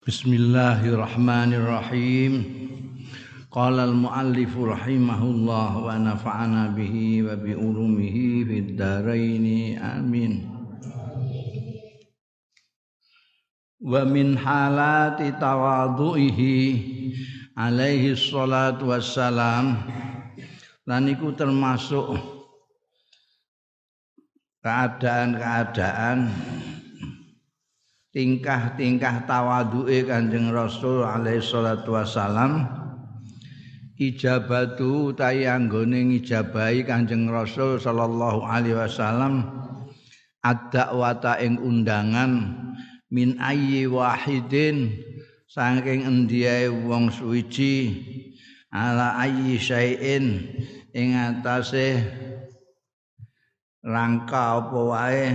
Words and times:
Bismillahirrahmanirrahim. 0.00 2.32
Qala 3.52 3.84
al-muallif 3.84 4.56
rahimahullah 4.56 5.76
wa 5.76 5.92
nafa'ana 5.92 6.72
bihi 6.72 7.20
wa 7.20 7.36
bi 7.36 7.52
ulumihi 7.52 8.48
fid 8.48 8.80
dharain 8.80 9.76
amin. 9.76 10.48
Wa 13.76 14.08
min 14.08 14.40
halati 14.40 15.36
tawadhu'ihi 15.36 16.56
alaihi 17.60 18.16
salatu 18.16 18.96
wassalam 18.96 19.84
lan 20.88 21.12
iku 21.12 21.36
termasuk 21.36 22.16
keadaan-keadaan 24.64 26.32
tingkah-tingkah 28.10 29.22
tawaduke 29.26 30.02
Kanjeng 30.02 30.50
Rasul 30.50 31.06
alaihi 31.06 31.38
salatu 31.38 31.94
wasalam 31.94 32.66
ijabatu 33.94 35.14
tayanggone 35.14 36.10
ngijabahi 36.10 36.82
Kanjeng 36.82 37.30
Rasul 37.30 37.78
sallallahu 37.78 38.42
alaihi 38.42 38.74
wasallam 38.74 39.46
ad-da'wata 40.42 41.38
ing 41.38 41.62
undangan 41.62 42.58
min 43.14 43.38
ayyi 43.38 43.86
wahidin 43.86 44.90
saking 45.46 46.02
endiae 46.02 46.66
wong 46.66 47.14
suwiji 47.14 47.94
ala 48.74 49.18
ayyi 49.22 49.54
syai'in 49.54 50.50
ing 50.90 51.14
atase 51.14 52.02
rangka 53.86 54.62
apa 54.62 54.78
wae 54.78 55.26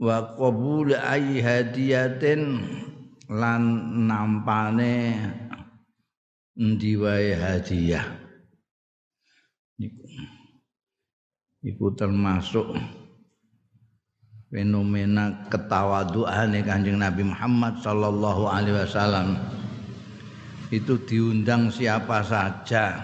wa 0.00 0.32
qabul 0.32 0.96
ayi 0.96 1.44
hadiyatin 1.44 2.64
lan 3.28 3.62
nampane 4.08 5.20
endi 6.56 6.96
wae 6.96 7.36
hadiah. 7.36 8.08
Iku 11.60 11.92
termasuk 11.92 12.72
fenomena 14.48 15.44
ketawaduane 15.52 16.64
Kanjeng 16.64 16.96
Nabi 16.96 17.20
Muhammad 17.28 17.84
sallallahu 17.84 18.48
alaihi 18.48 18.80
wasallam. 18.80 19.36
Itu 20.72 20.96
diundang 21.04 21.68
siapa 21.68 22.24
saja. 22.24 22.96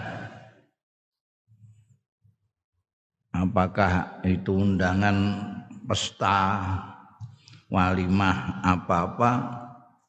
Apakah 3.29 4.25
itu 4.25 4.49
undangan 4.57 5.45
pesta 5.87 6.67
walimah 7.71 8.59
apa-apa 8.61 9.31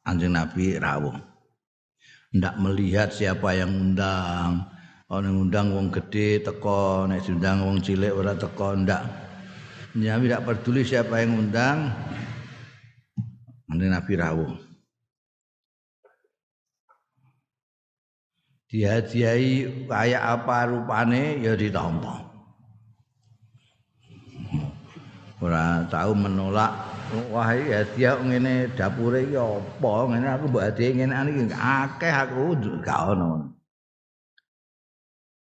anjing 0.03 0.35
Nabi 0.35 0.75
rawuh. 0.75 1.15
Ndak 2.35 2.55
melihat 2.61 3.09
siapa 3.09 3.57
yang 3.57 3.71
undang. 3.73 4.67
Orang 5.09 5.49
undang 5.49 5.73
wong 5.73 5.89
gede 5.89 6.45
teko, 6.45 7.09
nek 7.09 7.25
undang 7.25 7.65
wong 7.65 7.81
cilik 7.81 8.13
ora 8.13 8.37
teko 8.37 8.77
ndak. 8.77 9.01
Nabi 9.97 10.29
tidak 10.29 10.45
peduli 10.45 10.85
siapa 10.85 11.25
yang 11.25 11.33
undang. 11.33 11.89
Anjing 13.73 13.89
Nabi 13.89 14.13
rawuh. 14.13 14.53
Dihadiahi 18.69 19.89
kayak 19.89 20.23
apa 20.29 20.69
rupane 20.69 21.41
ya 21.41 21.57
ditampa. 21.57 22.18
Ora 25.39 25.83
tahu 25.87 26.11
menolak. 26.15 26.71
Wah 27.33 27.49
ya 27.57 27.81
dia 27.97 28.13
ngene 28.21 28.69
dapure 28.77 29.25
iki 29.25 29.33
apa? 29.33 29.91
Ngene 30.13 30.27
aku 30.29 30.45
mbok 30.53 30.63
hadiah 30.69 30.91
ngene 30.93 31.13
iki. 31.33 31.41
Akeh 31.57 32.13
aku 32.13 32.53
gak 32.85 33.17
ono. 33.17 33.57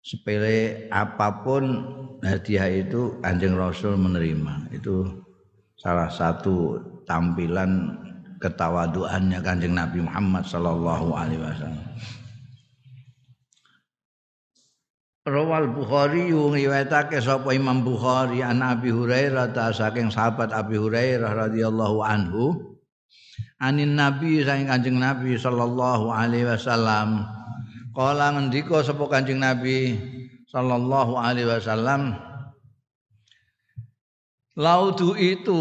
Sepele 0.02 0.90
apa 0.90 1.46
pun 1.46 1.64
hadiah 2.26 2.66
itu 2.66 3.14
anjing 3.22 3.54
rasul 3.54 3.94
menerima. 3.94 4.74
Itu 4.74 5.22
salah 5.78 6.10
satu 6.10 6.82
tampilan 7.06 7.94
ketawaduannya 8.42 9.38
kanjeng 9.38 9.78
Nabi 9.78 10.02
Muhammad 10.02 10.42
sallallahu 10.42 11.14
alaihi 11.14 11.38
wasallam 11.38 11.86
Rawal 15.22 15.70
Bukhari 15.70 16.34
ngriwayatake 16.34 17.22
sapa 17.22 17.54
Imam 17.54 17.86
Bukhari 17.86 18.42
an 18.42 18.58
Abi 18.58 18.90
Hurairah 18.90 19.54
ta 19.54 19.70
saking 19.70 20.10
sahabat 20.10 20.50
Abi 20.50 20.74
Hurairah 20.74 21.46
radhiyallahu 21.46 22.02
anhu. 22.02 22.74
Anin 23.62 23.94
Nabi 23.94 24.42
saking 24.42 24.66
Kanjeng 24.66 24.98
Nabi 24.98 25.38
sallallahu 25.38 26.10
alaihi 26.10 26.50
wasallam. 26.50 27.22
Kala 27.94 28.34
ngendika 28.34 28.82
sapa 28.82 29.06
Kanjeng 29.06 29.38
Nabi 29.38 29.94
sallallahu 30.52 31.16
alaihi 31.16 31.48
wasallam 31.48 32.12
Laudu 34.52 35.16
itu 35.16 35.56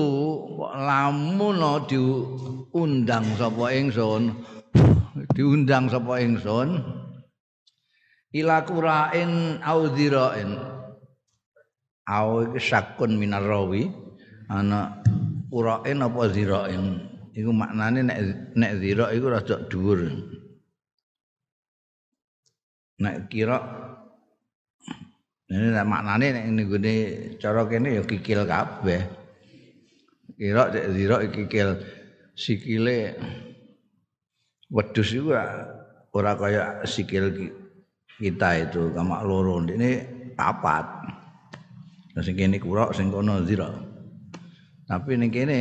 lamun 0.60 1.64
diundang 1.88 3.24
sapa 3.40 3.72
ingsun 3.72 4.36
diundang 5.32 5.88
sapa 5.88 6.20
ingsun 6.20 6.84
ila 8.36 8.64
qura'in 8.64 9.60
au 9.64 9.92
dhira'in. 9.92 10.52
Au 12.08 12.44
iki 12.48 12.60
sakun 12.60 13.16
minar 13.20 13.44
rawi. 13.44 13.92
Ana 14.52 15.00
qura'in 15.52 16.04
apa 16.04 16.22
dhira'in? 16.32 16.84
Iku 17.32 17.52
maknane 17.56 18.04
nek 18.04 18.20
nek 18.60 18.72
dhira' 18.84 19.16
iku 19.16 19.28
rada 19.32 19.56
dhuwur. 19.72 20.04
Nek 23.00 23.32
kira 23.32 23.58
ini 25.52 25.72
maknane 25.84 26.28
nek 26.36 26.46
ngene 26.52 26.94
cara 27.40 27.64
kene 27.68 28.00
ya 28.00 28.04
kikil 28.04 28.44
kabeh. 28.44 29.02
Kira 30.36 30.68
nek 30.76 30.86
dhira' 30.92 31.24
kikil 31.32 31.70
sikile 32.36 33.16
wedhus 34.68 35.12
iku 35.16 35.32
ora 36.12 36.32
kaya 36.36 36.84
sikil 36.84 37.32
kita 38.22 38.70
itu 38.70 38.94
kamak 38.94 39.26
loro 39.26 39.58
ini 39.66 40.06
papat. 40.38 40.86
Nah 42.14 42.22
sing 42.22 42.38
kene 42.38 42.62
kurok 42.62 42.94
sing 42.94 43.10
kono 43.10 43.42
zira 43.42 43.92
tapi 44.92 45.16
ning 45.16 45.32
kene 45.32 45.58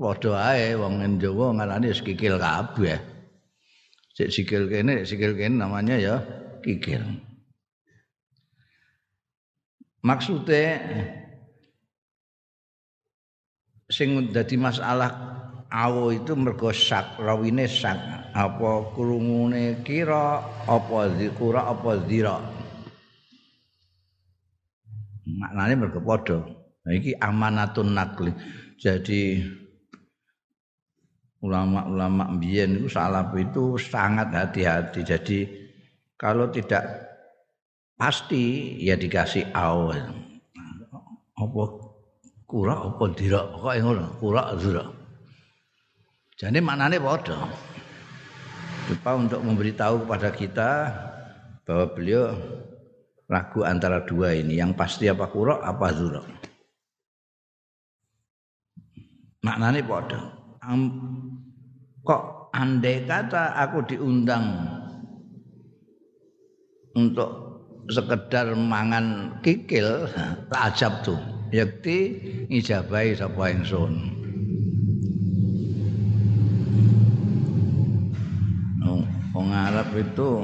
padha 0.00 0.56
ae 0.56 0.72
wong 0.72 1.04
Jawa 1.20 1.52
ngarani 1.52 1.92
sikil 1.92 2.40
kabeh. 2.40 2.96
Sik 4.16 4.32
sikil 4.32 4.72
kene 4.72 5.04
sikil 5.04 5.36
kene 5.36 5.60
namanya 5.60 6.00
ya 6.00 6.16
kikil. 6.64 7.04
Maksudnya 10.00 10.80
sing 13.92 14.32
dadi 14.32 14.56
masalah 14.56 15.29
awo 15.70 16.10
itu 16.10 16.34
mergo 16.34 16.74
sak 16.74 17.16
rawine 17.22 17.70
sak. 17.70 17.96
Apa 18.34 18.90
krungune 18.94 19.82
kira 19.86 20.42
apa 20.66 20.98
zikura 21.14 21.70
apa 21.70 21.90
zira. 22.06 22.36
Maknane 25.30 25.74
mergo 25.78 26.02
padha. 26.02 26.38
Nah 26.86 26.92
iki 26.92 27.14
amanatun 27.14 27.94
nakli. 27.94 28.34
Jadi 28.76 29.38
ulama-ulama 31.40 32.28
mbiyen 32.36 32.82
itu 32.82 32.88
salaf 32.90 33.32
itu 33.38 33.78
sangat 33.78 34.34
hati-hati. 34.34 35.00
Jadi 35.06 35.38
kalau 36.18 36.52
tidak 36.52 36.84
pasti 38.00 38.76
ya 38.80 38.96
dikasih 38.96 39.52
awal 39.52 40.00
apa 41.36 41.62
kura 42.48 42.76
apa 42.88 43.04
dira 43.12 43.44
kok 43.44 43.76
ngono 43.76 44.04
kura 44.16 44.56
dira 44.56 44.99
jadi 46.40 46.56
maknanya 46.64 46.96
padha. 47.04 47.36
Lupa 48.88 49.12
untuk 49.12 49.44
memberitahu 49.44 50.08
kepada 50.08 50.32
kita 50.32 50.70
bahwa 51.68 51.86
beliau 51.92 52.32
ragu 53.28 53.60
antara 53.60 54.00
dua 54.08 54.32
ini, 54.32 54.56
yang 54.56 54.72
pasti 54.72 55.04
apa 55.12 55.28
kurok 55.28 55.60
apa 55.60 55.86
zurok. 55.92 56.26
Maknanya 59.44 59.84
padha. 59.84 60.20
Kok 62.08 62.22
andai 62.56 63.04
kata 63.04 63.60
aku 63.60 63.84
diundang 63.84 64.64
untuk 66.96 67.30
sekedar 67.92 68.56
mangan 68.56 69.36
kikil 69.44 70.08
tak 70.50 70.62
ajab 70.72 70.92
tuh 71.04 71.20
yakti 71.52 72.18
ngijabai 72.48 73.14
sapa 73.14 73.50
ingsun 73.54 74.19
wong 79.30 79.48
Arab 79.54 79.94
itu 79.94 80.42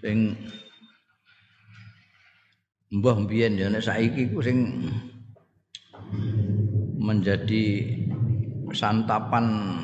sing 0.00 0.32
mbah 2.88 3.16
mbiyen 3.20 3.60
ya 3.60 3.68
nek 3.68 3.84
saiki 3.84 4.32
ku 4.32 4.40
sing 4.40 4.88
menjadi 6.96 7.92
santapan 8.72 9.76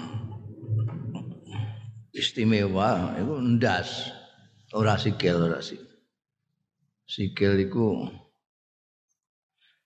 istimewa 2.16 3.16
iku 3.20 3.34
ndas. 3.40 4.12
Ora 4.72 4.96
sikil 4.96 5.36
ora 5.36 5.60
sikil 5.60 5.92
sikil 7.04 7.60
iku 7.60 8.08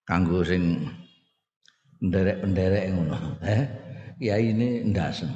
kanggo 0.06 0.46
sing 0.46 0.86
penderek-penderek 1.98 2.94
ngono. 2.94 3.18
Eh 3.42 3.62
kiai 4.22 4.54
ini 4.54 4.86
ndas. 4.86 5.26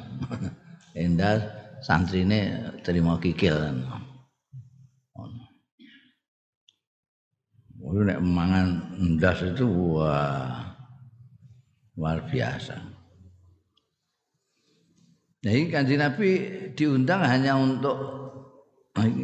Ndas 0.94 1.59
santrine 1.80 2.72
terima 2.84 3.16
kikil 3.20 3.56
kan 3.56 3.76
Oh, 7.80 7.96
nek 7.96 8.20
mangan 8.20 8.92
ndas 9.16 9.40
itu 9.40 9.66
wah 9.66 10.76
luar 11.96 12.22
biasa. 12.28 12.76
Nah, 15.40 15.50
ini 15.50 15.72
kanji 15.72 15.96
Nabi 15.96 16.28
diundang 16.76 17.24
hanya 17.24 17.56
untuk 17.56 17.96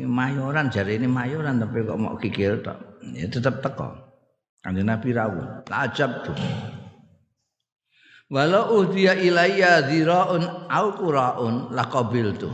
mayoran, 0.09 0.73
jari 0.73 0.97
ini 0.97 1.05
mayoran 1.05 1.61
tapi 1.61 1.85
kok 1.85 2.01
mau 2.01 2.17
kikir 2.17 2.65
tak, 2.65 2.81
ya 3.13 3.29
tetap 3.29 3.61
teko. 3.61 3.93
Kanji 4.65 4.83
Nabi 4.83 5.13
rawuh, 5.13 5.63
tajab 5.69 6.25
tuh. 6.25 6.37
Walau 8.27 8.83
uhdiya 8.83 9.15
ilayya 9.23 9.87
dhira'un 9.87 10.67
au 10.67 10.87
qura'un 10.99 11.71
laqabil 11.71 12.35
tuh. 12.35 12.51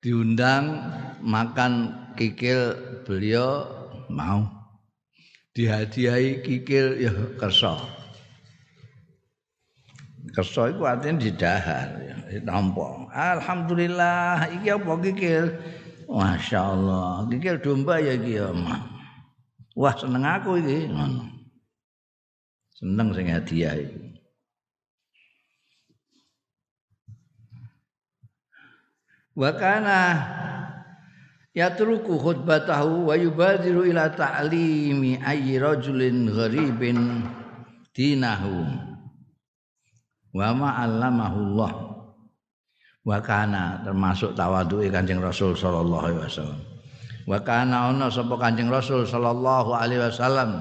Diundang 0.00 0.88
makan 1.20 1.92
kikil 2.16 2.72
beliau 3.04 3.68
mau. 4.08 4.48
Dihadiahi 5.52 6.40
kikil 6.40 6.96
ya 6.96 7.12
kersa. 7.36 7.76
Kersa 10.32 10.72
itu 10.72 10.82
artinya 10.86 11.18
didahar 11.18 11.88
ya 12.04 12.16
ditampa 12.28 13.08
alhamdulillah 13.12 14.52
iki 14.60 14.68
apa 14.70 14.92
kikil? 15.02 15.44
Masya 16.08 16.60
Allah 16.72 17.28
kikil 17.28 17.60
domba 17.60 18.00
ya 18.00 18.16
iki 18.16 18.40
ya 18.40 18.48
wah 19.76 19.92
seneng 19.92 20.24
aku 20.24 20.56
iki 20.56 20.88
seneng 22.78 23.10
sing 23.10 23.26
hadiah 23.26 23.74
iki. 23.74 24.22
Wa 29.38 29.54
kana 29.54 29.98
yatruku 31.54 32.18
khutbatahu 32.18 33.10
wa 33.10 33.14
yubadiru 33.14 33.86
ila 33.86 34.10
ta'limi 34.10 35.18
ayyi 35.22 35.58
rajulin 35.58 36.30
gharibin 36.30 37.22
dinahu. 37.94 38.66
Wa 40.34 40.54
ma 40.54 40.82
'allamahu 40.82 41.38
Allah. 41.54 41.72
Wa 43.06 43.18
kana 43.22 43.82
termasuk 43.86 44.34
tawaduke 44.34 44.90
Kanjeng 44.90 45.22
Rasul 45.22 45.54
sallallahu 45.54 46.02
alaihi 46.02 46.22
wasallam. 46.26 46.60
Wa 47.30 47.38
kana 47.42 47.94
ana 47.94 48.10
sapa 48.10 48.34
Kanjeng 48.38 48.70
Rasul 48.70 49.06
sallallahu 49.06 49.70
alaihi 49.70 50.02
wasallam? 50.02 50.58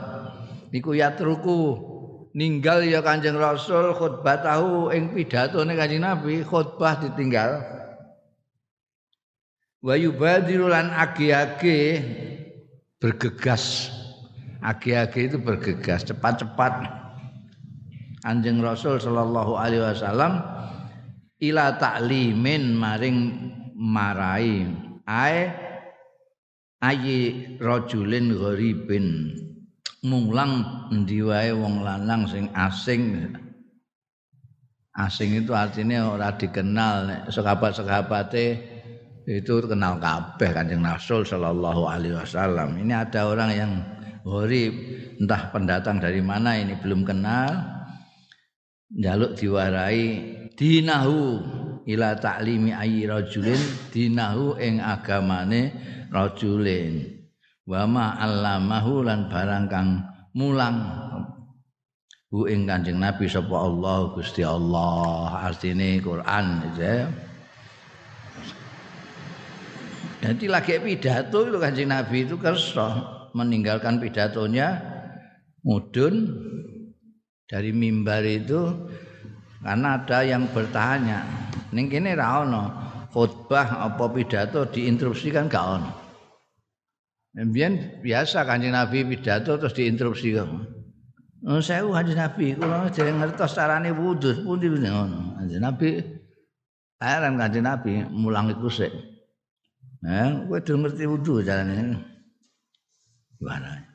Niku 0.69 0.93
yatruku 0.93 1.96
ninggal 2.37 2.85
ya 2.85 3.01
Kanjeng 3.01 3.41
Rasul 3.41 3.97
khutbatahu 3.97 4.93
ing 4.93 5.09
pidatone 5.17 5.73
Kanjeng 5.73 6.05
Nabi 6.05 6.45
khutbah 6.45 7.01
ditinggal. 7.01 7.65
Wa 9.81 9.97
yubadiru 9.97 10.69
lan 10.69 10.93
agi-agi 10.93 11.97
bergegas. 13.01 13.89
Agi-agi 14.61 15.33
itu 15.33 15.37
bergegas 15.41 16.05
cepat-cepat. 16.05 16.85
Anjing 18.25 18.61
Rasul 18.61 19.01
sallallahu 19.01 19.57
alaihi 19.57 19.81
wasallam 19.81 20.41
ila 21.41 21.77
taklimin 21.77 22.73
maring 22.73 23.17
marai 23.77 24.67
ae 25.05 25.39
ayi 26.81 27.19
rajulin 27.61 28.33
gharibin 28.33 29.07
mulang 30.05 30.85
endi 30.93 31.23
wong 31.23 31.81
lanang 31.81 32.29
sing 32.29 32.51
asing 32.53 33.33
asing 34.97 35.37
itu 35.37 35.53
artinya 35.53 36.13
ora 36.13 36.33
dikenal 36.33 36.95
nek 37.05 37.21
sahabat-sahabate 37.29 38.77
itu 39.27 39.59
kenal 39.67 39.99
kabeh 39.99 40.55
Kanjeng 40.55 40.87
Rasul 40.87 41.27
sallallahu 41.27 41.83
alaihi 41.83 42.15
wasallam. 42.15 42.79
Ini 42.79 42.95
ada 42.95 43.27
orang 43.27 43.51
yang 43.51 43.71
gharib, 44.23 44.71
entah 45.19 45.51
pendatang 45.51 45.99
dari 45.99 46.23
mana 46.23 46.55
ini 46.55 46.79
belum 46.79 47.03
kenal. 47.03 47.75
Jaluk 48.87 49.35
diwarai 49.35 49.99
dinahu 50.55 51.43
ila 51.83 52.15
taklimi 52.15 52.71
ayi 52.71 53.03
rajulin 53.03 53.59
dinahu 53.91 54.55
ing 54.63 54.79
agamane 54.79 55.75
rajulin. 56.07 57.16
Wa 57.67 57.83
ma 57.83 58.15
allamahu 58.15 59.03
lan 59.03 59.27
barang 59.27 59.65
kang 59.67 59.99
mulang. 60.31 60.79
Bu 62.31 62.47
ing 62.47 62.63
Kanjeng 62.63 62.99
Nabi 62.99 63.27
sapa 63.27 63.55
Allah 63.55 64.15
Gusti 64.15 64.39
Allah. 64.39 65.51
Artine 65.51 65.99
Quran 65.99 66.63
ya. 66.79 67.11
Jadi 70.17 70.49
lagi 70.49 70.81
pidato 70.81 71.45
itu 71.45 71.57
kanjeng 71.61 71.93
Nabi 71.93 72.25
itu 72.25 72.41
kerso 72.41 72.89
meninggalkan 73.37 74.01
pidatonya 74.01 74.81
mudun 75.61 76.25
dari 77.45 77.69
mimbar 77.69 78.25
itu 78.25 78.89
karena 79.61 80.01
ada 80.01 80.25
yang 80.25 80.49
bertanya 80.49 81.21
ning 81.69 81.85
kene 81.85 82.17
ra 82.17 82.41
ono 82.43 82.63
khutbah 83.13 83.87
apa 83.87 84.09
pidato 84.09 84.65
diinterupsi 84.65 85.29
kan 85.29 85.45
gak 85.45 85.65
ono 85.79 86.06
Mbien 87.37 88.01
biasa 88.01 88.49
kanjeng 88.49 88.73
Nabi 88.73 89.05
pidato 89.05 89.61
terus 89.61 89.77
diinterupsi 89.77 90.33
kok. 90.33 90.49
Oh, 91.45 91.61
saya 91.61 91.85
kanjeng 91.85 92.17
Nabi 92.17 92.57
kula 92.57 92.89
dereng 92.89 93.21
ngertos 93.21 93.53
carane 93.53 93.93
wudu 93.93 94.41
pundi 94.41 94.65
ngono. 94.73 95.37
Kanjeng 95.37 95.61
Nabi 95.61 96.01
heran 96.97 97.37
kanjeng 97.37 97.69
Nabi 97.69 98.01
mulang 98.09 98.49
iku 98.49 98.73
sik. 98.73 98.89
Eh, 100.01 100.29
kowe 100.49 100.57
do 100.65 100.73
ngerti 100.81 101.05
wudu 101.05 101.45
carane. 101.45 101.77
Gimana? 103.37 103.85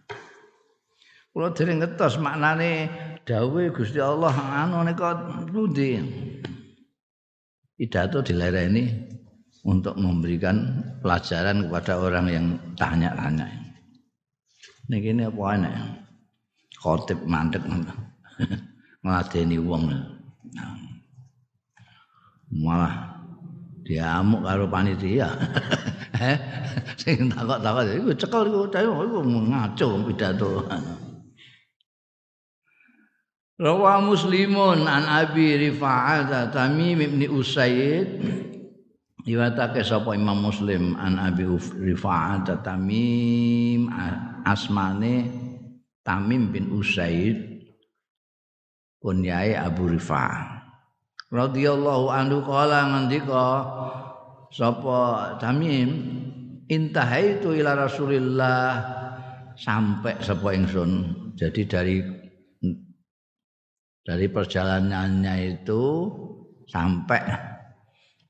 Kula 1.35 1.50
dereng 1.50 1.83
ngetos 1.83 2.23
maknane 2.23 2.87
dawuh 3.27 3.75
Gusti 3.75 3.99
Allah 3.99 4.31
anu 4.38 4.87
nika 4.87 5.19
pundi. 5.50 5.99
Pidato 7.75 8.23
dilereni 8.23 9.12
untuk 9.62 9.95
memberikan 9.95 10.83
pelajaran 10.99 11.66
kepada 11.66 11.92
orang 12.02 12.26
yang 12.26 12.47
tanya-tanya. 12.75 13.47
Ini 14.90 15.31
apa 15.31 15.42
aneh? 15.54 15.75
Khotib 16.83 17.23
mandek 17.25 17.62
ngeladeni 19.02 19.57
wong. 19.62 19.83
Nah. 20.52 20.75
Malah 22.52 22.95
diamuk 23.87 24.42
karo 24.42 24.66
panitia. 24.66 25.31
Eh, 26.23 26.38
sing 26.95 27.26
takok-takok 27.35 27.99
iku 27.99 28.11
cekel 28.14 28.47
iku 28.47 28.62
iku 28.71 29.19
ngaco 29.26 29.87
pidato. 30.07 30.62
Rawa 33.59 33.99
Muslimun 34.07 34.87
an 34.87 35.02
Abi 35.02 35.59
Rifa'ah 35.59 36.52
Tamim 36.54 37.02
bin 37.02 37.26
Usaid 37.26 38.23
Iwatake 39.23 39.87
sapa 39.87 40.19
Imam 40.19 40.43
Muslim 40.43 40.99
an 40.99 41.23
Abi 41.23 41.47
Rifa'ah 41.47 42.43
Tamim 42.67 43.87
asmane 44.43 45.31
Tamim 46.02 46.50
bin 46.50 46.75
Usaid 46.75 47.38
kunyae 48.99 49.55
Abu 49.55 49.95
Rifa'ah 49.95 50.67
radhiyallahu 51.31 52.11
anhu 52.11 52.43
kala 52.43 52.91
ngendika 52.91 53.47
sapa 54.50 54.99
Tamim 55.38 55.91
intahaitu 56.67 57.55
ila 57.62 57.79
Rasulillah 57.79 58.83
sampai 59.55 60.19
sapa 60.19 60.50
ingsun. 60.50 60.91
Jadi 61.38 61.62
dari 61.71 61.97
dari 64.02 64.26
perjalanannya 64.26 65.35
itu 65.62 66.11
sampai 66.67 67.51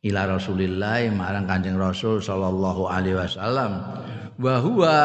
ila 0.02 0.26
Rasulillah 0.26 1.06
marang 1.14 1.46
Kanjeng 1.46 1.78
Rasul 1.78 2.18
sallallahu 2.18 2.90
alaihi 2.90 3.14
wasallam 3.14 3.86
wa 4.38 4.54
huwa 4.58 4.96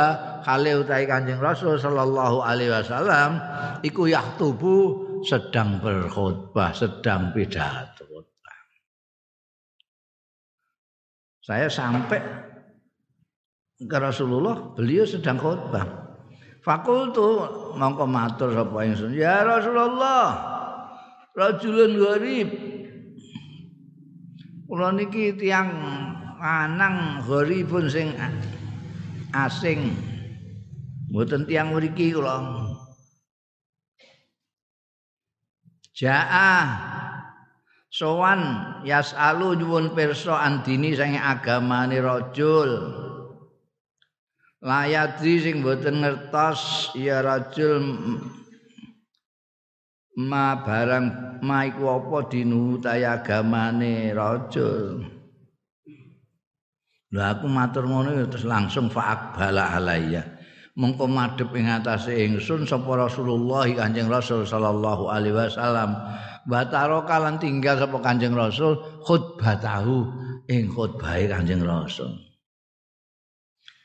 kale 0.41 0.73
utahe 0.81 1.05
Kanjeng 1.05 1.37
Rasul 1.37 1.77
sallallahu 1.77 2.41
alaihi 2.41 2.73
wasallam 2.73 3.37
iku 3.85 4.09
yahtubu 4.09 5.07
sedang 5.25 5.81
berkhutbah, 5.81 6.73
sedang 6.73 7.33
pidato. 7.33 8.05
Saya 11.41 11.71
sampai 11.71 12.19
ke 13.79 13.97
Rasulullah, 13.97 14.75
beliau 14.75 15.07
sedang 15.07 15.39
khutbah. 15.39 16.11
Fakultu 16.59 17.47
mongko 17.79 18.03
matur 18.03 18.51
sapa 18.51 18.83
ingsun, 18.83 19.15
"Ya 19.15 19.47
Rasulullah, 19.47 20.35
rajulun 21.31 21.95
gharib." 21.95 22.66
Kula 24.67 24.91
niki 24.91 25.31
tiyang 25.39 25.71
lanang 26.37 27.23
gharibun 27.23 27.87
sing 27.87 28.11
asing. 29.31 29.95
Mboten 31.07 31.47
tiyang 31.47 31.71
mriki 31.71 32.11
kula. 32.11 32.43
Jaa 35.95 36.61
sowan 37.87 38.41
yasalu 38.83 39.57
nyuwun 39.57 39.95
pirsa 39.95 40.43
andini 40.43 40.93
sing 40.93 41.15
agamane 41.15 41.97
rajul. 42.03 42.69
Layadri 44.61 45.39
sing 45.39 45.63
mboten 45.63 46.03
ngertos 46.03 46.91
ya 46.93 47.23
rajul 47.23 47.81
ma 50.17 50.57
barang 50.65 51.05
ma 51.45 51.69
iku 51.69 52.01
apa 52.01 52.17
dinu 52.25 52.81
agamane 52.81 54.11
rajul 54.17 55.05
lha 57.13 57.25
aku 57.37 57.45
matur 57.45 57.85
ngono 57.85 58.25
terus 58.25 58.43
langsung 58.43 58.89
fa'ak 58.89 59.37
bala 59.37 59.77
alayya 59.77 60.37
mongko 60.77 61.09
madhep 61.09 61.49
ing 61.57 61.65
atase 61.69 62.13
ingsun 62.13 62.69
sapa 62.69 63.09
Rasulullah 63.09 63.65
Kanjeng 63.65 64.07
Rasul 64.07 64.45
sallallahu 64.45 65.09
alaihi 65.09 65.33
wasallam. 65.33 65.97
Bataro 66.45 67.03
kalan 67.03 67.41
tinggal 67.41 67.81
sapa 67.81 67.97
Kanjeng 67.99 68.37
Rasul 68.37 68.77
khutbatahu 69.03 70.05
ing 70.47 70.69
khutbahe 70.71 71.27
Kanjeng 71.27 71.65
Rasul 71.65 72.26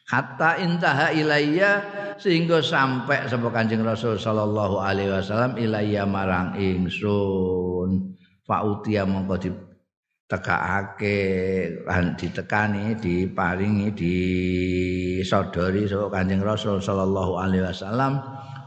hatta 0.09 0.59
intaha 0.59 1.15
ilayya 1.15 1.83
sehingga 2.19 2.63
sampai 2.63 3.27
sapa 3.31 3.49
Kanjeng 3.51 3.83
Rasul 3.87 4.19
sallallahu 4.19 4.83
alaihi 4.83 5.11
wasallam 5.11 5.59
ilayya 5.59 6.07
marang 6.07 6.59
ingsun. 6.59 8.15
Fautia 8.43 9.07
mongko 9.07 9.39
tekakake 10.33 11.19
lan 11.87 12.19
ditekani 12.19 12.97
diparingi 12.99 13.93
disodori 13.95 15.85
saka 15.85 16.09
Kanjeng 16.09 16.43
Rasul 16.43 16.81
sallallahu 16.81 17.39
alaihi 17.39 17.69
wasallam 17.69 18.19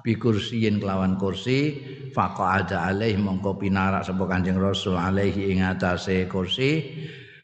bi 0.06 0.13
kursiyin 0.13 0.77
kelawan 0.77 1.18
kursi 1.18 1.82
faqa'ada 2.13 2.86
alaihi 2.88 3.18
mongko 3.18 3.58
pinarak 3.58 4.06
sapa 4.06 4.30
Kanjeng 4.30 4.62
Rasul 4.62 4.94
alaihi 4.94 5.51
ing 5.58 5.65
atase 5.65 6.30
kursi 6.30 6.86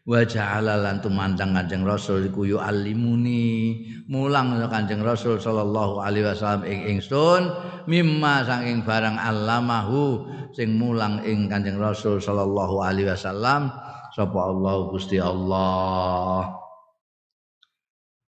wa 0.02 0.26
ja'ala 0.26 0.82
lan 0.82 0.98
tumandang 0.98 1.54
Kanjeng 1.54 1.86
Rasul 1.86 2.34
iku 2.34 2.42
yu 2.50 2.58
alimuni 2.58 3.86
mulang 4.10 4.58
Kanjeng 4.66 5.06
Rasul 5.06 5.38
sallallahu 5.38 6.02
alaihi 6.02 6.26
wasallam 6.26 6.66
ing 6.66 6.98
ingsun 6.98 7.54
mimma 7.86 8.42
saking 8.42 8.82
barang 8.82 9.22
allamahu 9.22 10.26
sing 10.58 10.74
mulang 10.74 11.22
ing 11.22 11.46
Kanjeng 11.46 11.78
Rasul 11.78 12.18
sallallahu 12.18 12.82
alaihi 12.82 13.14
wasallam 13.14 13.70
sapa 14.18 14.40
Allah 14.42 14.76
Gusti 14.90 15.22
Allah 15.22 16.62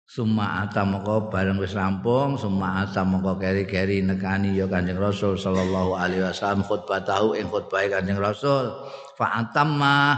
Suma 0.08 0.64
ata 0.64 0.88
moko 0.88 1.28
bareng 1.28 1.60
wis 1.60 1.76
rampung, 1.76 2.40
suma 2.40 2.80
ata 2.80 3.04
moko 3.04 3.36
keri-keri 3.36 4.00
nekani 4.00 4.56
ya 4.56 4.64
Kanjeng 4.64 4.96
Rasul 4.96 5.36
sallallahu 5.36 6.00
alaihi 6.00 6.24
wasallam 6.24 6.64
khutbah 6.64 7.04
tahu 7.04 7.36
ing 7.36 7.44
khutbah 7.52 7.84
Kanjeng 7.92 8.16
Rasul. 8.16 8.72
Fa 9.20 9.44
atamma 9.44 10.16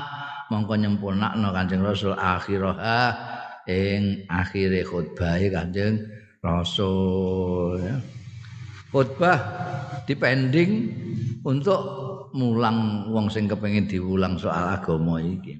mongko 0.50 0.75
nyempurnakno 0.75 1.54
Kanjeng 1.54 1.87
Rasul 1.87 2.12
akhirah 2.19 2.76
ing 3.71 4.26
akhire 4.26 4.83
khutbah 4.83 5.38
Kanjeng 5.38 6.04
Rasul 6.42 7.78
ya. 7.80 7.97
Khutbah 8.90 9.38
dipending 10.04 10.90
untuk 11.47 11.80
mulang 12.35 13.07
wong 13.11 13.30
sing 13.30 13.47
kepengin 13.47 13.87
diulang 13.87 14.35
soal 14.35 14.75
agama 14.75 15.23
iki. 15.23 15.54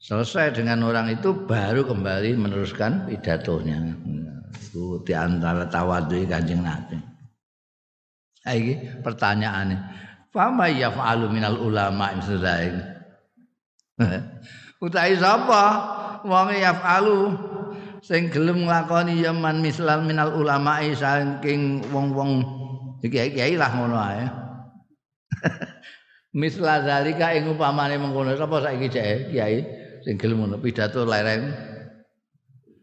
Selesai 0.00 0.56
dengan 0.56 0.84
orang 0.88 1.12
itu 1.12 1.32
baru 1.44 1.84
kembali 1.84 2.36
meneruskan 2.36 3.08
pidatonya. 3.08 3.80
Itu 4.56 5.04
di 5.04 5.12
antara 5.12 5.68
tawadhu 5.68 6.24
Kanjeng 6.24 6.64
Nabi. 6.64 6.96
Nah, 8.44 8.52
ini 8.52 8.76
pertanyaannya. 9.00 9.78
Fama 10.34 10.66
yaf'alu 10.66 11.30
minal 11.30 11.62
ulama 11.62 12.10
imsadain. 12.10 12.82
Utai 14.84 15.14
sapa 15.14 15.62
wong 16.26 16.58
yaf'alu 16.58 17.30
sing 18.02 18.34
gelem 18.34 18.66
nglakoni 18.66 19.22
yaman 19.22 19.62
misal 19.62 20.02
minal 20.02 20.34
ulama 20.34 20.82
saking 20.90 21.86
wong-wong 21.94 22.42
kiai-kiai 22.98 23.54
lah 23.54 23.70
ngono 23.78 23.94
ae. 23.94 24.26
Misla 26.42 26.82
zalika 26.82 27.30
ing 27.30 27.54
upamane 27.54 27.94
mengkono 27.94 28.34
sapa 28.34 28.58
saiki 28.58 28.90
cek 28.90 29.30
kiai 29.30 29.62
sing 30.02 30.18
gelem 30.18 30.42
ngono 30.42 30.58
pidato 30.58 31.06
lereng. 31.06 31.46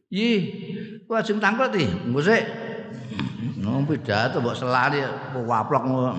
Yi, 0.07 0.31
ku 1.03 1.19
ajeng 1.19 1.43
tangklet 1.43 1.75
iki, 1.75 1.87
engko 2.07 2.19
sik. 2.23 2.43
Ngomong 3.59 3.91
pidato 3.91 4.39
mbok 4.39 4.55
selari 4.55 5.03
waplok 5.43 5.83
ngono. 5.83 6.11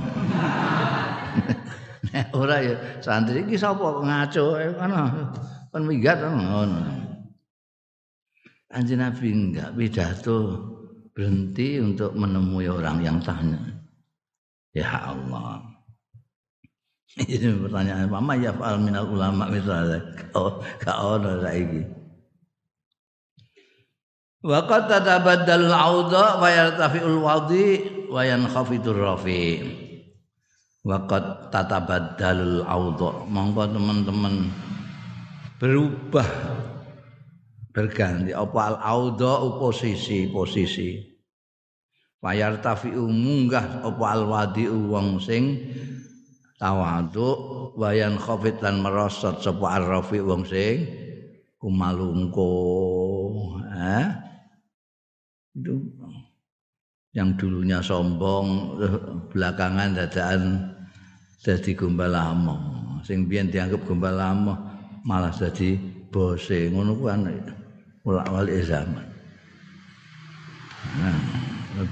Ora 2.37 2.61
ya 2.61 2.75
santri 3.01 3.47
iki 3.47 3.57
sapa 3.57 4.03
ngaco 4.03 4.45
ngono. 4.59 5.03
Kan 5.73 5.83
minggat 5.89 6.21
ngono. 6.21 6.81
Anjing 8.73 9.01
Nabi 9.01 9.29
enggak 9.33 9.77
pidato 9.77 10.39
berhenti 11.13 11.77
untuk 11.77 12.17
menemui 12.17 12.69
orang 12.73 13.05
yang 13.05 13.19
tanya. 13.21 13.61
Ya 14.73 15.13
Allah. 15.13 15.61
Ini 17.13 17.69
pertanyaan 17.69 18.09
mama 18.09 18.33
ya 18.41 18.57
fa'al 18.57 18.81
minal 18.81 19.05
ulama 19.13 19.45
misalnya. 19.53 20.01
Oh, 20.33 20.65
gak 20.81 20.97
ono 20.97 21.45
saiki. 21.45 21.85
Wa 24.41 24.65
qad 24.65 24.89
tatabaddal 24.89 25.69
al-audha 25.69 26.41
wa 26.41 26.49
yartafi'ul 26.49 27.21
wadi 27.21 27.69
wa 28.09 28.25
yankhafidur 28.25 28.97
rafi. 28.97 29.61
Wa 30.83 31.07
qad 31.07 31.55
tatabaddal 31.55 32.67
al-audha. 32.67 33.23
Monggo 33.31 33.71
teman-teman 33.71 34.51
berubah 35.63 36.27
berganti 37.71 38.35
apa 38.35 38.61
al-audha 38.75 39.63
posisi 39.63 40.27
posisi 40.29 41.13
Wayar 42.23 42.63
tafi'u 42.63 43.11
munggah 43.11 43.83
apa 43.83 44.05
alwadi 44.15 44.71
wong 44.71 45.19
sing 45.19 45.59
tawadhu 46.55 47.75
wayan 47.75 48.15
khafit 48.15 48.63
lan 48.63 48.79
merosot 48.79 49.43
sapa 49.43 49.83
arrafi 49.83 50.23
wong 50.23 50.47
sing 50.47 50.87
kumalungko 51.59 52.55
eh? 53.75 54.07
itu 55.59 55.83
yang 57.13 57.37
dulunya 57.37 57.85
sombong 57.85 58.81
belakangan 59.29 59.93
dadaan 59.93 60.73
jadi 61.45 61.77
gombal 61.77 62.17
lama. 62.17 62.57
Sing 63.05 63.29
biyen 63.29 63.53
dianggap 63.53 63.85
gombal 63.85 64.17
lama 64.17 64.55
malah 65.05 65.33
jadi 65.33 65.77
bose. 66.09 66.73
Ngono 66.73 66.97
ku 66.97 67.13
ana 67.13 67.33
ulak 68.09 68.27
wali 68.33 68.65
zaman. 68.65 69.07
Nah 70.99 71.21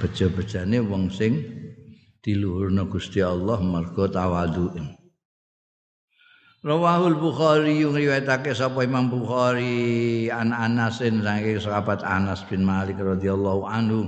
beja-bejane 0.00 0.80
wong 0.80 1.12
sing 1.12 1.40
diluhurna 2.24 2.88
Gusti 2.88 3.20
Allah 3.20 3.60
mergo 3.60 4.08
tawadhu. 4.08 4.76
Rawahul 6.60 7.16
Bukhari 7.16 7.80
yung 7.80 7.96
riwayatake 7.96 8.52
sapa 8.52 8.84
Imam 8.84 9.08
Bukhari 9.08 10.28
an 10.28 10.52
Anasin 10.52 11.24
saking 11.24 11.56
sahabat 11.56 12.04
Anas 12.04 12.44
bin 12.44 12.68
Malik 12.68 13.00
radhiyallahu 13.00 13.64
anhu 13.64 14.04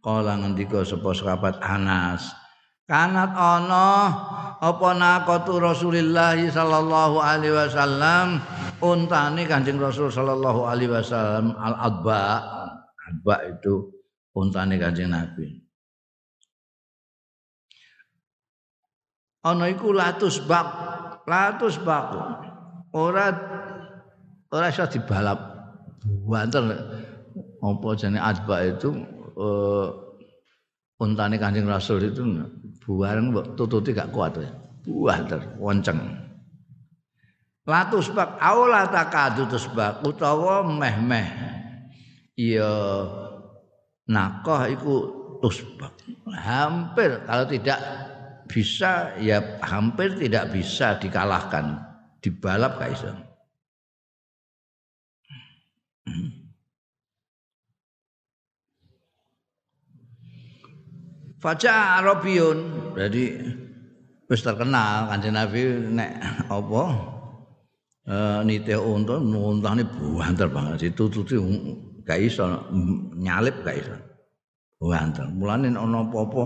kala 0.00 0.40
ngendika 0.40 0.84
sapa 0.84 1.12
sahabat 1.12 1.60
Anas 1.60 2.32
kanat 2.90 3.30
ana 3.36 4.10
apa 4.58 4.88
naqatu 4.98 5.62
Rasulillah 5.62 6.34
sallallahu 6.36 7.22
alaihi 7.22 7.54
wasallam 7.54 8.42
untane 8.82 9.46
Kanjeng 9.46 9.78
Rasul 9.78 10.10
sallallahu 10.10 10.66
alaihi 10.66 10.90
wasallam 10.90 11.54
al 11.54 11.78
adba 11.78 12.42
adba 13.06 13.36
itu 13.46 13.94
untane 14.34 14.74
Kanjeng 14.78 15.14
Nabi. 15.14 15.62
Ana 19.40 19.72
iku 19.72 19.96
latus 19.96 20.36
bak, 20.44 20.68
latus 21.24 21.80
bak. 21.80 22.12
Ora 22.92 23.32
ora 24.52 24.66
iso 24.68 24.84
dibalap. 24.84 25.38
Banter 26.00 26.64
apa 27.60 27.88
jenenge 27.96 28.20
adba 28.20 28.56
itu 28.64 29.19
uh, 29.40 29.88
untane 31.00 31.40
Kanjeng 31.40 31.64
Rasul 31.64 32.12
itu 32.12 32.20
buareng 32.84 33.32
mbok 33.32 33.56
tututi 33.56 33.96
gak 33.96 34.12
kuat 34.12 34.36
ya. 34.36 34.52
Banter, 34.84 35.56
wonceng. 35.60 36.00
Latus 37.68 38.08
bak 38.12 38.40
aula 38.40 38.88
takadu 38.88 39.44
tusbak 39.48 40.00
utawa 40.04 40.64
meh-meh. 40.64 41.28
Iya 42.36 42.72
nakoh 44.08 44.60
itu 44.66 44.94
usbak 45.44 45.92
hampir 46.34 47.22
kalau 47.28 47.46
tidak 47.46 47.78
bisa 48.50 49.14
ya 49.22 49.60
hampir 49.62 50.18
tidak 50.18 50.50
bisa 50.50 50.98
dikalahkan 50.98 51.78
dibalap 52.18 52.80
gak 52.82 52.98
Faja 61.40 62.04
Arabiyun. 62.04 62.58
Jadi 63.00 63.40
wis 64.28 64.44
terkenal 64.44 65.08
Kanjeng 65.08 65.32
Nabi 65.32 65.88
nek 65.88 66.12
apa 66.52 66.82
eh 68.04 68.40
nite 68.44 68.76
unta 68.76 69.16
untane 69.16 69.82
banter 69.88 70.52
banget 70.52 70.92
ditututi 70.92 71.40
gak 72.04 72.20
iso 72.20 72.44
nyalip 73.16 73.56
gak 73.64 73.80
iso. 73.80 73.96
Banter. 74.80 75.28
Mulane 75.32 75.72
ana 75.72 76.04
apa-apa 76.04 76.44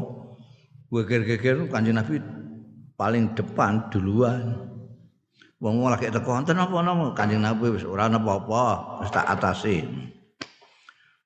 geger-geger 0.94 1.66
Kanjeng 1.74 1.98
Nabi 1.98 2.22
paling 2.94 3.34
depan 3.34 3.90
duluan. 3.90 4.62
Wong 5.58 5.80
lagi 5.90 6.06
teko 6.06 6.38
wonten 6.38 6.54
apa 6.54 6.76
napa 6.86 7.18
Kanjeng 7.18 7.42
Nabi 7.42 7.74
wis 7.74 7.82
ora 7.82 8.06
apa-apa, 8.06 8.62
wis 9.02 9.10
tak 9.10 9.26
atasi. 9.26 9.82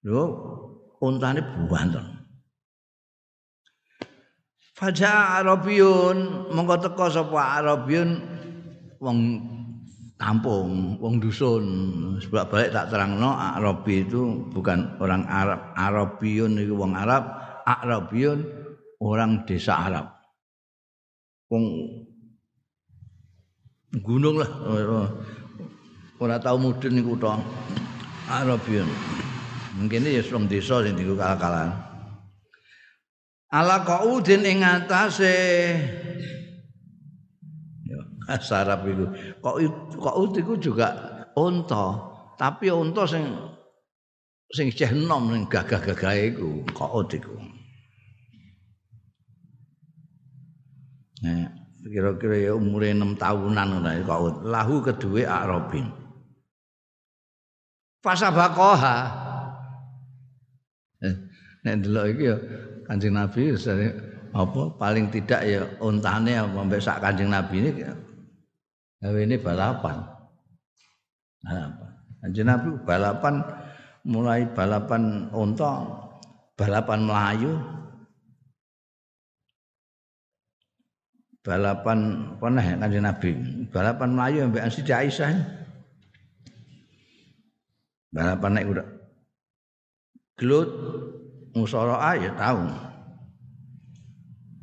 Lho, 0.09 0.25
untane 1.05 1.45
banter. 1.69 2.18
Faja 4.79 5.43
Arabiyun 5.43 6.47
monggo 6.55 6.79
teko 6.79 7.11
sapa 7.11 7.59
Arabiyun 7.59 8.15
wong 9.03 9.19
kampung, 10.15 10.99
wong 11.03 11.19
dusun. 11.19 11.65
Sebab 12.23 12.47
balik 12.47 12.71
tak 12.71 12.95
terangno 12.95 13.35
Arabi 13.35 14.07
itu 14.07 14.47
bukan 14.55 14.99
orang 15.03 15.27
Arab. 15.27 15.75
Arabiyun 15.75 16.63
itu 16.63 16.79
wong 16.79 16.95
Arab, 16.95 17.27
Arabiyun 17.67 18.47
orang 19.03 19.43
desa 19.51 19.83
Arab. 19.83 20.15
Wong 21.51 21.65
gunung 23.99 24.39
lah. 24.39 24.51
Ora 26.23 26.39
tau 26.39 26.55
mudun 26.55 26.99
niku 26.99 27.19
to. 27.19 27.35
Arabiyun. 28.31 28.87
Mungkin 29.79 30.07
ya 30.07 30.23
wong 30.35 30.47
desa 30.47 30.87
sing 30.87 30.95
diku 30.95 31.19
kalah-kalahan. 31.19 31.88
Ala 33.53 33.85
qaudin 33.85 34.45
ing 34.45 34.61
atase. 34.65 35.37
Ya 37.89 38.01
iku 38.37 39.05
qaud 39.97 40.33
iku 40.37 40.55
juga 40.61 40.89
unta. 41.37 42.09
Tapi 42.39 42.71
unta 42.71 43.03
sing 43.09 43.25
sing 44.53 44.71
ceh 44.71 44.93
enom 44.93 45.33
ning 45.33 45.45
gagah-gagah 45.49 46.15
iku 46.35 46.63
qaud 46.77 47.09
iku. 47.13 47.35
Nah, 51.19 51.51
kira-kira 51.83 52.37
ya 52.39 52.53
umure 52.55 52.95
6 52.95 53.19
tahunan 53.19 53.67
ngono 53.75 53.91
qaud 54.07 54.35
lahu 54.47 54.79
kedue 54.87 55.27
akrobin 55.27 55.91
Fasabakoha. 57.99 58.97
Eh, 61.03 61.15
Nek 61.67 61.75
delok 61.83 62.07
iki 62.15 62.25
ya 62.31 62.37
Kanjeng 62.89 63.13
Nabi 63.13 63.53
apa 64.33 64.63
paling 64.81 65.13
tidak 65.13 65.41
ya 65.45 65.61
untane 65.85 66.41
sampai 66.41 66.81
sak 66.81 67.05
Kanjeng 67.05 67.29
Nabi 67.29 67.61
ini 67.61 67.71
gawe 68.99 69.21
ini 69.21 69.37
balapan. 69.37 69.97
Balapan. 71.45 71.91
Kanjeng 72.25 72.49
Nabi 72.49 72.69
balapan 72.83 73.35
mulai 74.09 74.49
balapan 74.57 75.29
unta, 75.37 75.85
balapan 76.57 77.05
Melayu, 77.05 77.53
balapan 81.45 81.99
pernah 82.41 82.65
ya 82.65 82.75
kanjeng 82.81 83.05
Nabi? 83.05 83.31
Balapan 83.69 84.09
Melayu 84.17 84.39
sampai 84.49 84.73
Siti 84.73 84.93
Aisyah 84.97 85.31
balapan 88.13 88.51
naik 88.57 88.73
udah. 88.73 88.87
Gelut 90.39 90.71
musyawarah 91.57 92.17
ya 92.19 92.33
tahu. 92.37 92.65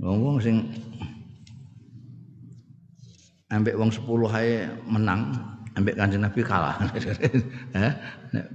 Wong 0.05 0.37
sing 0.43 0.61
ambek 3.49 3.77
wong 3.79 3.89
10 3.89 4.05
ae 4.35 4.67
menang, 4.85 5.31
ambek 5.77 5.95
Kanjeng 5.95 6.21
Nabi 6.21 6.41
kalah. 6.43 6.75
Heh. 6.93 7.91
nek 8.33 8.45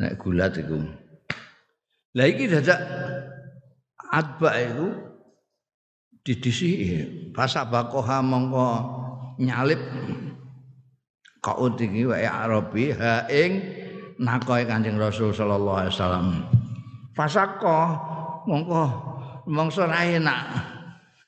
nek 0.00 0.12
gulat 0.18 0.56
iku. 0.58 0.82
Lah 2.18 2.26
iki 2.26 2.50
dadak 2.50 2.80
adba 4.10 4.50
iku 4.58 4.86
didisi 6.26 7.00
pasabakoha 7.30 8.18
mongko 8.20 8.68
nyalip 9.38 9.80
kaut 11.40 11.80
iki 11.80 12.04
wae 12.04 12.26
Arabi 12.26 12.92
ha 12.92 13.24
ing 13.30 13.62
nakoe 14.20 14.66
Kanjeng 14.68 15.00
Rasul 15.00 15.32
sallallahu 15.32 15.78
alaihi 15.86 15.94
wasallam. 15.96 16.28
Fasako 17.20 17.76
mongko 18.48 18.82
mongso 19.44 19.84
ra 19.84 20.08
enak. 20.08 20.40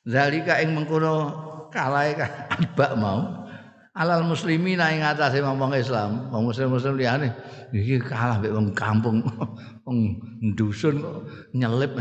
Zalika 0.09 0.57
ing 0.65 0.73
mengkono 0.73 1.29
kalahe 1.69 2.17
abak 2.17 2.93
mau. 3.03 3.45
Alal 3.93 4.25
muslimin 4.25 4.81
ing 4.81 5.05
atase 5.05 5.45
wong 5.45 5.77
Islam. 5.77 6.33
Wong 6.33 6.49
muslim 6.49 6.73
muslim 6.73 6.97
liyane 6.97 7.29
iki 7.77 8.01
kalah 8.01 8.41
mek 8.41 8.57
wong 8.57 8.73
kampung. 8.73 9.21
Wong 9.85 10.15
dusun 10.55 11.03
nyelip 11.51 11.99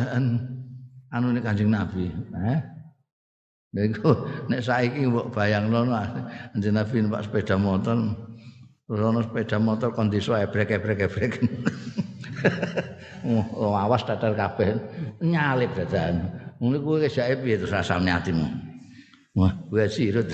anu 1.09 1.27
nek 1.33 1.41
Kanjeng 1.41 1.73
Nabi 1.73 2.13
eh? 2.37 2.61
Nego 3.73 4.29
nek 4.53 4.61
saiki 4.61 5.09
mbok 5.09 5.33
bayangno 5.33 5.89
Kanjeng 6.55 6.77
Nabi 6.77 6.95
numpak 7.03 7.25
sepeda 7.27 7.57
motor. 7.57 7.97
Terus 8.85 9.01
ana 9.01 9.19
sepeda 9.25 9.57
motor 9.57 9.89
kondisi 9.97 10.31
ebrek-ebrek-ebrek 10.31 11.33
Oh, 13.23 13.77
awas 13.77 14.01
datar 14.01 14.33
kabeh 14.33 14.81
nyalip 15.21 15.69
dadan. 15.77 16.25
Ngono 16.57 16.77
kuwi 16.81 17.05
kejake 17.05 17.41
piye 17.41 17.57
terus 17.57 17.73
rasane 17.73 18.09
atimu? 18.09 18.45
Wah, 19.37 19.53
kuwi 19.69 19.85
sirut. 19.89 20.29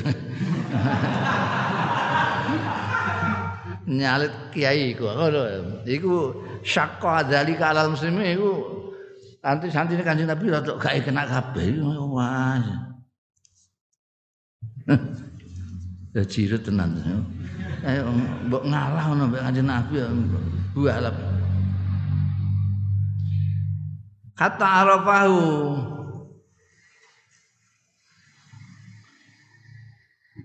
Nyalit 3.88 4.34
kiai 4.52 4.92
iku 4.92 5.08
ngono. 5.08 5.42
Iku 5.88 6.36
syaqqa 6.64 7.28
dzalika 7.28 7.72
alal 7.72 7.96
muslimin 7.96 8.36
iku 8.36 8.52
anti 9.44 9.72
santine 9.72 10.04
Kanjeng 10.04 10.28
Nabi 10.28 10.52
rada 10.52 10.76
gak 10.76 11.08
kena 11.08 11.24
kabeh. 11.24 11.80
Wah. 12.12 12.60
Ya 16.16 16.24
jirut 16.28 16.64
tenan. 16.64 17.00
Ayo 17.88 18.12
mbok 18.48 18.64
ngalah 18.68 19.04
ngono 19.12 19.24
mbek 19.32 19.44
Kanjeng 19.44 19.68
Nabi 19.72 19.96
bualap. 20.76 21.16
Kata 24.38 24.68
arafahu. 24.86 25.44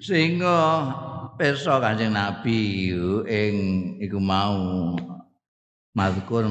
Sehingga 0.03 0.59
peso 1.39 1.79
kanjeng 1.79 2.17
nabi 2.17 2.91
ing 3.29 3.55
iku 4.03 4.19
mau 4.19 4.97
mazkur 5.95 6.49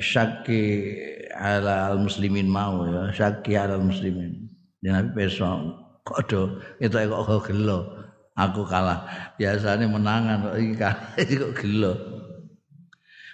syaki 0.00 0.96
ala 1.36 1.92
muslimin 1.98 2.48
mau 2.48 2.88
ya 2.88 3.12
syaki 3.12 3.58
ala 3.58 3.76
muslimin. 3.76 4.48
Dan 4.80 4.96
nabi 4.96 5.10
peso 5.12 5.76
kodo 6.08 6.56
itu 6.80 6.96
kok 6.96 7.52
gelo 7.52 8.00
aku 8.32 8.64
kalah. 8.64 9.04
Biasanya 9.36 9.84
menangan 9.84 10.56
iki 10.56 10.72
kalah 10.80 11.20
kok 11.44 11.52
gelo 11.60 12.19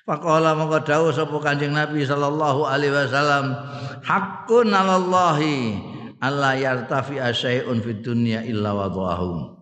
Faqala 0.06 0.54
maka 0.54 0.86
dawuh 0.86 1.10
sapa 1.10 1.34
Kanjeng 1.42 1.74
Nabi 1.74 2.06
sallallahu 2.06 2.62
alaihi 2.62 2.94
wasallam 2.94 3.58
haqqun 4.06 4.70
'alallahi 4.70 5.82
alla 6.22 6.54
yartafi 6.54 7.18
asyai'un 7.18 7.82
fid 7.82 8.06
dunya 8.06 8.46
illa 8.46 8.70
wadhahu. 8.70 9.58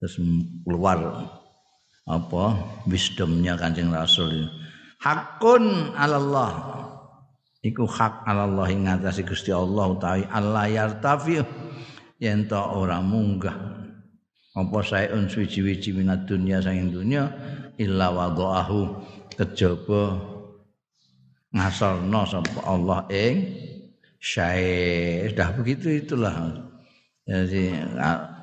Terus 0.00 0.16
keluar 0.64 1.28
apa 2.08 2.44
wisdomnya 2.88 3.60
Kanjeng 3.60 3.92
Rasul. 3.92 4.48
Hakun 5.04 5.92
'alallah. 5.92 6.80
Iku 7.60 7.84
hak 7.84 8.24
'alallah 8.24 8.64
ing 8.72 8.88
ngatasi 8.88 9.28
Gusti 9.28 9.52
Allah 9.52 9.92
utawi 9.92 10.24
alla 10.32 10.72
yartafi 10.72 11.44
yen 12.16 12.48
ta 12.48 12.72
ora 12.72 13.04
munggah 13.04 13.75
apa 14.56 14.80
saeun 14.80 15.28
suwi-wiji 15.28 15.92
minat 15.92 16.24
dunya 16.24 16.64
saking 16.64 16.88
dunya 16.88 17.28
illa 17.76 18.08
wadaahu 18.08 19.04
kejaba 19.36 20.16
ngasorno 21.52 22.24
sapa 22.24 22.60
Allah 22.64 23.04
ing 23.12 23.52
syae 24.16 25.28
sudah 25.28 25.52
begitu 25.60 26.00
itulah. 26.00 26.56
Jadi 27.28 27.74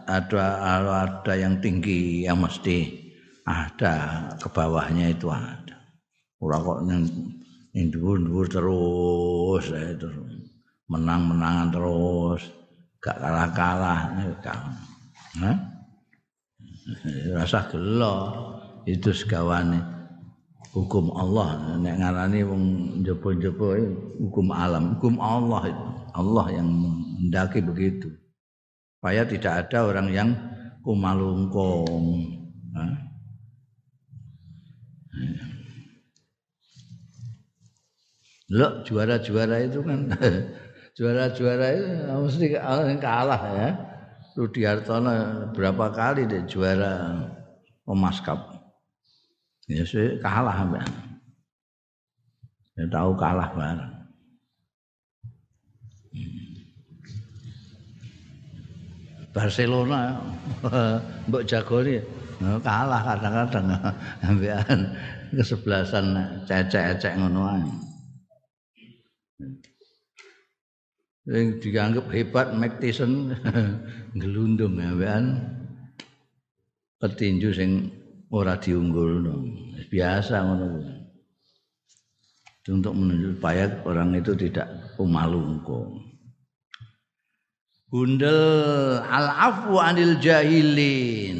ada 0.05 0.43
ada 1.07 1.33
yang 1.33 1.57
tinggi 1.57 2.29
yang 2.29 2.37
mesti 2.37 3.09
ada 3.49 4.29
ke 4.37 4.47
bawahnya 4.53 5.17
itu 5.17 5.33
ada. 5.33 5.81
Ora 6.37 6.61
kok 6.61 6.85
yang 7.73 7.89
dhuwur-dhuwur 7.89 8.45
terus 8.53 9.65
itu 9.73 10.07
menang-menangan 10.93 11.73
terus 11.73 12.53
gak 13.01 13.17
kalah-kalah 13.17 14.13
gak. 14.43 14.59
Nah 15.41 15.72
rasa 17.35 17.69
gelo. 17.71 18.15
Itu 18.83 19.15
segawane 19.15 19.79
hukum 20.75 21.15
Allah. 21.15 21.79
Nek 21.79 21.95
ngarani 22.03 22.39
wong 22.43 22.63
jopo-jopo 23.05 23.79
hukum 24.19 24.51
alam 24.51 24.97
hukum 24.97 25.21
Allah 25.21 25.71
itu. 25.71 25.85
Allah 26.13 26.45
yang 26.51 26.67
mendaki 26.67 27.63
begitu. 27.63 28.11
Supaya 28.99 29.23
tidak 29.23 29.67
ada 29.67 29.87
orang 29.87 30.07
yang 30.11 30.29
kumalungkung. 30.83 32.39
Lo 38.53 38.85
juara-juara 38.85 39.65
itu 39.65 39.79
kan. 39.81 40.11
Juara-juara 40.93 41.73
itu 41.73 41.89
mesti 42.05 42.53
kalah 43.01 43.41
ya. 43.57 43.69
Rudi 44.33 44.65
Hartono 44.65 45.13
berapa 45.53 45.93
kali 45.93 46.25
deh 46.25 46.41
juara 46.49 47.21
Omas 47.85 48.17
Cup. 48.25 48.49
Ya 49.69 49.85
sih 49.85 50.17
kalah 50.17 50.65
mbak. 50.65 50.83
Ya 52.73 52.85
tahu 52.89 53.13
kalah 53.13 53.53
bareng. 53.53 53.93
Barcelona 59.33 60.21
mbok 61.29 61.45
jagoni 61.45 62.01
kalah 62.61 63.01
kadang-kadang 63.01 63.65
ambekan 64.29 64.79
kesebelasan 65.33 66.05
cecek-cecek 66.49 67.17
ngono 67.17 67.41
ae. 67.49 67.65
Yang 71.23 71.63
dianggap 71.63 72.11
hebat 72.11 72.51
Mike 72.51 72.83
Tyson 72.83 73.31
ngelundung 74.17 74.75
ya 74.75 74.91
kan 74.99 75.23
petinju 76.99 77.49
sing 77.55 77.87
ora 78.27 78.59
diunggul 78.59 79.23
biasa 79.87 80.43
ngono 80.43 80.83
untuk 82.63 82.93
menunjuk 82.95 83.39
supaya 83.39 83.71
orang 83.87 84.19
itu 84.19 84.35
tidak 84.35 84.67
pemalungko 84.95 86.03
Gundel 87.93 89.05
al 89.05 89.29
afu 89.29 89.77
anil 89.77 90.17
jahilin. 90.17 91.37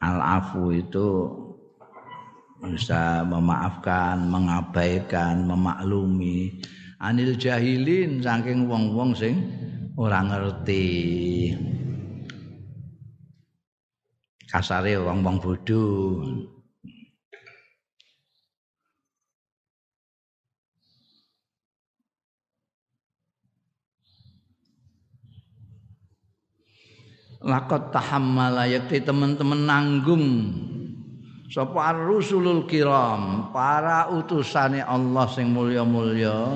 Al 0.00 0.40
afu 0.40 0.72
itu 0.72 1.08
bisa 2.60 3.24
memaafkan, 3.24 4.20
mengabaikan, 4.28 5.48
memaklumi 5.48 6.60
anil 7.00 7.32
jahilin 7.32 8.20
saking 8.20 8.68
wong-wong 8.68 9.16
sing 9.16 9.40
ora 9.96 10.20
ngerti. 10.20 10.88
Kasare 14.44 14.98
wong-wong 15.00 15.36
bodoh. 15.40 16.20
Lakot 27.40 27.88
tahammala 27.88 28.68
yakti 28.68 29.00
teman-teman 29.00 29.64
nanggung 29.64 30.26
sapa 31.50 31.90
ar-rusulul 31.90 32.62
kiram 32.70 33.50
para 33.50 34.06
utusane 34.14 34.86
Allah 34.86 35.26
sing 35.26 35.50
mulya-mulya 35.50 36.46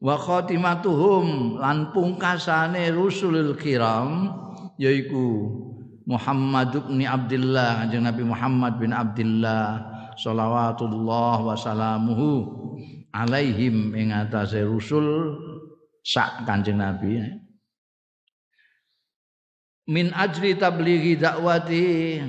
wa 0.00 0.16
khatimatuhum 0.16 1.60
lan 1.60 1.92
pungkasane 1.92 2.88
rusulul 2.96 3.52
kiram 3.60 4.32
yaiku 4.80 5.52
Muhammad 6.08 6.72
bin 6.88 7.04
Abdullah 7.04 7.84
kanjeng 7.84 8.08
Nabi 8.08 8.22
Muhammad 8.24 8.72
bin 8.80 8.96
Abdullah 8.96 9.92
salawatullah 10.16 11.36
wa 11.36 11.52
salamuhu 11.52 12.48
alaihim 13.12 13.92
ing 13.92 14.08
atase 14.08 14.64
rusul 14.64 15.36
sak 16.00 16.48
kanjeng 16.48 16.80
Nabi 16.80 17.41
min 19.90 20.14
ajri 20.14 20.54
tablighi 20.54 21.18
dakwati 21.18 22.20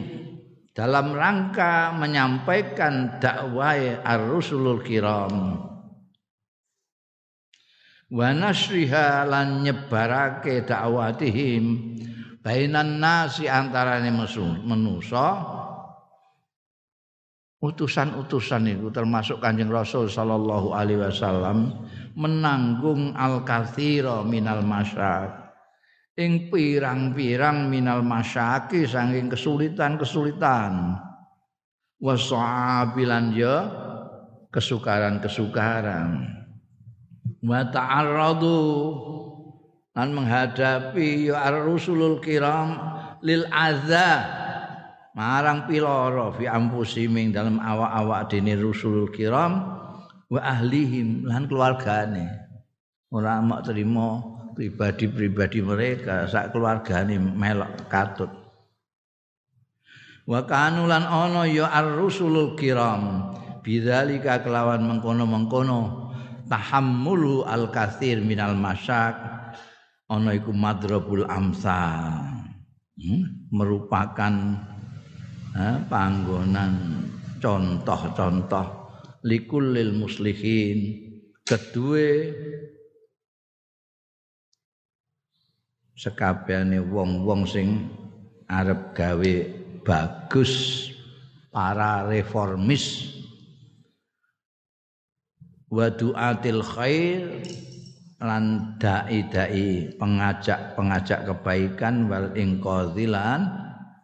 dalam 0.74 1.14
rangka 1.14 1.94
menyampaikan 1.94 3.22
dakwah 3.22 4.02
ar-rusulul 4.02 4.82
kiram. 4.82 5.70
Wa 8.14 8.30
nasriha 8.34 9.26
lan 9.26 9.66
nyebarake 9.66 10.66
dakwatihim 10.66 11.98
bainan 12.46 13.02
nasi 13.02 13.50
antarane 13.50 14.14
manusa 14.14 15.42
utusan-utusan 17.64 18.76
itu 18.76 18.92
termasuk 18.92 19.40
Kanjeng 19.40 19.72
Rasul 19.72 20.12
sallallahu 20.12 20.76
alaihi 20.76 21.00
wasallam 21.00 21.88
menanggung 22.14 23.16
al-katsira 23.16 24.22
minal 24.28 24.62
masyarakat 24.62 25.43
ing 26.14 26.54
pirang-pirang 26.54 27.70
minal 27.70 28.06
masyaki 28.06 28.86
saking 28.86 29.34
kesulitan-kesulitan. 29.34 30.98
Wasaabilan 32.04 33.32
ya 33.32 33.56
kesukaran-kesukaran. 34.52 36.28
Wa 37.44 37.64
ta'arradu 37.72 38.62
lan 39.96 40.10
menghadapi 40.12 41.32
ya 41.32 41.48
ar-rusulul 41.48 42.20
kiram 42.20 42.76
lil 43.24 43.48
adza 43.48 44.28
marang 45.16 45.70
piloro 45.70 46.36
fi 46.36 46.50
ampusiming 46.50 47.32
dalam 47.32 47.62
awak-awak 47.62 48.34
dene 48.34 48.60
rusulul 48.60 49.08
kiram 49.14 49.64
wa 50.28 50.40
ahlihim 50.44 51.24
lan 51.24 51.48
keluargane. 51.48 52.28
Ora 53.14 53.40
mak 53.40 53.70
terima 53.70 54.33
pribadi-pribadi 54.54 55.60
mereka 55.62 56.30
sak 56.30 56.54
keluargane 56.54 57.18
melok 57.18 57.90
katut. 57.90 58.32
Wa 60.24 60.48
kanulan 60.48 61.04
ana 61.04 61.44
ya 61.50 61.68
ar-rusulul 61.68 62.56
kiram. 62.56 63.36
Bidzalika 63.64 64.44
kelawan 64.44 64.84
mengkono-mengkono 64.84 66.12
tahammulu 66.48 67.44
al-katsir 67.44 68.24
minal 68.24 68.56
masyak. 68.56 69.20
Ana 70.08 70.36
iku 70.36 70.52
madrabul 70.56 71.28
amsal. 71.28 72.44
Hmm? 72.94 73.44
merupakan 73.54 74.34
eh, 75.54 75.78
panggonan 75.86 76.74
contoh-contoh 77.38 78.66
likulil 79.22 79.94
muslihin. 79.94 81.10
Kedua 81.46 82.34
sekabehane 85.94 86.82
wong-wong 86.82 87.46
sing 87.46 87.90
arep 88.50 88.94
gawe 88.98 89.36
bagus 89.86 90.88
para 91.54 92.06
reformis 92.10 93.14
wa 95.70 95.90
duatil 95.90 96.62
khair 96.62 97.22
lan 98.24 98.78
dai-dai 98.80 99.94
pengajak-pengajak 100.00 101.28
kebaikan 101.28 102.08
wal 102.08 102.32
ingqadhilan 102.38 103.52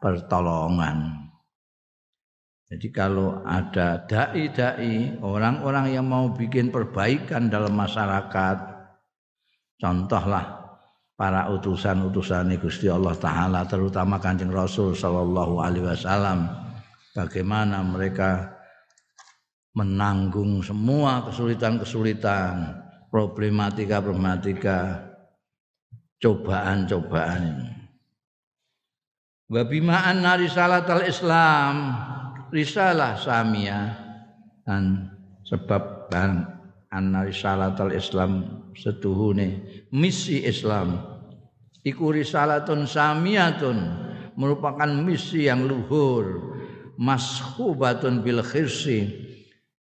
pertolongan. 0.04 1.30
Jadi 2.70 2.88
kalau 2.94 3.42
ada 3.48 4.06
dai-dai, 4.06 5.18
orang-orang 5.26 5.90
yang 5.90 6.06
mau 6.06 6.30
bikin 6.30 6.70
perbaikan 6.70 7.50
dalam 7.50 7.74
masyarakat, 7.74 8.58
contohlah 9.82 10.59
para 11.20 11.52
utusan-utusan 11.52 12.56
Gusti 12.64 12.88
Allah 12.88 13.12
taala 13.20 13.68
terutama 13.68 14.24
Kanjeng 14.24 14.56
Rasul 14.56 14.96
sallallahu 14.96 15.60
alaihi 15.60 15.84
wasallam 15.84 16.48
bagaimana 17.12 17.84
mereka 17.84 18.56
menanggung 19.76 20.64
semua 20.64 21.28
kesulitan-kesulitan, 21.28 22.80
problematika-problematika, 23.12 25.12
cobaan-cobaan 26.24 27.42
ini. 27.44 27.70
Wa 29.50 29.66
bima 29.68 30.08
anna 30.08 30.40
risalatal 30.40 31.04
Islam 31.04 31.74
risalah 32.54 33.18
samia 33.18 33.98
dan 34.64 35.10
sebab 35.44 36.08
dan 36.14 36.46
anna 36.94 37.26
risalatul 37.26 37.94
Islam 37.94 38.62
setuhune 38.78 39.66
misi 39.90 40.46
Islam 40.46 41.09
iku 41.90 42.14
risalatun 42.14 42.86
samiyatun 42.86 43.78
merupakan 44.38 44.88
misi 44.88 45.50
yang 45.50 45.66
luhur. 45.66 46.48
Mashubatun 47.00 48.20
bil 48.20 48.44
khirsi 48.44 49.08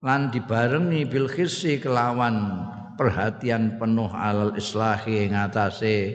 lan 0.06 0.30
dibarengi 0.30 1.02
bil 1.02 1.26
khirsi 1.26 1.82
kelawan 1.82 2.62
perhatian 2.94 3.74
penuh 3.74 4.06
alal 4.14 4.54
islahi 4.54 5.26
ngatasé 5.26 6.14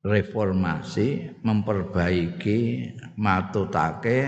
reformasi 0.00 1.36
memperbaiki 1.44 2.60
matutake. 3.20 4.20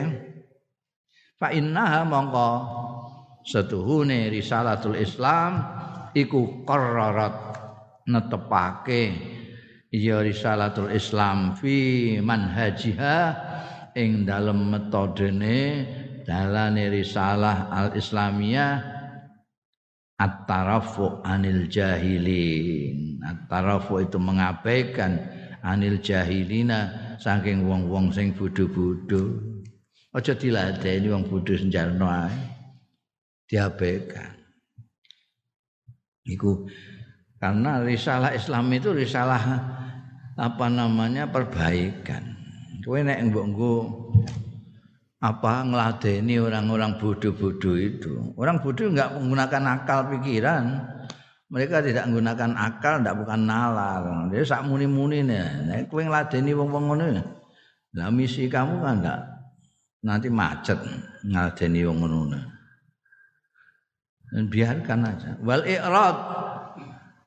Fa 1.40 1.48
innaha 1.56 2.04
mongko 2.04 2.50
setuhune 3.48 4.28
risalatul 4.28 5.00
Islam 5.00 5.64
iku 6.12 6.68
qarrarat 6.68 7.58
netepake 8.04 9.02
ya 9.94 10.18
risalatul 10.26 10.90
Islam 10.90 11.54
fi 11.54 12.18
manhajiha 12.18 13.18
ing 13.94 14.26
dalem 14.26 14.74
metodene 14.74 15.86
dalane 16.26 16.90
risalah 16.90 17.70
al 17.70 17.94
islamiyah 17.94 18.94
at-tarafu 20.18 21.22
anil 21.22 21.70
jahilin. 21.70 23.22
At-tarafu 23.22 24.02
itu 24.02 24.18
mengabaikan 24.18 25.20
anil 25.62 26.02
jahilina 26.02 27.16
saking 27.22 27.66
wong-wong 27.68 28.10
sing 28.10 28.34
bodho-bodho. 28.34 29.40
Aja 30.14 30.34
diladeni 30.38 31.10
wong 31.10 31.26
bodho 31.26 31.54
senjarno 31.58 32.06
ae. 32.06 32.38
Diabaikan. 33.50 34.32
Iku 36.24 36.64
karena 37.36 37.84
risalah 37.84 38.32
Islam 38.32 38.72
itu 38.72 38.94
risalah 38.96 39.42
apa 40.34 40.66
namanya 40.66 41.30
perbaikan 41.30 42.34
kowe 42.84 43.00
nek 43.00 43.32
mbok 43.32 43.46
apa 45.24 45.64
ngeladeni 45.64 46.36
orang-orang 46.36 47.00
bodoh-bodoh 47.00 47.80
itu. 47.80 48.12
Orang 48.36 48.60
bodoh 48.60 48.92
enggak 48.92 49.16
menggunakan 49.16 49.62
akal 49.80 50.12
pikiran. 50.12 50.84
Mereka 51.48 51.80
tidak 51.80 52.04
menggunakan 52.12 52.52
akal, 52.60 53.00
tidak 53.00 53.16
bukan 53.24 53.40
nalar. 53.48 54.04
Dia 54.28 54.44
sak 54.44 54.68
muni-muni 54.68 55.24
nih. 55.24 55.64
Nek 55.64 55.80
kowe 55.88 56.04
ngladeni 56.04 56.52
wong-wong 56.52 56.84
ngono. 56.92 57.24
Lah 57.96 58.12
misi 58.12 58.52
kamu 58.52 58.84
kan 58.84 58.94
enggak 59.00 59.20
nanti 60.04 60.28
macet 60.28 60.76
ngladeni 61.24 61.80
wong 61.88 61.96
ngono. 62.04 62.38
Dan 64.28 64.44
biarkan 64.52 65.08
aja. 65.08 65.30
Wal 65.40 65.64
i'rad 65.64 66.16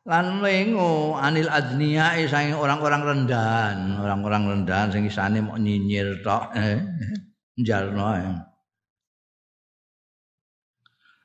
lan 0.07 0.39
lengo 0.39 1.19
anil 1.19 1.51
adniya 1.51 2.15
saking 2.31 2.55
orang-orang 2.55 3.03
rendahan, 3.03 3.99
orang-orang 3.99 4.43
rendahan 4.55 4.87
sing 4.87 5.03
isane 5.03 5.43
mau 5.43 5.59
nyinyir 5.59 6.23
tok. 6.23 6.55
jalno 7.67 8.05
ae 8.13 8.29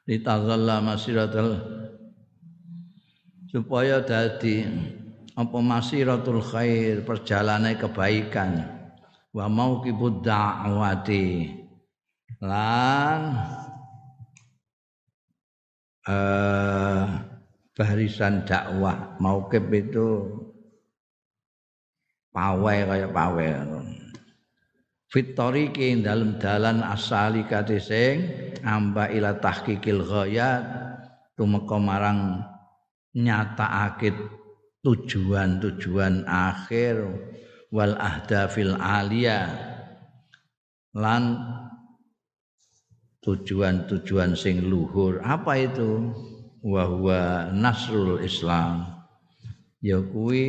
litazalla 0.08 0.80
masiratul 0.80 1.60
supaya 3.52 4.00
dadi 4.00 4.64
apa 5.36 5.58
masiratul 5.60 6.40
khair 6.44 7.04
perjalanan 7.04 7.76
kebaikan. 7.76 8.80
Wa 9.32 9.48
mauqibud 9.48 10.20
da'wati. 10.20 11.48
Lan 12.44 13.20
eh 16.04 17.31
barisan 17.76 18.44
dakwah. 18.44 19.16
Mauqib 19.18 19.68
itu 19.72 20.28
pawai 22.32 22.78
kayak 22.88 23.10
pawai. 23.12 23.48
Fitoriki 25.12 26.00
dalam 26.00 26.40
dalan 26.40 26.80
asali 26.80 27.44
kate 27.44 27.76
sing 27.76 28.32
amba 28.64 29.12
ila 29.12 29.36
tahqiqil 29.36 30.00
ghayat 30.08 30.64
tumeka 31.36 31.76
marang 31.76 32.40
nyatakake 33.12 34.16
tujuan-tujuan 34.80 36.24
akhir 36.24 37.04
wal 37.68 37.92
ahdafil 38.00 38.72
alia 38.80 39.52
lan 40.96 41.36
tujuan-tujuan 43.20 44.32
sing 44.32 44.64
luhur. 44.64 45.20
Apa 45.20 45.60
itu 45.60 46.08
wa 46.62 46.82
huwa 46.86 47.50
nasrul 47.50 48.22
islam 48.22 48.86
ya 49.82 49.98
kuwi 49.98 50.42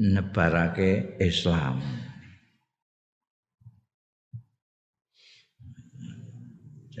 nebarake 0.00 1.20
islam 1.20 1.80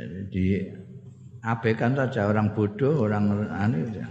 Jadi 0.00 0.64
abaikan 1.44 1.92
saja 1.92 2.32
orang 2.32 2.56
bodoh, 2.56 3.04
orang 3.04 3.52
anu 3.52 3.84
ya. 3.92 4.08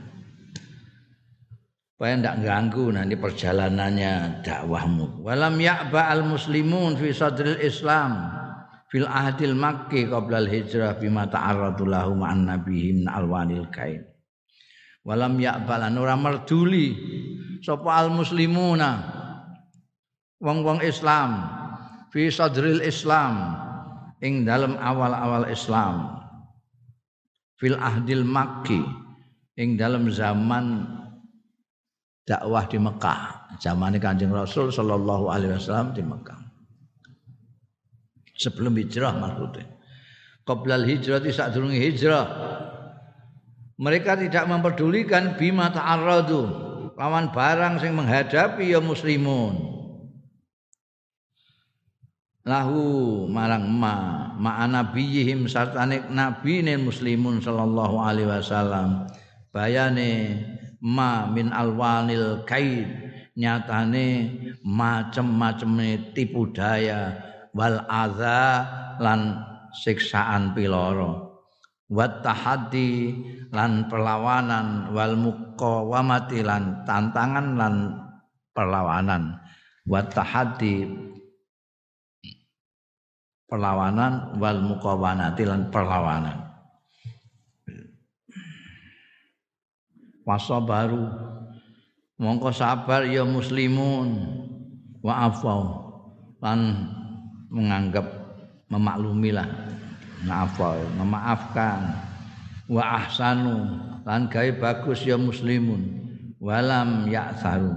Supaya 1.99 2.15
tidak 2.15 2.37
ganggu 2.47 2.85
nanti 2.95 3.15
perjalanannya 3.19 4.39
dakwahmu. 4.39 5.19
Walam 5.19 5.59
ya'ba 5.59 6.07
al 6.07 6.23
muslimun 6.23 6.95
fi 6.95 7.11
sadril 7.11 7.59
Islam 7.59 8.31
fil 8.87 9.03
ahdil 9.03 9.51
makki 9.51 10.07
qabla 10.07 10.39
al 10.39 10.47
hijrah 10.47 10.95
bima 10.95 11.27
ta'arradu 11.27 11.83
lahu 11.83 12.15
ma'an 12.15 12.47
nabihim 12.47 13.03
alwanil 13.03 13.67
kain. 13.67 14.08
Walam 15.09 15.41
ya'balan 15.41 15.97
ora 15.97 16.13
merduli. 16.13 16.93
Sapa 17.65 18.05
al 18.05 18.13
muslimuna 18.13 19.01
wong-wong 20.37 20.85
Islam. 20.85 21.49
Fi 22.13 22.29
sadril 22.29 22.85
Islam. 22.85 23.57
Ing 24.21 24.45
dalam 24.45 24.77
awal-awal 24.77 25.49
Islam. 25.49 26.21
Fil 27.57 27.73
ahdil 27.73 28.21
makki 28.21 28.85
ing 29.57 29.75
dalam 29.75 30.07
zaman 30.13 30.85
dakwah 32.29 32.69
di 32.69 32.77
Mekah. 32.77 33.49
Zaman 33.57 33.97
Kanjeng 33.97 34.31
Rasul 34.31 34.69
sallallahu 34.69 35.33
alaihi 35.33 35.57
wasallam 35.57 35.91
di 35.97 36.05
Mekah. 36.05 36.39
Sebelum 38.39 38.77
hijrah 38.77 39.11
maksudnya 39.19 39.67
qoblal 40.47 40.87
hijrah 40.87 41.19
saat 41.27 41.53
dulu 41.53 41.69
hijrah 41.69 42.25
mereka 43.79 44.19
tidak 44.19 44.43
memperdulikan 44.43 45.39
bima 45.39 45.71
ta'arradu 45.71 46.67
lawan 46.99 47.31
barang 47.31 47.79
sing 47.79 47.95
menghadapi 47.95 48.75
ya 48.75 48.83
muslimun. 48.83 49.79
Lahu 52.43 53.23
marang 53.31 53.71
ma 53.71 54.35
ma 54.35 54.67
nabiyihim 54.67 55.47
sartane 55.47 56.11
nabine 56.11 56.75
muslimun 56.75 57.39
sallallahu 57.39 58.03
alaihi 58.03 58.27
wasallam. 58.27 59.07
Bayane 59.55 60.43
ma 60.83 61.31
min 61.31 61.55
alwanil 61.55 62.43
kaid 62.43 62.89
nyatane 63.39 64.35
macem-maceme 64.67 66.11
tipu 66.11 66.51
daya 66.51 67.15
wal 67.55 67.79
adza 67.87 68.67
lan 68.99 69.39
siksaan 69.71 70.51
piloro 70.51 71.28
wat 71.89 72.21
lan 73.49 73.89
perlawanan 73.89 74.93
wal 74.93 75.17
muqawamati 75.17 76.45
lan 76.45 76.85
tantangan 76.85 77.57
lan 77.57 77.75
perlawanan. 78.53 79.41
Wat 79.89 80.13
perlawanan 83.49 84.37
wal 84.37 84.61
muqawanati 84.61 85.43
lan 85.49 85.73
perlawanan. 85.73 86.37
Wasa 90.29 90.61
baru. 90.61 91.09
Mongko 92.21 92.53
sabar 92.53 93.09
ya 93.09 93.25
muslimun. 93.25 94.29
Wa 95.01 95.25
afau. 95.25 95.89
Lan 96.37 96.85
menganggap 97.49 98.05
memaklumilah 98.69 99.78
ngafau 100.25 100.79
memaafkan. 100.99 101.95
Wa 102.69 103.01
ahsanu 103.01 103.79
lan 104.05 104.29
gawe 104.29 104.51
bagus 104.59 105.03
ya 105.03 105.17
muslimun. 105.17 105.99
Walam 106.39 107.09
ya'tharu. 107.09 107.75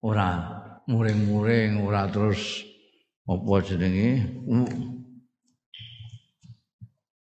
Ora 0.00 0.60
muring-muring 0.86 1.82
ora 1.84 2.06
terus 2.08 2.64
apa 3.28 3.54
jenenge? 3.60 4.24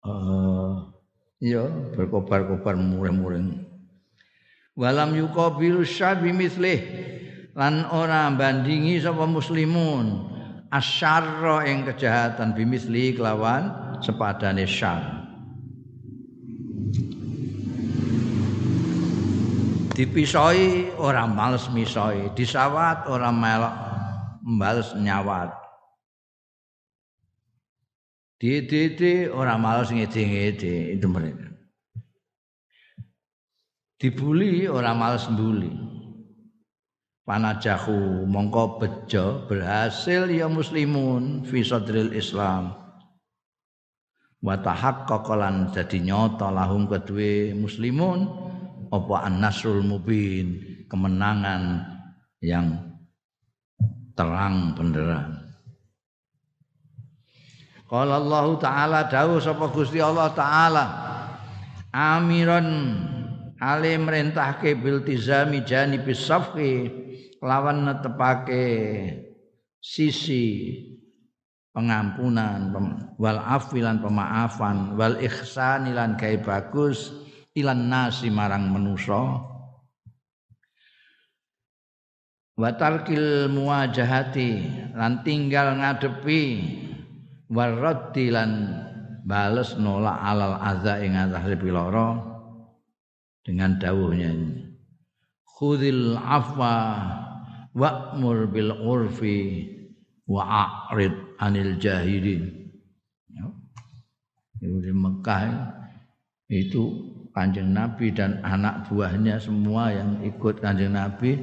Uh, 0.05 0.93
ya 1.41 1.65
berkobar-kobar 1.97 2.77
mureh-mureh 2.77 3.65
walam 4.75 5.15
yuqabilu 5.15 5.87
syarbi 5.87 6.35
mislih 6.35 6.83
lan 7.55 7.87
ora 7.89 8.27
bandingi 8.35 8.99
sapa 8.99 9.23
muslimun. 9.23 10.35
Asyarra 10.75 11.63
ing 11.71 11.87
kejahatan 11.87 12.51
bimisli 12.51 13.15
kelawan 13.15 13.71
sepadane 14.03 14.65
syar 14.67 15.25
dipisoi 19.95 20.91
orang 20.99 21.31
males 21.31 21.71
misoi. 21.71 22.27
Disawat 22.35 23.07
orang 23.07 23.39
melok 23.39 23.75
mbales 24.43 24.91
nyawat. 24.99 25.55
Dede 28.35 29.31
orang 29.31 29.63
malas 29.63 29.87
ngede-ngede 29.95 30.99
itu 30.99 31.07
mereka. 31.07 31.55
dibuli 33.95 34.67
ora 34.67 34.91
males 34.93 35.25
mbuli 35.31 35.71
panajahu 37.25 38.27
mongko 38.27 38.77
bejo 38.77 39.47
berhasil 39.49 40.29
ya 40.29 40.45
muslimun 40.45 41.47
fi 41.47 41.63
sadril 41.63 42.13
islam 42.13 42.84
wa 44.45 44.53
tahaqqaqa 44.61 45.33
lan 45.33 45.73
dadi 45.73 46.05
nyata 46.05 46.53
lahum 46.53 46.85
kedue 46.85 47.57
muslimun 47.57 48.29
apa 48.93 49.25
an-nasrul 49.25 49.81
mubin 49.81 50.61
kemenangan 50.85 51.81
yang 52.45 52.93
terang 54.13 54.77
benderang. 54.77 55.33
Qala 57.89 58.21
Allah 58.21 58.45
taala 58.61 58.99
dawuh 59.09 59.41
sapa 59.41 59.69
Gusti 59.73 59.97
Allah 59.97 60.29
taala 60.37 60.85
amiran 61.89 62.69
ale 63.57 63.97
merintahke 63.97 64.77
bil 64.77 65.01
tizami 65.01 65.65
janibis 65.65 66.21
safqi 66.21 66.89
lawan 67.41 67.85
netepake 67.85 68.65
sisi 69.81 70.45
pengampunan 71.75 72.71
wal 73.19 73.35
afilan 73.35 73.99
pemaafan 73.99 74.95
wal 74.95 75.19
ihsan 75.19 75.91
ilan 75.91 76.15
gawe 76.15 76.39
bagus 76.39 77.11
ilan 77.51 77.91
nasi 77.91 78.31
marang 78.31 78.71
manusa. 78.71 79.43
Wa 82.55 82.71
tarkil 82.79 83.51
muwajahati 83.51 84.51
lan 84.95 85.27
tinggal 85.27 85.75
ngadepi 85.75 86.43
waraddi 87.51 88.31
lan 88.31 88.51
bales 89.27 89.75
nolak 89.75 90.15
alal 90.23 90.55
azza 90.63 91.03
ing 91.03 91.19
atas 91.19 91.43
piloro 91.59 92.23
dengan 93.43 93.75
dawuhnya 93.75 94.31
ini. 94.31 94.71
Khudil 95.43 96.15
afwa 96.15 96.95
wa'mur 97.75 98.47
bil 98.47 98.71
urfi 98.71 99.74
wa 100.25 100.43
a'rid 100.43 101.13
anil 101.37 101.77
jahilin 101.77 102.49
ya. 103.29 103.45
di 104.61 104.91
Mekah 104.93 105.41
itu 106.49 106.83
kanjeng 107.33 107.73
Nabi 107.73 108.13
dan 108.13 108.41
anak 108.41 108.89
buahnya 108.89 109.37
semua 109.37 109.93
yang 109.93 110.21
ikut 110.25 110.61
kanjeng 110.61 110.93
Nabi 110.97 111.37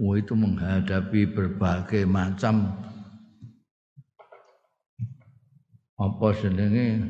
itu 0.00 0.32
menghadapi 0.32 1.28
berbagai 1.28 2.08
macam 2.08 2.72
apa 6.00 6.26
jenenge 6.40 7.04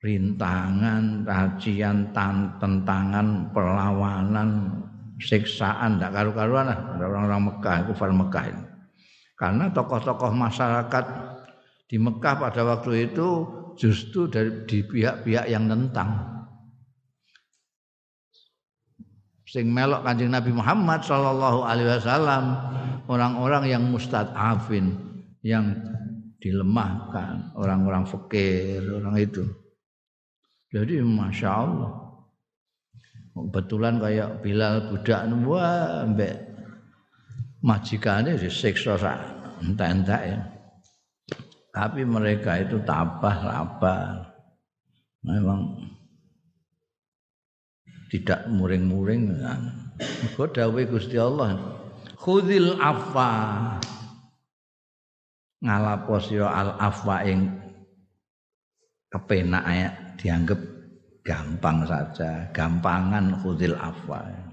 rintangan, 0.00 1.28
cacian, 1.28 2.08
tentangan, 2.56 3.52
perlawanan, 3.52 4.72
siksaan 5.20 6.00
tidak 6.00 6.16
karu-karuan 6.16 6.72
lah 6.72 6.78
orang-orang 6.96 7.52
Mekah, 7.52 7.76
kufar 7.92 8.08
Mekah 8.08 8.44
ini. 8.48 8.69
Karena 9.40 9.72
tokoh-tokoh 9.72 10.36
masyarakat 10.36 11.04
di 11.88 11.96
Mekah 11.96 12.36
pada 12.36 12.60
waktu 12.60 13.08
itu 13.08 13.28
justru 13.80 14.28
dari 14.28 14.68
di 14.68 14.84
pihak-pihak 14.84 15.48
yang 15.48 15.64
nentang. 15.64 16.28
Sing 19.48 19.72
melok 19.72 20.04
kanjeng 20.04 20.30
Nabi 20.30 20.52
Muhammad 20.52 21.00
Shallallahu 21.02 21.64
Alaihi 21.64 21.88
Wasallam 21.88 22.44
orang-orang 23.08 23.72
yang 23.72 23.82
mustadafin 23.88 24.94
yang 25.40 25.74
dilemahkan 26.40 27.52
orang-orang 27.56 28.08
fakir 28.08 28.80
orang 28.88 29.16
itu 29.20 29.44
jadi 30.72 31.04
masya 31.04 31.50
Allah 31.52 31.92
kebetulan 33.36 34.00
kayak 34.00 34.40
Bilal 34.40 34.88
budak 34.88 35.20
mbek 35.28 36.49
majikannya 37.60 38.36
disiksa 38.36 38.96
entah-entah 39.60 40.22
ya. 40.24 40.40
Tapi 41.70 42.02
mereka 42.02 42.58
itu 42.58 42.82
tabah 42.82 43.36
labah 43.46 44.26
memang 45.22 45.86
tidak 48.10 48.50
muring-muring 48.50 49.38
Kau 50.34 50.50
dawai 50.50 50.82
Gusti 50.88 51.14
Allah 51.14 51.54
khudil 52.18 52.74
afa 52.80 53.30
ngalapo 55.60 56.18
sira 56.18 56.50
al 56.50 56.70
afwa 56.80 57.22
ing 57.22 57.46
kepenak 59.12 59.64
ya 59.70 59.90
dianggap 60.16 60.60
gampang 61.24 61.84
saja, 61.84 62.48
gampangan 62.50 63.44
khudil 63.44 63.76
afwa. 63.76 64.49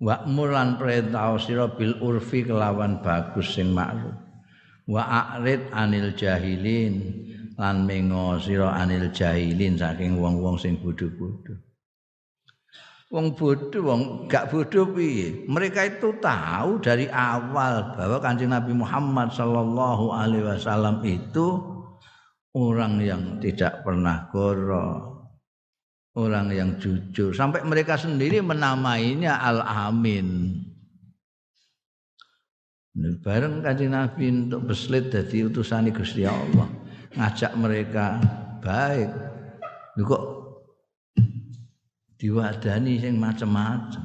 Wa 0.00 0.24
mulan 0.24 0.80
perintah 0.80 1.36
sira 1.36 1.68
bil 1.68 2.00
urfi 2.00 2.48
kelawan 2.48 3.04
bagus 3.04 3.52
sing 3.52 3.76
makruf. 3.76 4.16
Wa 4.88 5.04
a'rid 5.04 5.68
anil 5.76 6.16
jahilin 6.16 7.20
lan 7.60 7.84
mengo 7.84 8.40
sira 8.40 8.72
anil 8.80 9.12
jahilin 9.12 9.76
saking 9.76 10.16
wong-wong 10.16 10.56
sing 10.56 10.80
bodho-bodho. 10.80 11.60
Wong 13.10 13.34
bodoh, 13.34 13.82
wong 13.90 14.30
gak 14.30 14.54
bodoh 14.54 14.86
piye? 14.94 15.42
Mereka 15.50 15.98
itu 15.98 16.14
tahu 16.22 16.78
dari 16.78 17.10
awal 17.10 17.98
bahwa 17.98 18.22
Kanjeng 18.22 18.54
Nabi 18.54 18.70
Muhammad 18.70 19.34
Shallallahu 19.34 20.14
alaihi 20.14 20.46
wasallam 20.46 21.02
itu 21.02 21.58
orang 22.54 23.02
yang 23.02 23.22
tidak 23.42 23.82
pernah 23.82 24.30
goro, 24.30 25.09
orang 26.28 26.52
yang 26.52 26.76
jujur. 26.76 27.32
Sampai 27.32 27.64
mereka 27.64 27.96
sendiri 27.96 28.44
menamainya 28.44 29.40
Al-Amin. 29.40 30.60
Bareng 33.24 33.64
Kanjeng 33.64 33.94
Nabi 33.96 34.28
untuk 34.28 34.68
beslit 34.68 35.08
dari 35.08 35.46
utusan 35.46 35.88
Gusti 35.94 36.26
Allah, 36.26 36.68
ngajak 37.16 37.52
mereka 37.56 38.20
baik. 38.60 39.08
kok 40.00 40.24
diwadani 42.20 43.00
sing 43.00 43.16
macam-macam. 43.16 44.04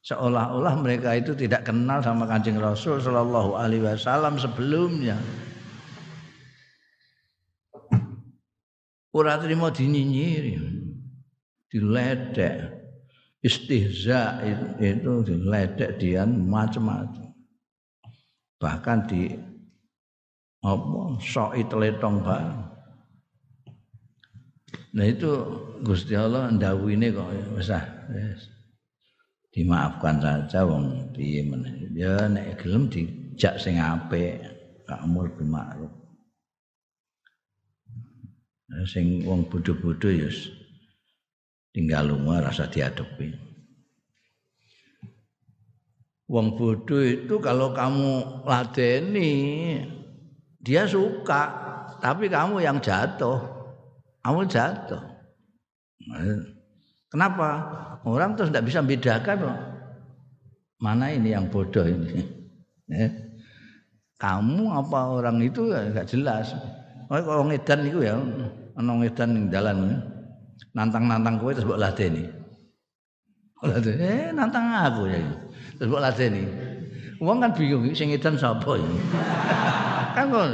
Seolah-olah 0.00 0.80
mereka 0.80 1.12
itu 1.12 1.36
tidak 1.36 1.68
kenal 1.68 2.00
sama 2.00 2.24
Kanjeng 2.24 2.56
Rasul 2.56 3.00
sallallahu 3.00 3.56
alaihi 3.56 3.84
wasallam 3.84 4.40
sebelumnya. 4.40 5.20
Ora 9.10 9.36
terima 9.42 9.68
dinyinyiri, 9.74 10.56
diledek, 11.70 12.74
istihza 13.40 14.42
itu 14.82 15.12
diledek 15.22 15.96
dia 16.02 16.26
macam-macam. 16.26 17.30
Bahkan 18.60 18.98
di 19.08 19.32
apa 20.60 21.16
soi 21.24 21.64
teletong 21.64 22.20
bareng. 22.20 22.62
Nah 24.90 25.06
itu 25.06 25.30
Gusti 25.80 26.12
Allah 26.18 26.52
ndawuine 26.52 27.14
kok 27.14 27.30
wis 27.56 27.72
ah 27.72 27.86
wis. 28.12 28.50
Dimaafkan 29.50 30.20
saja 30.20 30.68
wong 30.68 31.14
piye 31.16 31.42
meneh. 31.46 31.88
Ya 31.96 32.28
nek 32.28 32.60
gelem 32.60 32.86
dijak 32.86 33.58
sing 33.58 33.80
apik, 33.80 34.38
kamul 34.86 35.26
bimakruf. 35.34 35.90
Nah, 38.70 38.86
sing 38.86 39.26
wong 39.26 39.50
bodho-bodho 39.50 40.06
ya 40.06 40.30
tinggal 41.70 42.10
lunga 42.10 42.42
rasa 42.50 42.66
diadepi. 42.66 43.34
Wong 46.30 46.54
bodoh 46.54 47.02
itu 47.02 47.42
kalau 47.42 47.74
kamu 47.74 48.46
ladeni 48.46 49.32
dia 50.62 50.86
suka, 50.86 51.42
tapi 51.98 52.30
kamu 52.30 52.62
yang 52.62 52.78
jatuh 52.78 53.60
awal 54.22 54.46
jatuh. 54.46 55.00
Kenapa? 57.10 57.48
Orang 58.06 58.38
terus 58.38 58.54
tidak 58.54 58.70
bisa 58.70 58.78
membedakan 58.80 59.38
mana 60.80 61.10
ini 61.10 61.34
yang 61.34 61.50
bodoh 61.50 61.84
ini. 61.84 62.24
Ya. 62.86 63.10
Kamu 64.20 64.70
apa 64.70 65.18
orang 65.18 65.40
itu 65.42 65.66
nggak 65.66 66.08
jelas. 66.08 66.54
Kalau 67.10 67.42
ngedan 67.48 67.90
itu 67.90 68.06
ya, 68.06 68.14
ono 68.78 68.92
ngedan 69.02 69.34
yang 69.34 69.46
jalan 69.50 69.76
nantang-nantang 70.74 71.36
kowe 71.42 71.50
terus 71.50 71.66
mbok 71.66 71.80
ladeni. 71.80 72.24
Eh 74.00 74.30
nantang 74.32 74.70
aku 74.70 75.10
ya. 75.10 75.20
Terus 75.78 75.88
mbok 75.90 76.02
ladeni. 76.02 76.42
Wong 77.20 77.36
kan 77.44 77.52
bingung 77.52 77.84
sing 77.92 78.14
ngedan 78.14 78.40
sapa 78.40 78.80
ya. 78.80 78.90
kan 80.16 80.24
kok 80.32 80.46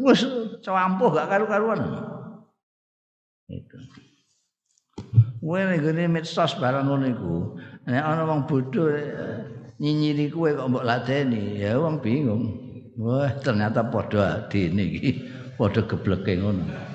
wis 0.00 0.24
cewampuh 0.64 1.10
gak 1.12 1.28
karu-karuan. 1.28 1.80
Itu. 3.50 3.78
Kowe 5.40 5.56
nek 5.56 5.80
ngene 5.82 6.20
medsos 6.20 6.52
barang 6.60 6.84
ngono 6.84 7.04
iku, 7.08 7.34
nek 7.88 8.04
ana 8.04 8.28
wong 8.28 8.44
bodho 8.44 8.92
eh, 8.92 9.40
nyinyiri 9.80 10.28
kowe 10.30 10.52
kok 10.52 10.68
mbok 10.68 10.86
ladeni, 10.86 11.58
ya 11.58 11.80
wong 11.80 11.98
bingung. 12.04 12.44
Wah, 13.00 13.32
ternyata 13.40 13.80
padha 13.88 14.44
adine 14.44 14.84
iki, 14.84 15.24
padha 15.56 15.80
gebleke 15.88 16.36
ngono. 16.36 16.89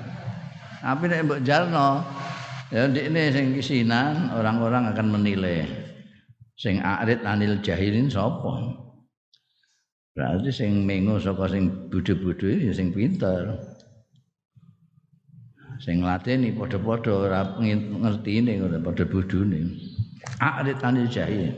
Tapi 0.86 1.10
nek 1.10 1.26
mbok 1.26 1.42
jalno 1.42 2.06
ya 2.70 2.86
ndekne 2.86 3.34
sing 3.34 3.58
kisinan 3.58 4.30
orang-orang 4.38 4.94
akan 4.94 5.18
menilai. 5.18 5.66
Sing 6.54 6.78
arit 6.78 7.26
anil 7.26 7.58
jahilin 7.66 8.06
sapa? 8.06 8.86
Berarti 10.14 10.54
sing 10.54 10.86
mengo 10.86 11.18
saka 11.18 11.50
sing 11.50 11.90
bodho-bodho 11.90 12.48
ya 12.48 12.70
sing 12.70 12.94
pinter. 12.94 13.58
Sing 15.82 16.06
lateni 16.06 16.54
padha-padha 16.54 17.12
ora 17.12 17.42
ngertine 17.60 18.62
ora 18.62 18.78
padha 18.78 19.04
bodhone. 19.10 19.76
Arit 20.38 20.80
anil 20.86 21.10
jahil. 21.10 21.50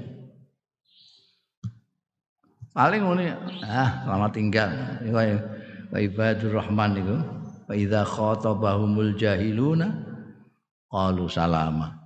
Paling 2.71 3.03
ngene 3.03 3.28
ah 3.67 4.07
selamat 4.07 4.32
tinggal. 4.32 4.71
Kaya 5.03 5.36
ibadur 5.99 6.63
rahman 6.63 6.95
niku. 6.95 7.36
Fa 7.68 7.76
idza 7.76 8.07
khatabahumul 8.07 9.20
jahiluna 9.20 9.91
qalu 10.88 11.28
salama. 11.28 11.99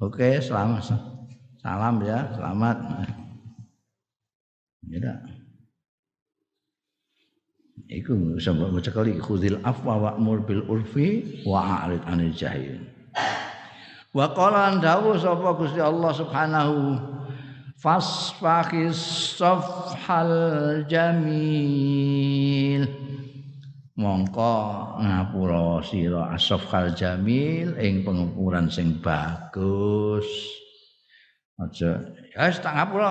Oke, 0.00 0.40
selamat. 0.40 0.96
Salam 1.60 2.00
ya, 2.00 2.24
selamat. 2.32 2.76
Ya. 4.88 5.12
Iku 7.86 8.40
sampai 8.40 8.72
maca 8.72 8.90
kali 8.90 9.20
khudil 9.20 9.60
afwa 9.60 10.08
wa'mur 10.08 10.40
bil 10.42 10.64
urfi 10.66 11.44
wa 11.44 11.84
a'rid 11.84 12.00
anil 12.08 12.32
jahil. 12.32 12.80
Wa 14.16 14.32
qala 14.32 14.72
an 14.72 14.80
dawu 14.80 15.20
sapa 15.20 15.52
Gusti 15.54 15.84
Allah 15.84 16.12
Subhanahu 16.16 16.96
fasfahis 17.76 19.36
safhal 19.36 20.88
jamil 20.88 22.88
mongko 23.96 24.52
ngapura 25.00 25.80
sira 25.80 26.36
asfhal 26.36 26.92
jamil 26.92 27.72
ing 27.80 28.04
pengukuran 28.04 28.68
sing 28.68 29.00
bagus. 29.00 30.28
Aja. 31.56 32.04
Ya 32.36 32.52
wis 32.52 32.60
tak 32.60 32.76
ngapura. 32.76 33.10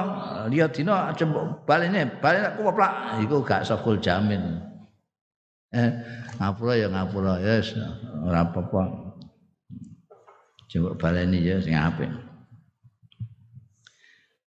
Liya 0.53 0.69
dina 0.69 1.09
aja 1.09 1.25
balene. 1.65 2.21
Balene 2.21 2.53
aku 2.53 2.69
plak 2.69 3.17
iku 3.25 3.41
gak 3.41 3.65
safhul 3.65 3.97
jamil. 3.97 4.61
Eh 5.73 5.89
ngapura 6.37 6.77
ya 6.77 6.87
ngapura. 6.93 7.41
Ya 7.41 7.57
yes, 7.57 7.73
ora 8.21 8.45
apa-apa. 8.45 8.81
Coba 10.69 10.89
baleni 11.01 11.41
ya 11.41 11.57
sing 11.57 11.73
apik. 11.73 12.13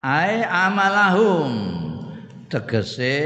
Ai 0.06 0.46
amalahum. 0.46 1.50
Tegese 2.46 3.18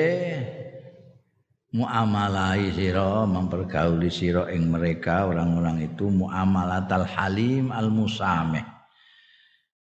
muamalai 1.73 2.69
sira 2.77 3.25
mempergauli 3.25 4.13
sira 4.13 4.53
ing 4.53 4.69
mereka 4.69 5.25
orang-orang 5.29 5.89
itu 5.89 6.09
muamalatal 6.13 7.09
halim 7.09 7.73
al 7.73 7.89
musameh 7.89 8.65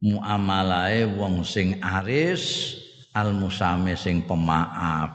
muamalae 0.03 1.07
wong 1.19 1.43
sing 1.43 1.79
aris 1.83 2.75
al 3.19 3.35
musame 3.35 3.99
sing 3.99 4.23
pemaaf. 4.23 5.11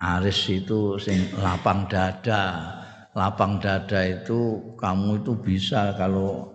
Aris 0.00 0.52
itu 0.52 1.00
sing 1.00 1.32
lapang 1.40 1.88
dada. 1.88 2.72
Lapang 3.14 3.62
dada 3.62 4.00
itu 4.02 4.74
kamu 4.74 5.22
itu 5.22 5.32
bisa 5.38 5.94
kalau 5.94 6.50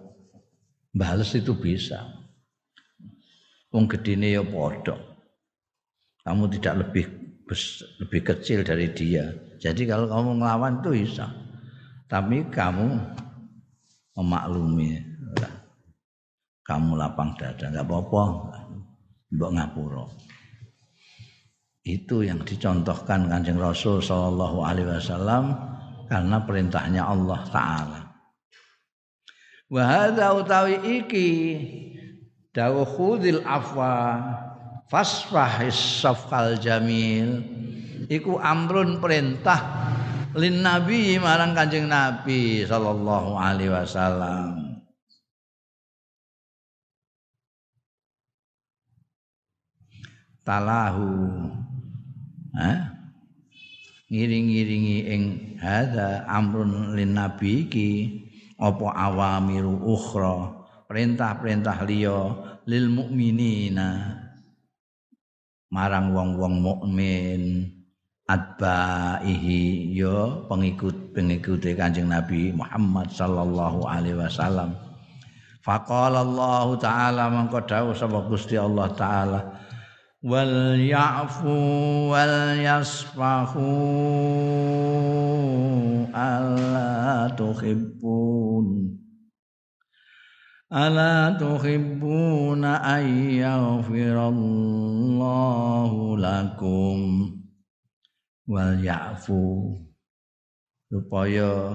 bales 0.91 1.31
itu 1.33 1.55
bisa. 1.55 2.03
Wong 3.69 3.85
gedine 3.87 4.37
ya 4.37 4.43
kamu 6.25 6.43
tidak 6.57 6.75
lebih 6.83 7.05
lebih 8.05 8.21
kecil 8.21 8.61
dari 8.61 8.93
dia. 8.93 9.33
Jadi 9.59 9.89
kalau 9.89 10.05
kamu 10.07 10.39
ngelawan 10.39 10.79
itu 10.79 10.89
bisa. 11.03 11.27
Tapi 12.09 12.47
kamu 12.49 12.87
memaklumi. 14.17 15.01
Kamu 16.63 16.95
lapang 16.95 17.33
dada 17.37 17.65
nggak 17.69 17.85
apa-apa. 17.85 18.23
Mbok 19.33 19.51
ngapura. 19.57 20.05
Itu 21.85 22.21
yang 22.21 22.45
dicontohkan 22.45 23.25
kanjeng 23.25 23.57
Rasul 23.57 24.01
Shallallahu 24.01 24.61
Alaihi 24.61 24.89
Wasallam 24.89 25.57
karena 26.05 26.37
perintahnya 26.45 27.01
Allah 27.05 27.41
Taala. 27.49 28.01
Wahada 29.69 30.33
utawi 30.33 31.01
iki 31.01 31.29
dawuh 32.53 33.21
afwa 33.45 33.93
fasfahis 34.89 36.03
safal 36.03 36.57
jamil. 36.57 37.45
Iku 38.09 38.41
amrun 38.41 38.97
perintah 38.97 39.61
lin 40.33 40.65
nabi 40.65 41.21
marang 41.21 41.53
kanjeng 41.53 41.85
nabi 41.85 42.65
sallallahu 42.65 43.37
alaihi 43.37 43.69
wasallam. 43.69 44.81
Talahu. 50.41 51.13
Ha 52.57 52.99
ngiring-ngiringi 54.09 54.97
ing 55.05 55.23
hadza 55.61 56.25
amrun 56.25 56.97
lin 56.97 57.13
nabi 57.13 57.69
iki 57.69 57.89
apa 58.57 58.89
awamiru 58.89 59.77
ukhra 59.85 60.65
perintah-perintah 60.89 61.85
liya 61.85 62.33
lil 62.65 62.89
mukminina 62.89 64.17
marang 65.69 66.13
wong-wong 66.17 66.65
mukmin 66.65 67.69
adbaihi 68.25 69.93
yo 69.93 70.45
pengikut-pengikut 70.49 71.65
Kanjeng 71.77 72.09
Nabi 72.09 72.53
Muhammad 72.53 73.09
sallallahu 73.09 73.85
alaihi 73.85 74.17
wasallam. 74.17 74.73
Faqala 75.65 76.25
Allah 76.25 76.67
taala 76.81 77.23
mangko 77.29 77.61
dawuh 77.61 77.93
sapa 77.93 78.25
Gusti 78.25 78.57
Allah 78.57 78.89
taala 78.97 79.39
wal 80.25 80.77
ya'fu 80.77 81.53
wal 82.09 82.57
yasfahu 82.57 83.65
alla 86.13 87.29
tuhibbun 87.37 88.98
ala 90.69 91.33
tuhibbuna 91.33 92.85
ay 92.85 93.41
yaghfirallahu 93.41 96.13
lakum 96.13 97.25
wal 98.45 98.77
ya'fu 98.77 99.73
supaya 100.93 101.73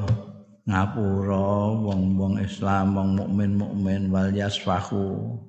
ngapura 0.63 1.75
wong-wong 1.83 2.39
Islam 2.39 2.95
wong 2.95 3.19
mukmin 3.19 3.59
mukmin 3.59 4.15
wal 4.15 4.31
yasfahu 4.31 5.43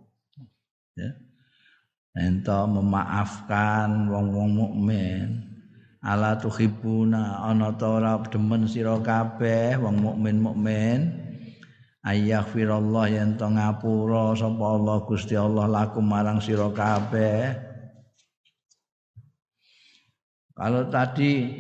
ya. 0.98 1.14
Ento 2.16 2.64
memaafkan 2.66 4.08
wong-wong 4.10 4.58
mukmin. 4.58 5.54
Ala 6.06 6.38
tuhibuna 6.38 7.42
ana 7.46 7.74
ta 7.74 7.98
ora 7.98 8.22
demen 8.30 8.70
sira 8.70 8.94
kabeh 9.02 9.74
wong 9.82 9.98
mukmin 10.02 10.38
mukmin 10.38 11.25
ayaghfirallah 12.06 13.06
yen 13.10 13.34
to 13.36 13.50
ngapura 13.50 14.38
sapa 14.38 14.66
Allah 14.78 14.98
Gusti 15.10 15.34
Allah 15.34 15.66
lakum 15.66 16.06
marang 16.06 16.38
sira 16.38 16.70
kabeh. 16.70 17.58
Kalau 20.56 20.88
tadi 20.88 21.52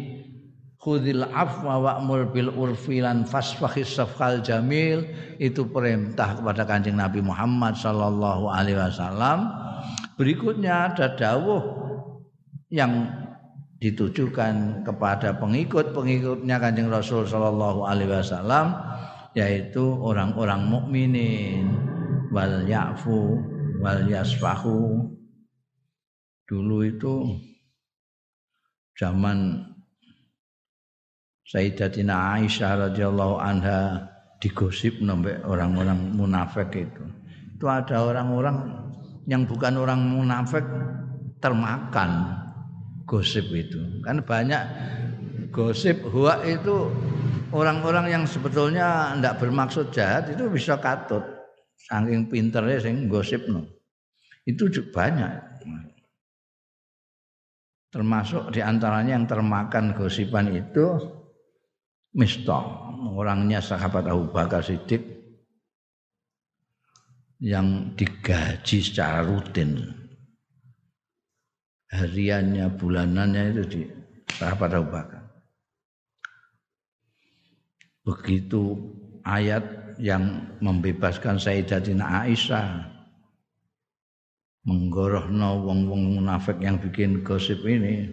khudil 0.79 1.25
afwa 1.33 1.81
wa'mur 1.81 2.29
bil 2.31 2.53
urfi 2.53 3.01
lan 3.01 3.25
fasfahis 3.25 3.97
safal 3.97 4.39
jamil 4.39 5.03
itu 5.41 5.67
perintah 5.67 6.37
kepada 6.37 6.63
Kanjeng 6.63 6.95
Nabi 6.95 7.19
Muhammad 7.19 7.75
sallallahu 7.75 8.47
alaihi 8.47 8.79
wasallam. 8.79 9.51
Berikutnya 10.15 10.93
ada 10.93 11.11
dawuh 11.11 11.59
yang 12.71 13.11
ditujukan 13.83 14.87
kepada 14.87 15.35
pengikut-pengikutnya 15.43 16.55
Kanjeng 16.61 16.87
Rasul 16.87 17.27
sallallahu 17.27 17.83
alaihi 17.83 18.15
wasallam 18.15 18.79
yaitu 19.35 19.83
orang-orang 19.83 20.63
mukminin 20.65 21.67
wal 22.31 22.63
ya'fu 22.63 23.35
wal 23.83 24.07
yasfahu 24.07 25.11
dulu 26.47 26.87
itu 26.87 27.35
zaman 28.95 29.67
Sayyidatina 31.45 32.41
Aisyah 32.41 32.89
radhiyallahu 32.89 33.37
anha 33.37 34.09
digosip 34.41 34.97
sampai 34.97 35.45
orang-orang 35.45 36.17
munafik 36.17 36.73
itu. 36.73 37.05
Itu 37.53 37.69
ada 37.69 38.01
orang-orang 38.01 38.81
yang 39.29 39.45
bukan 39.45 39.77
orang 39.77 40.09
munafik 40.09 40.65
termakan 41.37 42.33
gosip 43.05 43.45
itu. 43.53 43.77
Kan 44.01 44.25
banyak 44.25 44.63
gosip 45.53 46.01
huwa 46.09 46.41
itu 46.41 46.89
orang-orang 47.55 48.11
yang 48.11 48.23
sebetulnya 48.27 49.15
tidak 49.15 49.39
bermaksud 49.39 49.95
jahat 49.95 50.35
itu 50.35 50.51
bisa 50.51 50.75
katut. 50.75 51.23
Saking 51.75 52.27
pinternya 52.27 52.83
sing 52.83 53.07
gosip 53.07 53.47
no. 53.47 53.63
Itu 54.43 54.67
juga 54.67 55.07
banyak. 55.07 55.31
Termasuk 57.95 58.51
di 58.51 58.59
antaranya 58.59 59.15
yang 59.15 59.23
termakan 59.23 59.95
gosipan 59.95 60.51
itu 60.51 60.99
Mistah, 62.15 62.63
orangnya 63.11 63.59
sahabat 63.59 64.07
Abu 64.07 64.31
Bakar 64.31 64.63
Siddiq 64.63 65.03
yang 67.43 67.91
digaji 67.99 68.79
secara 68.79 69.19
rutin. 69.27 69.83
Hariannya, 71.91 72.71
bulanannya 72.79 73.43
itu 73.51 73.63
di 73.67 73.81
sahabat 74.31 74.79
Abu 74.79 74.87
Bakar. 74.95 75.24
Begitu 78.05 78.77
ayat 79.25 79.65
yang 79.97 80.45
membebaskan 80.61 81.41
Sayyidatina 81.41 82.23
Aisyah. 82.23 82.93
Menggorohno 84.65 85.61
wong-wong 85.65 86.21
munafik 86.21 86.57
yang 86.61 86.77
bikin 86.81 87.21
gosip 87.21 87.61
ini. 87.65 88.09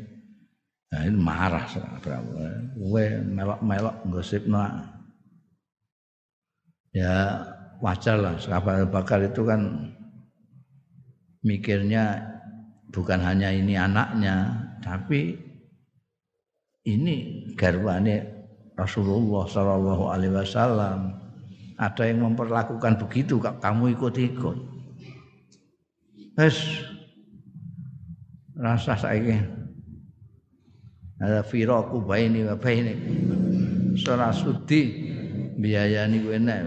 Nah 0.92 1.08
ini 1.08 1.16
marah 1.16 1.64
gue 2.76 3.06
melok-melok 3.24 3.96
gosip 4.12 4.44
nah 4.44 4.84
ya 6.92 7.40
wajar 7.80 8.20
lah. 8.20 8.36
Sahabat 8.36 8.92
bakar 8.92 9.24
itu 9.24 9.48
kan 9.48 9.92
mikirnya 11.40 12.20
bukan 12.92 13.24
hanya 13.24 13.48
ini 13.48 13.74
anaknya 13.74 14.68
tapi 14.84 15.40
ini 16.84 17.48
garwane 17.56 18.31
Rasulullah 18.76 19.44
Shallallahu 19.48 20.04
Alaihi 20.08 20.34
Wasallam 20.34 21.16
ada 21.76 22.02
yang 22.06 22.24
memperlakukan 22.24 23.00
begitu 23.02 23.40
kamu 23.40 23.96
ikut-ikut 23.98 24.72
Wes 26.32 26.56
rasa 28.56 28.96
saiki. 28.96 29.36
Ada 31.20 31.44
firaku 31.44 32.00
baini 32.02 32.48
wa 32.48 32.56
baini. 32.56 32.96
Ora 34.08 34.32
sudi 34.32 35.12
biayani 35.60 36.24
kuwi 36.24 36.40
nek. 36.40 36.62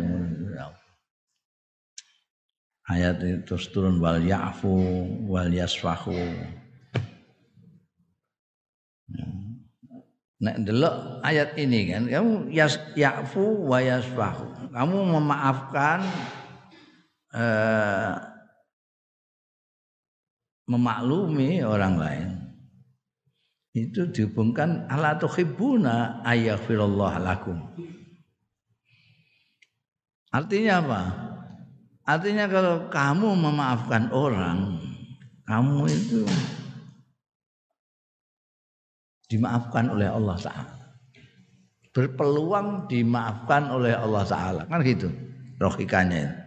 Ayat 2.85 3.17
itu 3.25 3.57
turun 3.73 3.97
wal 3.97 4.21
ya'fu 4.21 4.69
wal 5.25 5.49
yasfahu. 5.49 6.13
Nek 10.35 10.67
delok 10.67 11.23
ayat 11.23 11.55
ini 11.55 11.87
kan 11.87 12.03
kamu 12.11 12.51
yas 12.51 12.75
ya'fu 12.99 13.71
wa 13.71 13.79
yasfahu. 13.79 14.67
Kamu 14.75 14.97
memaafkan 15.15 16.03
eh, 17.31 18.13
memaklumi 20.67 21.63
orang 21.63 21.95
lain 21.95 22.29
itu 23.75 24.07
dihubungkan 24.07 24.87
ala 24.87 25.19
tuhibbuna 25.19 26.23
ayaghfirullah 26.23 27.19
lakum. 27.19 27.59
Artinya 30.31 30.73
apa? 30.83 31.01
Artinya 32.07 32.47
kalau 32.47 32.87
kamu 32.87 33.29
memaafkan 33.35 34.11
orang, 34.15 34.79
kamu 35.43 35.91
itu 35.91 36.23
dimaafkan 39.31 39.89
oleh 39.89 40.09
Allah 40.09 40.37
Ta'ala. 40.37 40.75
Berpeluang 41.95 42.91
dimaafkan 42.91 43.71
oleh 43.71 43.95
Allah 43.95 44.23
Ta'ala. 44.27 44.61
Kan 44.67 44.83
gitu 44.83 45.09
logikanya 45.55 46.45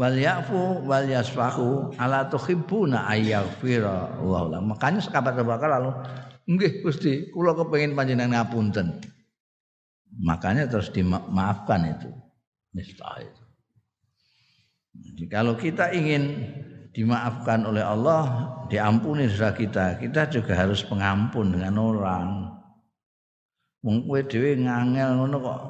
wal 0.00 0.16
yafu 0.16 0.80
wal 0.88 1.04
yasfahu 1.04 1.92
ala 2.00 2.24
tuhibbuna 2.32 3.04
ayyaghfira 3.04 4.16
Allah. 4.16 4.64
Makanya 4.64 5.04
sekabat 5.04 5.36
Bakar 5.44 5.76
lalu 5.76 5.92
nggih 6.48 6.80
Gusti, 6.80 7.28
kula 7.30 7.52
kepengin 7.52 7.92
panjenengan 7.92 8.42
ngapunten. 8.42 8.98
Makanya 10.24 10.66
terus 10.66 10.90
dimaafkan 10.90 11.86
itu. 11.86 12.10
Nista 12.74 13.18
itu. 13.22 13.42
Jadi 14.90 15.24
kalau 15.30 15.54
kita 15.54 15.94
ingin 15.94 16.50
dimaafkan 16.90 17.62
oleh 17.66 17.82
Allah, 17.82 18.50
diampuni 18.66 19.30
dosa 19.30 19.54
kita, 19.54 19.98
kita 20.02 20.26
juga 20.30 20.58
harus 20.58 20.82
pengampun 20.82 21.54
dengan 21.54 21.78
orang. 21.78 22.28
Wong 23.80 24.04
kowe 24.04 24.20
dhewe 24.20 24.60
ngangel 24.60 25.16
ngono 25.16 25.36
kok. 25.40 25.60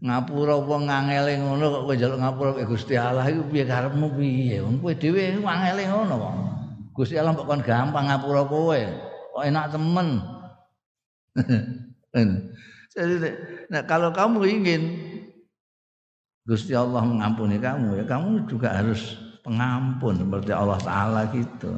Ngapura 0.00 0.56
wong 0.62 0.86
ngangele 0.86 1.42
ngono 1.42 1.64
kok 1.66 1.82
kowe 1.90 1.94
njaluk 1.98 2.20
ngapura 2.22 2.50
ke 2.54 2.64
Gusti 2.70 2.94
Allah 2.94 3.26
iku 3.26 3.42
piye 3.50 3.64
karepmu 3.66 4.06
piye? 4.14 4.62
Wong 4.62 4.78
kowe 4.78 4.94
dhewe 4.94 5.34
ngangele 5.42 5.82
ngono 5.90 6.14
kok. 6.14 6.34
Gusti 6.94 7.18
Allah 7.18 7.34
kok 7.34 7.48
kon 7.48 7.62
gampang 7.66 8.06
ngapura 8.06 8.42
kowe? 8.46 8.80
Kok 9.34 9.42
enak 9.42 9.66
temen? 9.74 10.08
Jadi 12.90 13.14
nah, 13.70 13.82
kalau 13.86 14.10
kamu 14.10 14.38
ingin 14.46 14.82
Gusti 16.42 16.74
Allah 16.74 17.06
mengampuni 17.06 17.62
kamu 17.62 18.02
ya 18.02 18.04
kamu 18.06 18.50
juga 18.50 18.74
harus 18.74 19.14
pengampun 19.42 20.20
seperti 20.20 20.52
Allah 20.52 20.80
Taala 20.80 21.20
gitu. 21.32 21.72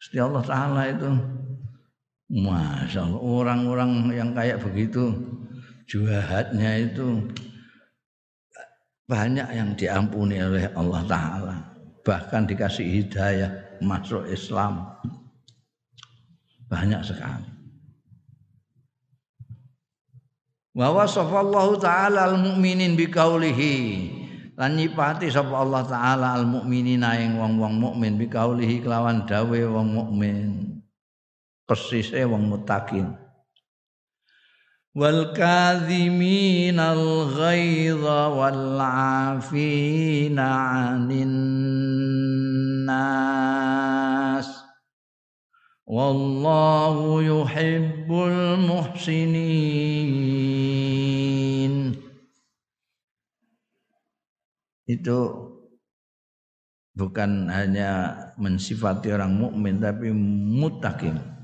Gusti 0.00 0.16
Allah 0.16 0.42
Taala 0.42 0.82
itu 0.88 1.10
Masya 2.30 3.10
Allah 3.10 3.20
orang-orang 3.20 4.14
yang 4.14 4.30
kayak 4.30 4.62
begitu 4.62 5.10
juahatnya 5.90 6.86
itu 6.86 7.26
banyak 9.10 9.48
yang 9.50 9.74
diampuni 9.74 10.38
oleh 10.38 10.70
Allah 10.78 11.02
Ta'ala. 11.02 11.56
Bahkan 12.06 12.46
dikasih 12.46 12.86
hidayah 12.86 13.82
masuk 13.82 14.22
Islam. 14.30 14.86
Banyak 16.70 17.02
sekali. 17.02 17.50
Wa 20.70 20.94
wasafallahu 20.94 21.82
ta'ala 21.82 22.30
al-mu'minin 22.30 22.94
biqaulihi 22.94 23.74
lan 24.60 24.76
nyipati 24.76 25.32
sapa 25.32 25.56
Allah 25.56 25.88
taala 25.88 26.36
al 26.36 26.44
mukminina 26.44 27.16
ing 27.16 27.40
wong-wong 27.40 27.80
mukmin 27.80 28.20
biqaulihi 28.20 28.84
kelawan 28.84 29.24
dawe 29.24 29.56
wong 29.56 29.88
mukmin. 29.88 30.68
Persise 31.64 32.28
wong 32.28 32.52
mutakin. 32.52 33.08
Wal 34.92 35.32
kadhiminal 35.32 37.32
ghaidha 37.32 38.36
wal 38.36 38.76
'afina 38.76 40.44
'anil 40.92 41.36
nas. 42.84 44.44
Wallahu 45.88 47.24
yuhibbul 47.24 48.60
muhsinin 48.60 50.20
itu 54.90 55.18
bukan 56.98 57.46
hanya 57.46 58.18
mensifati 58.34 59.14
orang 59.14 59.38
mukmin 59.38 59.78
tapi 59.78 60.10
mutakin 60.10 61.40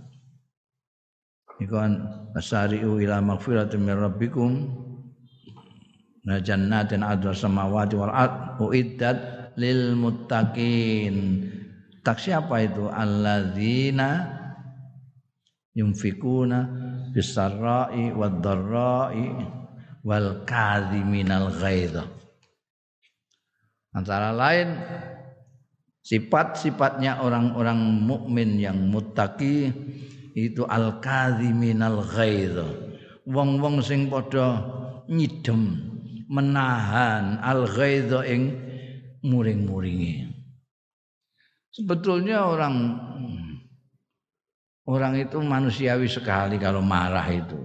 Ikan 1.56 2.04
asari'u 2.36 3.00
ila 3.00 3.24
magfiratin 3.24 3.80
min 3.80 3.96
rabbikum. 3.96 4.52
Na 6.26 6.42
jannatin 6.42 7.06
adwa 7.06 7.32
samawati 7.32 7.94
wal 7.96 8.12
ard 8.12 8.60
uiddat 8.60 9.16
lil 9.56 9.96
muttaqin. 9.96 11.48
Tak 12.04 12.18
siapa 12.20 12.66
itu? 12.66 12.90
Alladzina 12.90 14.36
yunfikuna 15.72 16.66
bisarra'i 17.14 18.12
wad 18.12 18.42
dharra'i 18.42 19.26
wal 20.04 20.44
kadhiminal 20.44 21.54
ghaidha 21.56 22.04
antara 23.96 24.36
lain 24.36 24.76
sifat-sifatnya 26.04 27.24
orang-orang 27.24 27.80
mukmin 28.04 28.60
yang 28.60 28.76
muttaqi 28.76 29.72
itu 30.36 30.68
al 30.68 31.00
kadhiminal 31.00 32.04
ghaidh. 32.04 32.60
Wong-wong 33.24 33.80
sing 33.80 34.12
padha 34.12 34.60
nyidem 35.08 35.80
menahan 36.28 37.40
al 37.40 37.64
ghaidh 37.64 38.12
ing 38.28 38.42
muring-muringi 39.26 40.36
sebetulnya 41.76 42.48
orang 42.48 42.96
orang 44.88 45.20
itu 45.20 45.36
manusiawi 45.44 46.08
sekali 46.08 46.56
kalau 46.56 46.80
marah 46.80 47.28
itu 47.28 47.60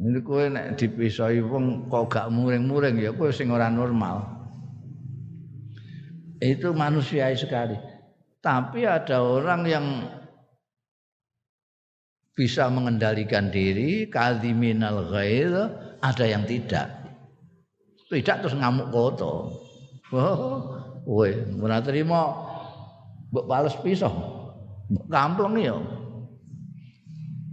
ini 0.00 0.18
kowe 0.22 0.44
nek 0.50 0.74
dipisoi 0.74 1.38
wong 1.44 1.86
kok 1.86 2.10
gak 2.10 2.30
muring-muring 2.34 2.98
ya 2.98 3.14
kowe 3.14 3.30
sing 3.30 3.50
ora 3.54 3.70
normal 3.70 4.26
itu 6.42 6.74
manusiawi 6.74 7.38
sekali 7.38 7.78
tapi 8.44 8.84
ada 8.84 9.24
orang 9.24 9.62
yang 9.64 9.86
bisa 12.34 12.66
mengendalikan 12.66 13.48
diri, 13.48 14.10
kadhiminal 14.10 15.08
ghair, 15.08 15.70
ada 16.02 16.24
yang 16.26 16.42
tidak. 16.44 16.90
Tidak 18.10 18.36
terus 18.44 18.58
ngamuk 18.58 18.92
koto. 18.92 19.54
Oh, 20.12 20.76
kowe 21.08 21.30
ora 21.62 21.80
terima 21.80 22.36
mbok 23.32 23.48
bales 23.48 23.74
pisah. 23.80 24.12
Mbok 24.92 25.06
kampleng 25.08 25.56
ya. 25.56 25.74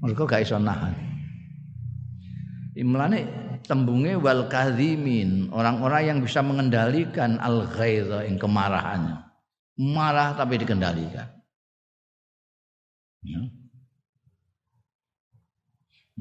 Mereka 0.03 0.27
gak 0.27 0.43
iso 0.43 0.59
nahan. 0.59 1.10
Imlane 2.71 3.27
tembunge 3.67 4.15
wal 4.15 4.47
kadhimin, 4.47 5.51
orang-orang 5.51 6.03
yang 6.07 6.19
bisa 6.23 6.39
mengendalikan 6.39 7.35
al 7.43 7.67
ghaidha 7.67 8.23
ing 8.23 8.39
kemarahannya. 8.39 9.27
Marah 9.81 10.37
tapi 10.39 10.55
dikendalikan. 10.61 11.27
Ya. 13.27 13.41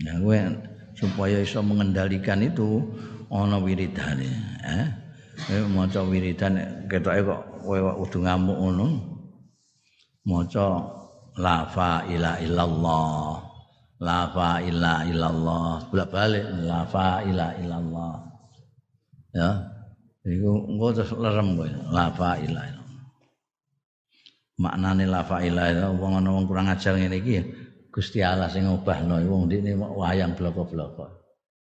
Nah, 0.00 0.16
gue 0.16 0.38
supaya 0.96 1.38
bisa 1.38 1.60
mengendalikan 1.62 2.40
itu 2.42 2.82
ana 3.30 3.60
wiridane, 3.60 4.30
eh. 4.64 4.88
Eh 5.48 5.64
maca 5.64 6.04
wiridan 6.04 6.84
ketoke 6.84 7.24
kok 7.24 7.42
kowe 7.64 7.78
kudu 8.04 8.18
ngamuk 8.28 8.58
ngono. 8.60 8.86
Maca 10.28 10.66
la 11.40 11.64
fa 11.64 12.04
ila 12.04 12.36
illallah. 12.44 13.49
La 14.00 14.32
ila 14.64 15.04
illallah. 15.04 15.92
Bolak-balik 15.92 16.44
la 16.64 16.88
fa 16.88 17.20
ila 17.20 17.52
illallah. 17.60 18.14
Ya. 19.36 19.50
Iku 20.24 20.50
engko 20.72 20.86
terus 20.96 21.12
lerem 21.20 21.56
kowe. 21.60 21.68
La 21.92 22.08
fa 22.16 22.40
ila 22.40 22.60
illallah. 22.64 23.04
Maknane 24.60 25.04
la 25.04 25.20
fa 25.20 25.44
ila 25.44 25.68
illallah 25.68 26.00
wong 26.00 26.12
ana 26.16 26.28
wong 26.32 26.44
kurang 26.48 26.72
ajar 26.72 26.96
ngene 26.96 27.20
iki 27.20 27.32
ya. 27.36 27.44
Gusti 27.90 28.24
Allah 28.24 28.48
sing 28.48 28.64
ngobahno 28.64 29.20
wong 29.20 29.52
ndekne 29.52 29.76
wayang 29.76 30.32
bloko-bloko. 30.32 31.20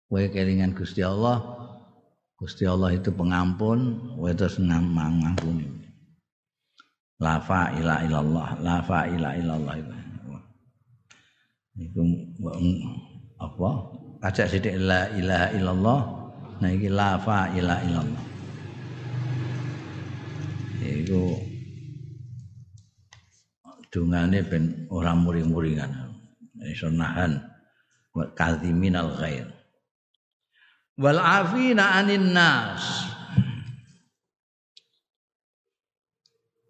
Kowe 0.08 0.24
kelingan 0.30 0.72
Gusti 0.72 1.02
Allah, 1.02 1.42
Gusti 2.38 2.64
Allah 2.68 2.94
itu 2.94 3.10
pengampun, 3.10 4.14
kowe 4.14 4.30
terus 4.30 4.62
ngampuni. 4.62 5.66
La 7.18 7.42
ila 7.48 8.04
illallah, 8.04 8.48
la 8.62 8.78
ila 8.84 9.28
illallah 9.34 9.74
itu. 9.80 10.03
Iku 11.74 12.02
apa? 13.42 13.70
Ajak 14.22 14.46
sithik 14.46 14.78
la 14.78 15.10
ilaha 15.18 15.48
illallah. 15.58 16.00
Nah 16.62 16.70
iki 16.70 16.86
la 16.86 17.18
fa 17.18 17.50
ila 17.50 17.82
illallah. 17.82 18.24
Iku 20.84 21.22
dungane 23.90 24.38
ben 24.46 24.86
ora 24.90 25.18
muring-muringan. 25.18 25.90
Iso 26.70 26.88
nahan 26.88 27.42
wa 28.14 28.24
kadhiminal 28.32 29.18
ghair. 29.18 29.50
Wal 30.94 31.18
afina 31.18 31.98
anin 31.98 32.30
nas. 32.30 33.10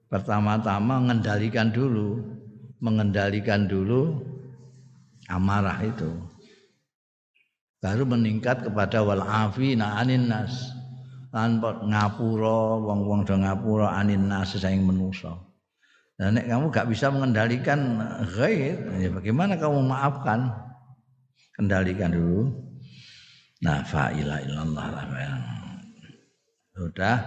Pertama-tama 0.08 1.02
mengendalikan 1.02 1.74
dulu, 1.74 2.22
mengendalikan 2.78 3.66
dulu 3.66 4.33
amarah 5.28 5.78
itu. 5.84 6.10
Baru 7.84 8.08
meningkat 8.08 8.64
kepada 8.64 9.04
wal 9.04 9.20
afina 9.20 10.00
anin 10.00 10.28
nas. 10.28 10.72
Lan 11.34 11.58
ngapura 11.60 12.80
wong-wong 12.80 13.26
do 13.26 13.34
ngapura 13.36 13.92
anin 13.98 14.30
nas 14.30 14.56
saing 14.56 14.86
menusa. 14.86 15.36
Nah, 16.14 16.30
nek 16.30 16.46
kamu 16.46 16.70
gak 16.70 16.86
bisa 16.86 17.10
mengendalikan 17.10 17.98
ghair, 18.38 18.78
ya 19.02 19.10
bagaimana 19.10 19.58
kamu 19.58 19.82
memaafkan? 19.82 20.46
Kendalikan 21.58 22.14
dulu. 22.14 22.54
Nah, 23.66 23.82
fa 23.82 24.14
ila 24.14 24.38
illallah 24.46 24.86
lah. 24.94 25.04
Sudah. 26.74 27.18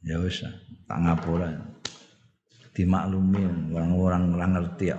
Ya 0.00 0.16
wis, 0.16 0.40
tak 0.88 0.98
ngapura. 1.04 1.52
Dimaklumi 2.72 3.44
orang-orang 3.76 4.22
ora 4.32 4.46
ngerti 4.48 4.96
ya. 4.96 4.98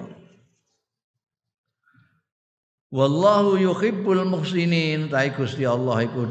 Wallahu 2.91 3.55
yuhibbul 3.55 4.27
muhsinin. 4.27 5.07
Tai 5.07 5.31
Gusti 5.31 5.63
Allah 5.63 6.03
iku 6.03 6.27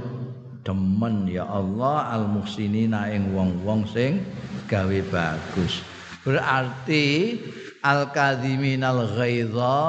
demen 0.60 1.24
ya 1.24 1.48
Allah 1.48 2.12
al 2.12 2.28
muhsinina 2.28 3.08
ing 3.08 3.32
wong-wong 3.32 3.88
sing 3.88 4.20
gawe 4.68 4.98
bagus. 5.08 5.80
Berarti 6.20 7.40
al 7.80 8.12
kadhiminal 8.12 9.08
ghaidha 9.16 9.80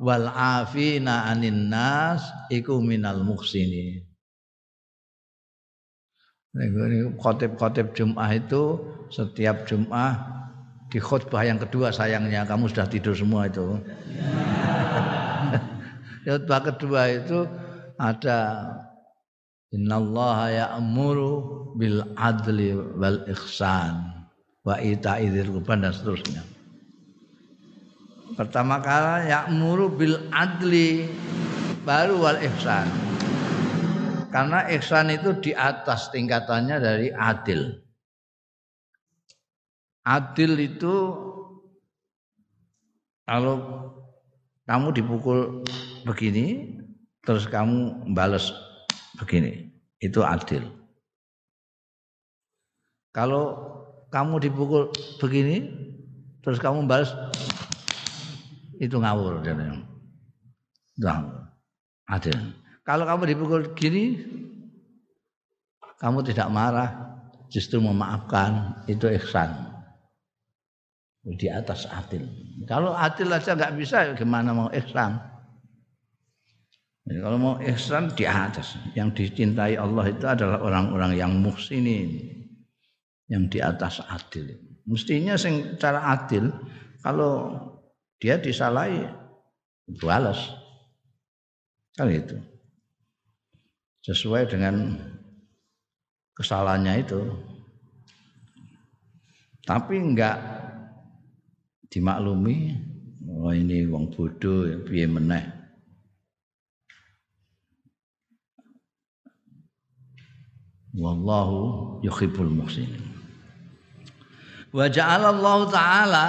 wal 0.00 0.32
afina 0.32 1.28
anin 1.28 1.68
nas 1.68 2.24
iku 2.48 2.80
minal 2.80 3.20
muhsinin. 3.20 4.08
Khotib-khotib 7.20 7.92
Jum'ah 7.92 8.32
itu 8.32 8.80
setiap 9.12 9.68
Jum'ah 9.68 10.16
di 10.88 10.96
khutbah 10.98 11.44
yang 11.44 11.60
kedua 11.60 11.92
sayangnya 11.92 12.48
kamu 12.48 12.72
sudah 12.72 12.88
tidur 12.88 13.12
semua 13.12 13.46
itu. 13.46 13.76
Khutbah 16.28 16.60
kedua 16.60 17.08
itu 17.08 17.48
ada 17.96 18.68
Innallaha 19.68 20.48
ya'muru 20.48 21.32
bil 21.76 22.00
adli 22.16 22.72
wal 22.72 23.20
ihsan 23.28 24.24
wa 24.64 24.80
ita'i 24.80 25.28
dzil 25.28 25.60
dan 25.60 25.92
seterusnya. 25.92 26.40
Pertama 28.32 28.80
kali 28.80 29.28
ya'muru 29.28 29.92
bil 29.92 30.16
adli 30.32 31.04
baru 31.84 32.16
wal 32.16 32.40
ihsan. 32.48 32.88
Karena 34.32 34.64
ihsan 34.72 35.12
itu 35.12 35.36
di 35.36 35.52
atas 35.52 36.08
tingkatannya 36.12 36.76
dari 36.80 37.08
adil. 37.12 37.76
Adil 40.08 40.52
itu 40.64 40.96
kalau 43.28 43.56
kamu 44.64 44.96
dipukul 44.96 45.60
begini 46.08 46.80
terus 47.20 47.44
kamu 47.44 48.08
balas 48.16 48.48
begini, 49.20 49.68
itu 50.00 50.24
adil. 50.24 50.64
Kalau 53.12 53.52
kamu 54.08 54.40
dipukul 54.48 54.88
begini, 55.20 55.68
terus 56.40 56.56
kamu 56.56 56.88
balas 56.88 57.12
itu 58.80 58.96
ngawur 58.96 59.44
dan 59.44 59.84
adil. 62.08 62.38
Kalau 62.86 63.04
kamu 63.04 63.22
dipukul 63.28 63.62
gini, 63.76 64.24
kamu 66.00 66.24
tidak 66.24 66.48
marah, 66.48 67.20
justru 67.52 67.82
memaafkan, 67.84 68.80
itu 68.88 69.04
ihsan. 69.20 69.52
Di 71.28 71.52
atas 71.52 71.84
adil. 71.84 72.24
Kalau 72.64 72.96
adil 72.96 73.28
aja 73.28 73.52
nggak 73.52 73.76
bisa, 73.76 74.16
gimana 74.16 74.56
mau 74.56 74.72
ihsan? 74.72 75.20
Jadi 77.08 77.24
kalau 77.24 77.38
mau 77.40 77.56
ihsan 77.64 78.12
di 78.12 78.28
atas, 78.28 78.76
yang 78.92 79.08
dicintai 79.16 79.80
Allah 79.80 80.12
itu 80.12 80.28
adalah 80.28 80.60
orang-orang 80.60 81.16
yang 81.16 81.32
muhsinin, 81.40 82.36
yang 83.32 83.48
di 83.48 83.64
atas 83.64 84.04
adil. 84.04 84.52
Mestinya 84.84 85.32
sing 85.40 85.80
cara 85.80 86.04
adil 86.04 86.52
kalau 87.00 87.56
dia 88.20 88.36
disalahi 88.36 89.08
balas. 90.04 90.52
Kali 91.96 92.20
itu. 92.20 92.36
Sesuai 94.04 94.44
dengan 94.44 95.00
kesalahannya 96.36 96.94
itu. 97.00 97.20
Tapi 99.64 99.96
enggak 99.96 100.36
dimaklumi, 101.88 102.76
oh 103.32 103.52
ini 103.52 103.88
wong 103.88 104.12
bodoh 104.12 104.68
ya 104.68 104.76
piye 104.84 105.08
meneh. 105.08 105.57
Wallahu 110.98 111.98
yuhibbul 112.02 112.50
muhsinin. 112.50 113.00
Wa 114.74 114.90
ja'alallahu 114.90 115.70
ta'ala 115.72 116.26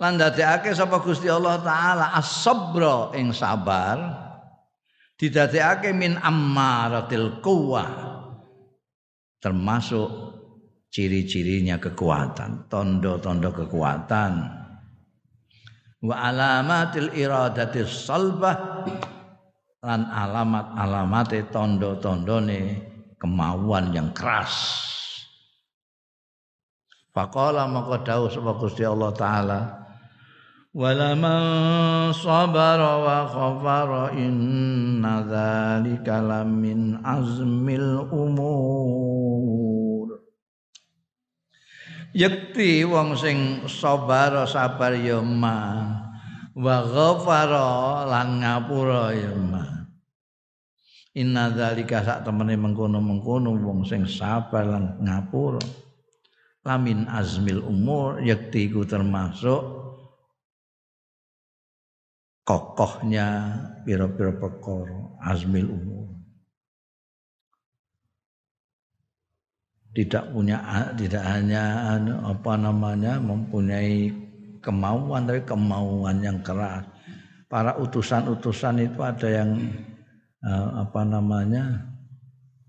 lan 0.00 0.12
dadekake 0.16 0.72
sapa 0.72 1.02
Gusti 1.02 1.28
Allah 1.28 1.60
taala 1.60 2.16
as-sabra 2.16 3.12
ing 3.18 3.34
sabar 3.34 3.98
didadekake 5.20 5.92
min 5.92 6.16
ammaratil 6.20 7.40
quwwah 7.44 7.90
termasuk 9.40 10.08
ciri-cirinya 10.92 11.76
kekuatan 11.76 12.72
tondo-tondo 12.72 13.52
kekuatan. 13.52 14.32
Wa 16.00 16.14
alamatil 16.28 17.12
iradatis 17.12 18.08
salbah 18.08 18.84
lan 19.84 20.08
alamat-alamate 20.08 21.52
tondo-tondone 21.52 22.95
kemauan 23.16 23.96
yang 23.96 24.12
keras. 24.12 24.84
Faqala 27.16 27.64
maka 27.64 28.04
dawuh 28.04 28.28
sapa 28.28 28.52
Gusti 28.60 28.84
Allah 28.84 29.08
taala 29.16 29.60
Wala 30.76 31.16
man 31.16 32.12
sabara 32.12 33.00
wa 33.00 33.24
khafara 33.24 34.12
inna 34.12 35.24
dzalika 35.24 36.20
lamin 36.20 37.00
azmil 37.00 38.04
umur 38.12 40.20
Yakti 42.12 42.84
wong 42.84 43.16
sing 43.16 43.64
sabar 43.64 44.44
sabar 44.44 44.92
ya 45.00 45.24
ma 45.24 45.88
wa 46.52 46.76
ghafara 46.84 48.04
lan 48.12 48.44
ngapura 48.44 49.16
ya 49.16 49.32
ma 49.32 49.75
inna 51.16 51.48
dzalika 51.48 52.04
sak 52.04 52.28
temene 52.28 52.60
mengkono-mengkono 52.60 53.56
wong 53.56 53.88
sing 53.88 54.04
sabar 54.04 54.68
lan 54.68 55.00
ngapura 55.00 55.64
lamin 56.68 57.08
azmil 57.08 57.64
umur 57.64 58.20
yakti 58.20 58.68
iku 58.68 58.84
termasuk 58.84 59.64
kokohnya 62.44 63.56
pira-pira 63.88 64.36
perkara 64.36 65.16
azmil 65.24 65.72
umur 65.72 66.06
tidak 69.96 70.28
punya 70.28 70.60
tidak 71.00 71.24
hanya 71.24 71.96
anu, 71.96 72.20
apa 72.28 72.52
namanya 72.60 73.16
mempunyai 73.16 74.12
kemauan 74.60 75.24
tapi 75.24 75.40
kemauan 75.48 76.20
yang 76.20 76.36
keras. 76.44 76.84
Para 77.48 77.72
utusan-utusan 77.80 78.84
itu 78.84 79.00
ada 79.00 79.28
yang 79.30 79.56
apa 80.54 81.02
namanya 81.02 81.90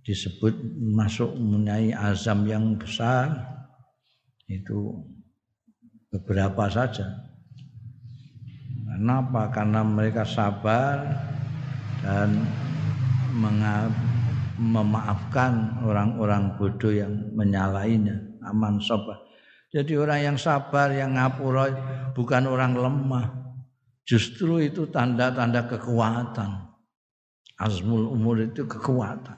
disebut 0.02 0.56
masuk 0.98 1.36
mempunyai 1.38 1.94
azam 1.94 2.48
yang 2.50 2.74
besar 2.80 3.30
itu 4.50 5.04
beberapa 6.10 6.72
saja. 6.72 7.06
Kenapa? 8.88 9.54
Karena 9.54 9.86
mereka 9.86 10.26
sabar 10.26 11.06
dan 12.02 12.50
memaafkan 14.58 15.84
orang-orang 15.86 16.58
bodoh 16.58 16.90
yang 16.90 17.14
menyalahinya. 17.38 18.18
Aman 18.48 18.82
sobat. 18.82 19.22
Jadi 19.70 20.00
orang 20.00 20.34
yang 20.34 20.38
sabar, 20.40 20.90
yang 20.96 21.14
ngapura 21.20 21.68
bukan 22.16 22.48
orang 22.48 22.74
lemah. 22.74 23.28
Justru 24.08 24.64
itu 24.64 24.88
tanda-tanda 24.88 25.68
kekuatan. 25.68 26.67
Azmul 27.58 28.06
umur 28.14 28.38
itu 28.46 28.70
kekuatan. 28.70 29.38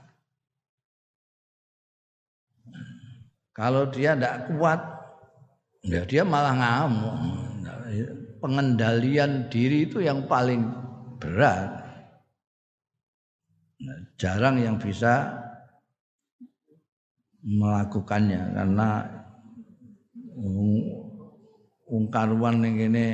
Kalau 3.56 3.88
dia 3.92 4.16
tidak 4.16 4.48
kuat, 4.52 4.80
ya 5.84 6.04
dia 6.04 6.24
malah 6.28 6.56
ngamuk. 6.56 7.16
Pengendalian 8.40 9.52
diri 9.52 9.88
itu 9.88 10.00
yang 10.00 10.28
paling 10.28 10.64
berat. 11.20 11.80
Jarang 14.20 14.60
yang 14.60 14.76
bisa 14.80 15.28
melakukannya 17.44 18.52
karena 18.52 18.90
ungkaruan 21.88 22.64
yang 22.64 22.76
ini 22.80 23.08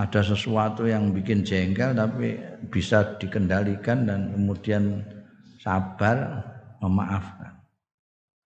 ada 0.00 0.20
sesuatu 0.24 0.88
yang 0.88 1.12
bikin 1.12 1.44
jengkel 1.44 1.92
tapi 1.92 2.40
bisa 2.72 3.20
dikendalikan 3.20 4.08
dan 4.08 4.32
kemudian 4.32 5.04
sabar 5.60 6.40
memaafkan. 6.80 7.60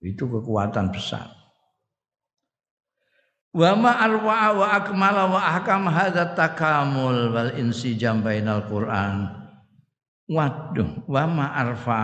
Itu 0.02 0.26
kekuatan 0.26 0.90
besar. 0.90 1.30
Wa 3.54 3.78
ma 3.78 4.02
arwa 4.02 4.50
wa 4.50 4.66
akmala 4.74 5.22
wa 5.30 5.40
ahkam 5.40 5.86
hadza 5.86 6.34
takamul 6.34 7.30
wal 7.30 7.54
insijam 7.54 8.20
bainal 8.20 8.66
Qur'an. 8.66 9.30
Waduh, 10.26 11.06
wa 11.06 11.22
ma 11.30 11.46
arfa. 11.54 12.02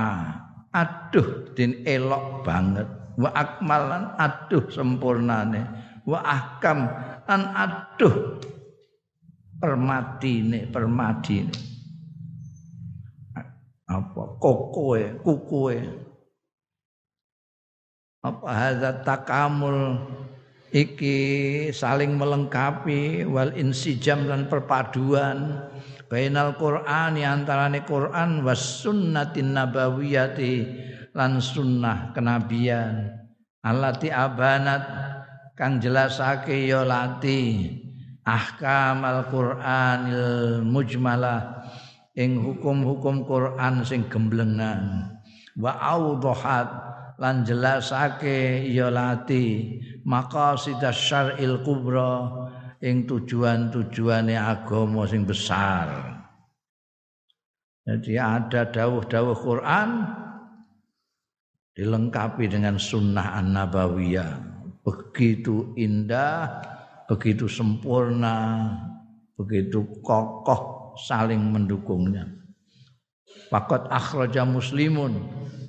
Aduh 0.71 1.51
din 1.59 1.83
elok 1.83 2.47
banget 2.47 2.87
wa 3.19 3.31
akmalan 3.37 4.15
aduh 4.17 4.65
sempurnane 4.73 5.67
wa 6.09 6.23
ahkam 6.23 6.89
an 7.27 7.43
aduh 7.53 8.41
permatine 9.61 10.65
permadine 10.73 11.71
apa? 13.91 14.23
Kokoe 14.39 15.19
kukuwe 15.21 15.77
apa 18.23 18.49
hadza 18.49 18.91
takamul? 19.03 19.99
Iki 20.71 21.19
saling 21.75 22.15
melengkapi 22.15 23.27
wal 23.27 23.51
insijam 23.59 24.31
dan 24.31 24.47
perpaduan. 24.47 25.67
Bainal 26.07 26.55
Qur'ani 26.55 27.27
antarane 27.27 27.83
Qur'an 27.83 28.47
was 28.47 28.63
sunnatin 28.87 29.51
nabawiyati 29.51 30.55
lan 31.11 31.43
sunnah 31.43 32.15
kenabian. 32.15 33.11
Alati 33.67 34.15
abanat 34.15 34.87
kang 35.59 35.83
jelasake 35.83 36.71
ya 36.71 36.87
lati 36.87 37.75
ahkam 38.27 39.05
al-Qur'anil 39.05 40.61
mujmalah 40.67 41.65
ing 42.17 42.41
hukum-hukum 42.41 43.25
Quran 43.25 43.85
sing 43.87 44.07
gemblengan 44.11 45.15
wa 45.57 45.73
audhat 45.79 46.69
lan 47.21 47.45
jelasake 47.45 48.65
ya 48.73 48.89
lati 48.89 49.77
maqasid 50.09 50.81
syar'il 50.81 51.61
kubra 51.61 52.49
ing 52.81 53.05
tujuan-tujuane 53.05 54.41
agama 54.41 55.05
sing 55.05 55.29
besar. 55.29 56.17
Jadi 57.85 58.17
ada 58.17 58.69
dawuh-dawuh 58.69 59.37
Quran 59.37 59.89
dilengkapi 61.77 62.45
dengan 62.49 62.77
sunnah 62.77 63.41
an-nabawiyah 63.41 64.51
begitu 64.85 65.77
indah 65.77 66.61
begitu 67.11 67.51
sempurna 67.51 68.71
begitu 69.35 69.83
kokoh 70.07 70.95
saling 70.95 71.43
mendukungnya. 71.43 72.31
Pakot 73.51 73.91
akhraja 73.91 74.47
muslimun. 74.47 75.19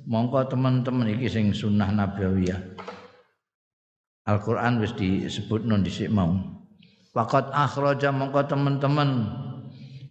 Mongko 0.06 0.50
teman-teman 0.50 1.14
iki 1.14 1.30
sing 1.30 1.46
sunnah 1.54 1.90
nabawiyah. 1.90 2.58
Al-Qur'an 4.26 4.78
wis 4.82 4.94
disebut 4.94 5.66
non 5.66 5.82
dhisik 5.82 6.10
mau. 6.10 6.30
Pakot 7.10 7.50
akhraja 7.50 8.14
mongko 8.14 8.46
teman-teman 8.46 9.26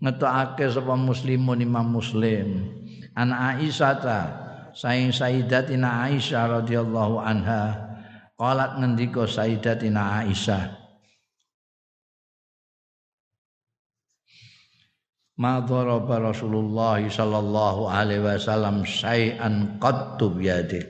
ngetokake 0.03 0.67
sapa 0.67 0.95
muslimun 0.99 1.63
imam 1.63 1.95
muslim. 1.95 2.75
An 3.15 3.31
Aisyah 3.31 4.03
saing 4.75 5.11
Sayyidatina 5.15 6.11
Aisyah 6.11 6.59
radhiyallahu 6.59 7.19
anha. 7.23 7.87
Qalat 8.35 8.79
ngendika 8.79 9.27
Sayyidatina 9.27 10.23
Aisyah 10.23 10.80
Ma 15.41 15.57
daraba 15.57 16.21
Rasulullah 16.21 17.01
sallallahu 17.01 17.89
alaihi 17.89 18.21
wasallam 18.21 18.85
syai'an 18.85 19.81
qattu 19.81 20.37
biyadi. 20.37 20.85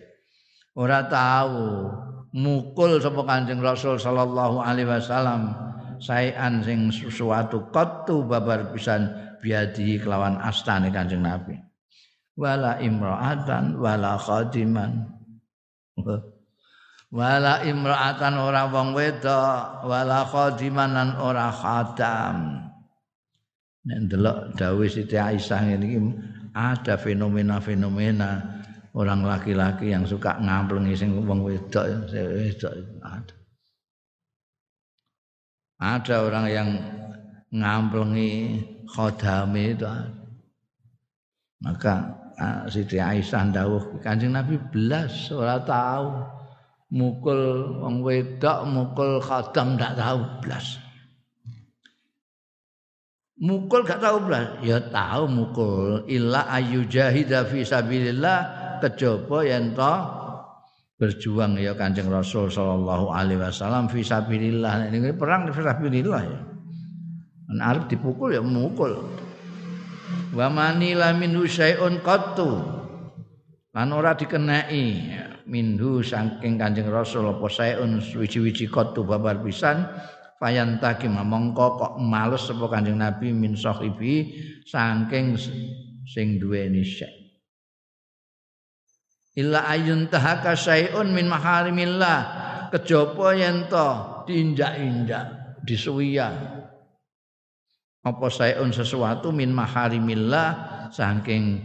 Ora 0.76 1.08
tahu 1.08 1.88
mukul 2.36 3.00
sapa 3.00 3.24
Kanjeng 3.24 3.64
Rasul 3.64 3.96
sallallahu 3.96 4.60
alaihi 4.60 4.92
wasallam 4.92 5.56
syai'an 6.04 6.60
sing 6.68 6.92
sesuatu 6.92 7.72
qattu 7.72 8.28
babar 8.28 8.76
pisan 8.76 9.08
biadi 9.40 9.96
kelawan 10.04 10.36
astane 10.44 10.92
Kanjeng 10.92 11.24
Nabi. 11.24 11.56
Wala 12.36 12.76
imra'atan 12.84 13.80
wala 13.80 14.20
khadiman. 14.20 15.16
Wala 17.12 17.60
imra'atan 17.68 18.40
ora 18.40 18.72
wong 18.72 18.96
wedok 18.96 19.84
wala 19.84 20.24
khadiman 20.24 21.20
ora 21.20 21.52
khadam 21.52 22.61
nek 23.88 23.98
ndelok 24.08 24.38
dawuh 24.58 24.86
Siti 24.86 25.18
Aisyah 25.18 25.60
ngene 25.66 25.86
iki 25.86 26.00
ada 26.52 27.00
fenomena-fenomena 27.00 28.62
orang 28.94 29.24
laki-laki 29.24 29.96
yang 29.96 30.04
suka 30.04 30.38
ngamplengi 30.38 30.94
sing 30.94 31.16
wong 31.24 31.42
wedok 31.42 31.86
wedok 32.12 32.74
ada 33.02 33.36
ada 35.82 36.16
orang 36.22 36.46
yang 36.52 36.70
ngamplengi 37.50 38.62
khodame 38.86 39.74
itu 39.74 39.88
ada. 39.88 40.14
maka 41.62 42.22
Ah, 42.42 42.66
Siti 42.66 42.98
Aisyah 42.98 43.54
dawuh 43.54 44.02
Kanjeng 44.02 44.34
Nabi 44.34 44.58
belas 44.74 45.30
ora 45.30 45.62
tahu 45.62 46.26
mukul 46.90 47.70
wong 47.86 48.02
wedok 48.02 48.66
mukul 48.66 49.22
khadam 49.22 49.78
ndak 49.78 49.94
tahu 49.94 50.26
belas. 50.42 50.82
Mukul 53.42 53.82
gak 53.82 53.98
tahu 53.98 54.30
belas, 54.30 54.62
ya 54.62 54.78
tahu 54.78 55.26
mukul. 55.26 56.06
Illa 56.06 56.46
ayu 56.46 56.86
jahida 56.86 57.42
fi 57.50 57.66
sabilillah. 57.66 58.62
Kejaba 58.82 59.46
yen 59.46 59.74
to 59.74 59.94
berjuang 60.98 61.58
ya 61.58 61.74
Kanjeng 61.74 62.10
Rasul 62.10 62.50
sallallahu 62.54 63.10
alaihi 63.10 63.42
wasallam 63.42 63.90
fi 63.90 64.06
sabilillah. 64.06 64.94
Ini 64.94 65.18
perang 65.18 65.50
fi 65.50 65.58
sabilillah 65.58 66.22
ya. 66.22 66.40
Arab 67.66 67.90
dipukul 67.90 68.38
ya 68.38 68.46
mukul. 68.46 68.94
Wa 70.38 70.48
mani 70.54 70.94
la 70.94 71.10
minhu 71.18 71.50
syai'un 71.50 71.98
qattu. 72.06 72.62
Lan 73.74 73.90
ora 73.90 74.14
dikenai 74.14 75.18
minhu 75.50 76.06
saking 76.06 76.62
Kanjeng 76.62 76.94
Rasul 76.94 77.26
apa 77.26 77.50
syai'un 77.50 77.98
suwi-wiji 77.98 78.70
qattu 78.70 79.02
babar 79.02 79.42
pisan 79.42 79.90
fayantaki 80.42 81.06
mongko 81.06 81.78
kok 81.78 81.94
males 82.02 82.42
sapa 82.50 82.66
Kanjeng 82.66 82.98
Nabi 82.98 83.30
min 83.30 83.54
sahibi 83.54 84.34
saking 84.66 85.38
sing 86.10 86.42
duweni 86.42 86.82
syek. 86.82 87.14
Illa 89.38 89.70
ayun 89.70 90.10
tahaka 90.10 90.58
syai'un 90.58 91.14
min 91.14 91.30
maharimillah. 91.30 92.20
Kejaba 92.74 93.38
yen 93.38 93.70
to 93.70 93.88
diinjak-injak 94.28 95.60
disuwiya. 95.62 96.30
Apa 98.02 98.26
syai'un 98.28 98.74
sesuatu 98.74 99.30
min 99.30 99.54
maharimillah 99.54 100.50
saking 100.90 101.64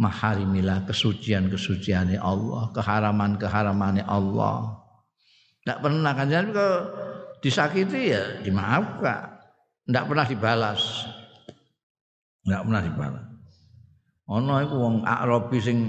maharimillah 0.00 0.88
kesucian-kesuciane 0.88 2.16
Allah 2.16 2.72
keharaman-keharamannya 2.72 4.08
Allah. 4.08 4.82
Tidak 5.62 5.78
pernah 5.82 6.12
kan 6.14 6.30
jadi 6.30 6.50
kalau 6.54 6.78
disakiti 7.46 8.10
ya 8.10 8.42
dimaafkan. 8.42 9.38
Tidak 9.86 10.04
pernah 10.10 10.26
dibalas. 10.26 10.82
Tidak 12.42 12.62
pernah 12.66 12.82
dibalas. 12.82 13.24
Ono 14.26 14.58
iku 14.58 14.74
wong 14.82 14.96
Arabi 15.06 15.62
sing 15.62 15.86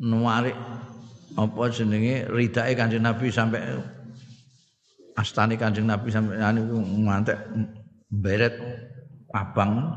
nuwarik 0.00 0.56
apa 1.36 1.62
jenenge 1.68 2.24
ridake 2.32 2.72
Kanjeng 2.72 3.04
Nabi 3.04 3.28
sampai 3.28 3.60
astane 5.20 5.60
Kanjeng 5.60 5.84
Nabi 5.84 6.08
sampai 6.08 6.40
anu 6.40 6.80
ngantek 6.80 7.36
beret 8.08 8.56
abang 9.36 9.92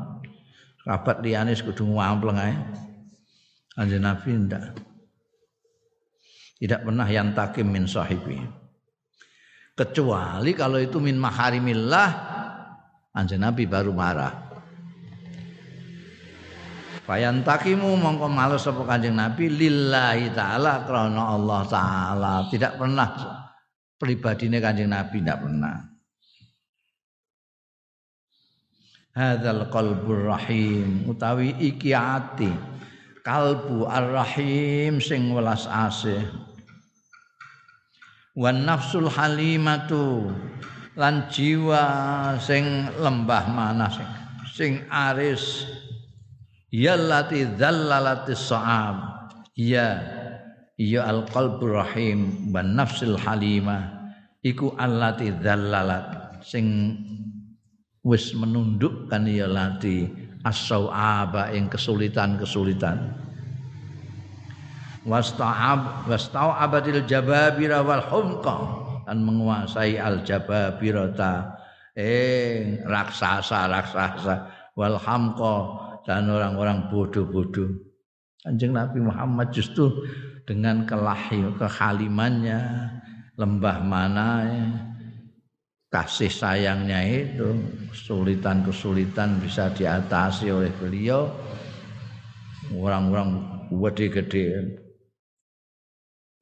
kabat 0.84 1.24
liyane 1.24 1.56
kudu 1.56 1.88
ngampleng 1.88 2.36
ae. 2.36 2.52
Kanjeng 3.72 4.04
Nabi 4.04 4.28
ndak. 4.36 4.76
Tidak 6.60 6.84
pernah 6.84 7.08
yang 7.08 7.32
takim 7.32 7.72
min 7.72 7.88
sahibi 7.88 8.61
kecuali 9.72 10.52
kalau 10.52 10.78
itu 10.80 11.00
min 11.00 11.16
maharimillah 11.16 12.08
anjing 13.16 13.40
Nabi 13.40 13.64
baru 13.64 13.92
marah 13.92 14.52
Fayantakimu 17.02 17.98
mongko 17.98 18.30
males 18.30 18.62
sapa 18.62 18.86
Kanjeng 18.86 19.18
Nabi 19.18 19.50
lillahi 19.50 20.30
taala 20.38 20.86
krana 20.86 21.34
Allah 21.34 21.60
taala. 21.66 22.34
Tidak 22.46 22.78
pernah 22.78 23.10
pribadine 23.98 24.62
Kanjeng 24.62 24.86
Nabi 24.86 25.18
tidak 25.18 25.42
pernah. 25.42 25.76
Hadzal 29.12 29.66
qalbur 29.68 30.30
rahim 30.30 31.04
utawi 31.10 31.52
iki 31.58 31.92
ati 31.92 32.48
kalbu 33.20 33.84
ar-rahim 33.84 35.04
sing 35.04 35.36
welas 35.36 35.68
asih 35.68 36.24
wan 38.36 38.64
nafsul 38.64 39.08
halimatu 39.08 40.32
lan 40.96 41.28
jiwa 41.32 41.82
sing 42.40 42.88
lembah 43.00 43.44
mana 43.48 43.88
sing 43.88 44.08
sing 44.52 44.72
aris. 44.88 45.64
Yallati 46.72 47.52
dzallalati 47.60 48.32
sa'ab 48.32 48.96
ya 49.52 50.00
ya 50.80 51.04
al 51.04 51.28
qalbur 51.28 51.84
rahim 51.84 52.48
wan 52.48 52.72
nafsul 52.72 53.20
halimah 53.20 54.08
iku 54.40 54.72
allati 54.80 55.36
dzallalat 55.36 56.40
sing 56.40 56.96
wis 58.02 58.34
menundukkan 58.34 59.22
ya 59.28 59.46
lati 59.46 60.08
as-sau'aba 60.42 61.54
ing 61.54 61.70
kesulitan-kesulitan 61.70 62.98
wasta'ab 65.06 66.06
wasta'abatil 66.06 67.06
jababira 67.06 67.82
wal 67.82 68.04
humqa. 68.06 68.56
Dan 69.02 69.26
menguasai 69.26 69.98
al 69.98 70.22
jababirata 70.22 71.58
eh 71.98 72.80
raksasa 72.86 73.66
raksasa. 73.66 74.34
Wal 74.78 74.98
hamqa. 74.98 75.56
Dan 76.02 76.26
orang-orang 76.30 76.90
bodoh-bodoh. 76.90 77.70
Kanjeng 78.42 78.74
Nabi 78.74 78.98
Muhammad 78.98 79.54
justru 79.54 80.02
dengan 80.42 80.82
kelahir 80.82 81.54
kehalimannya 81.54 82.90
lembah 83.38 83.78
mana 83.86 84.42
ya, 84.42 84.66
kasih 85.94 86.26
sayangnya 86.26 87.06
itu 87.06 87.54
kesulitan-kesulitan 87.94 89.38
bisa 89.38 89.70
diatasi 89.70 90.50
oleh 90.50 90.74
beliau. 90.82 91.30
Orang-orang 92.74 93.46
gede-gede 93.70 94.81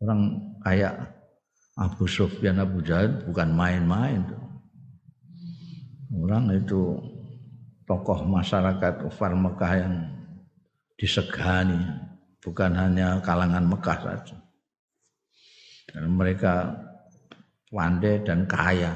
Orang 0.01 0.41
kayak 0.65 0.97
Abu 1.77 2.09
Sufyan 2.09 2.57
Abu 2.57 2.81
Jahal 2.81 3.21
bukan 3.29 3.53
main-main 3.53 4.25
Orang 6.11 6.51
itu 6.51 6.99
tokoh 7.87 8.27
masyarakat 8.27 9.07
Ufar 9.07 9.31
Mekah 9.39 9.73
yang 9.79 9.95
disegani, 10.99 11.79
bukan 12.43 12.75
hanya 12.75 13.23
kalangan 13.23 13.63
Mekah 13.63 13.99
saja. 14.03 14.37
Dan 15.87 16.19
mereka 16.19 16.75
pandai 17.71 18.19
dan 18.27 18.43
kaya. 18.51 18.95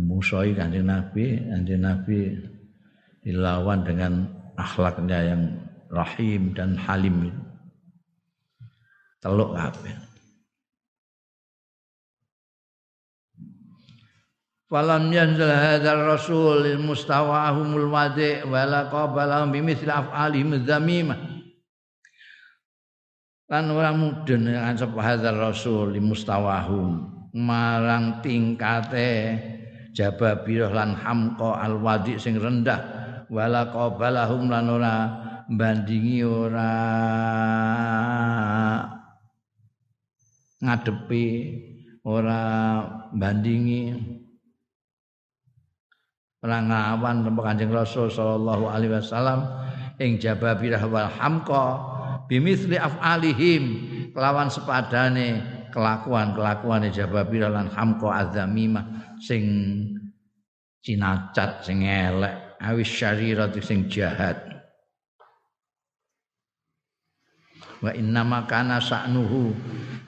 Musoi 0.00 0.52
kanjeng 0.52 0.84
Nabi, 0.84 1.40
kanjeng 1.40 1.80
Nabi 1.80 2.36
dilawan 3.24 3.80
dengan 3.80 4.28
akhlaknya 4.60 5.18
yang 5.34 5.42
rahim 5.88 6.52
dan 6.52 6.76
halim 6.76 7.32
itu 7.32 7.49
teluk 9.20 9.52
kabeh. 9.52 9.94
Falam 14.70 15.10
yanzal 15.10 15.50
hadzal 15.50 16.06
rasul 16.06 16.62
mustawahumul 16.78 17.90
wadi 17.90 18.38
wala 18.46 18.86
qabala 18.86 19.42
bimithli 19.50 19.90
af'alihim 19.90 20.62
dzamimah. 20.62 21.18
Lan 23.50 23.66
ora 23.74 23.90
kan 23.90 24.76
sapa 24.78 24.98
hadzal 25.02 25.42
rasul 25.42 25.98
mustawahum 25.98 27.02
marang 27.34 28.22
tingkate 28.22 29.42
jababirah 29.90 30.70
lan 30.70 30.94
hamqa 30.94 31.66
al 31.66 31.82
wadi 31.82 32.14
sing 32.22 32.38
rendah. 32.38 32.78
Wala 33.26 33.74
qabalahum 33.74 34.54
lan 34.54 34.70
ora 34.70 34.94
bandingi 35.50 36.22
ora 36.22 36.70
ngadepi 40.60 41.26
ora 42.04 42.42
bandingi 43.12 43.96
ora 46.40 46.58
ngawan 46.64 47.24
tempat 47.24 47.44
Kanjeng 47.52 47.72
Rasul 47.72 48.08
sallallahu 48.08 48.64
alaihi 48.68 48.92
wasallam 48.96 49.44
ing 50.00 50.16
jababirah 50.16 50.84
wal 50.88 51.08
hamqa 51.08 51.64
bimithli 52.28 52.80
af'alihim 52.80 53.64
kelawan 54.16 54.48
sepadane 54.48 55.60
kelakuan-kelakuane 55.70 56.90
jababirah 56.90 57.52
lan 57.52 57.68
hamqa 57.68 58.28
azamimah 58.28 59.16
sing 59.20 59.44
cinacat 60.80 61.60
sing 61.64 61.84
elek 61.84 62.56
awis 62.60 62.88
syarirat 62.88 63.52
sing 63.60 63.88
jahat 63.92 64.49
wa 67.80 67.90
inna 67.96 68.22
makana 68.24 68.80
sa'nuhu. 68.80 69.52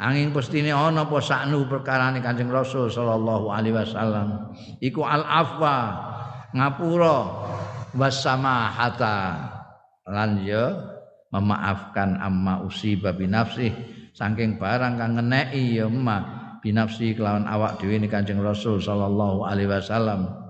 Angin 0.02 0.32
pestine 0.34 0.72
ana 0.72 1.08
apa 1.08 1.18
sa'nu 1.22 1.68
perkarane 1.68 2.20
Kanjeng 2.20 2.52
Rasul 2.52 2.90
sallallahu 2.92 3.48
alaihi 3.48 3.76
wasallam. 3.76 4.52
Iku 4.82 5.04
al 5.06 5.24
afwa 5.24 5.76
ngapura 6.52 7.18
wasamahata 7.96 9.16
lan 10.08 10.42
ya 10.42 10.74
memaafkan 11.32 12.20
amma 12.20 12.60
usiba 12.66 13.14
binafsi 13.16 13.72
saking 14.12 14.60
barang 14.60 15.00
kang 15.00 15.16
ngeneki 15.16 15.80
ya 15.80 15.88
ma 15.88 16.42
binafsi 16.60 17.16
kelawan 17.16 17.48
awak 17.48 17.80
dhewe 17.80 17.96
ni 17.96 18.08
Kanjeng 18.10 18.42
Rasul 18.42 18.82
sallallahu 18.82 19.48
alaihi 19.48 19.70
wasallam 19.70 20.41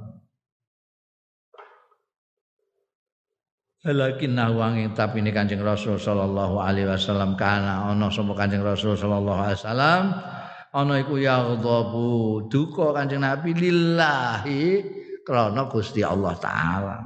Lakin 3.83 4.39
nahwangi 4.39 4.95
tapi 4.95 5.27
ini 5.27 5.35
Kanjeng 5.35 5.59
Rasul 5.59 5.99
sallallahu 5.99 6.63
alaihi 6.63 6.87
wasallam 6.87 7.35
kana 7.35 7.91
ana 7.91 8.07
sapa 8.15 8.31
Kanjeng 8.39 8.63
Rasul 8.63 8.95
sallallahu 8.95 9.43
alaihi 9.43 9.59
wasallam? 9.59 10.03
Ana 10.71 11.03
iku 11.03 11.19
yaghdhabu 11.19 12.47
duka 12.47 12.95
Kanjeng 12.95 13.27
Nabi 13.27 13.51
lillahi 13.59 14.63
krana 15.27 15.67
Gusti 15.67 15.99
Allah 16.07 16.31
taala. 16.39 16.97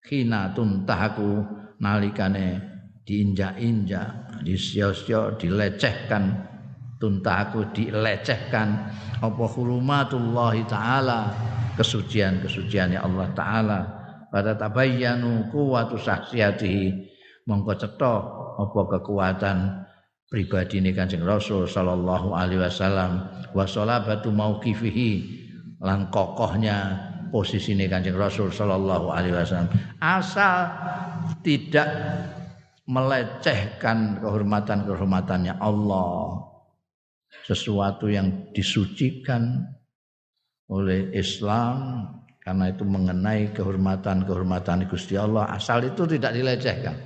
Khina 0.00 0.56
tuntahaku 0.56 1.44
nalikane 1.84 2.56
diinjak-injak, 3.04 4.40
disio-sio, 4.40 5.36
dilecehkan. 5.36 6.48
Tuntahaku 6.96 7.76
dilecehkan. 7.76 8.68
Apa 9.20 9.44
hurumatullahi 9.52 10.64
taala? 10.64 11.28
Kesucian-kesuciannya 11.76 13.04
Allah 13.04 13.28
taala 13.36 14.01
pada 14.32 14.56
tabayyanu 14.56 15.52
kuwatu 15.52 16.00
sahsiyatihi 16.00 17.12
mongko 17.44 17.76
cetha 17.76 18.14
apa 18.56 18.80
kekuatan 18.96 19.84
pribadi 20.32 20.80
ini 20.80 20.96
Kanjeng 20.96 21.28
Rasul 21.28 21.68
sallallahu 21.68 22.32
alaihi 22.32 22.64
wasallam. 22.64 23.28
Wa 23.52 23.68
salabatu 23.68 24.32
mauqifihi. 24.32 25.44
Lan 25.84 26.08
kokohnya 26.08 26.96
posisi 27.28 27.76
ini 27.76 27.84
Kanjeng 27.84 28.16
Rasul 28.16 28.48
sallallahu 28.48 29.12
alaihi 29.12 29.36
wasallam. 29.36 29.68
Asal 30.00 30.72
tidak 31.44 31.92
melecehkan 32.88 34.24
kehormatan-kehormatannya 34.24 35.60
Allah. 35.60 36.48
Sesuatu 37.44 38.08
yang 38.08 38.48
disucikan 38.56 39.68
oleh 40.72 41.12
Islam 41.12 42.08
karena 42.42 42.74
itu 42.74 42.82
mengenai 42.82 43.54
kehormatan-kehormatan 43.54 44.90
Gusti 44.90 45.14
Allah. 45.14 45.46
Asal 45.54 45.86
itu 45.86 46.02
tidak 46.10 46.34
dilecehkan. 46.34 46.98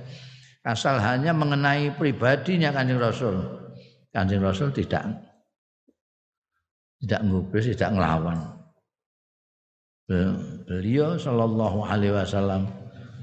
Asal 0.65 0.97
hanya 0.97 1.31
mengenai 1.31 1.93
pribadinya 1.93 2.73
Kanjeng 2.73 2.97
Rasul. 2.97 3.37
Kanjeng 4.09 4.41
Rasul 4.41 4.73
tidak 4.73 5.05
tidak 6.97 7.21
ngubris 7.29 7.69
tidak 7.77 7.93
ngelawan. 7.93 8.57
Beliau 10.65 11.19
Shallallahu 11.19 11.85
Alaihi 11.85 12.15
Wasallam 12.17 12.65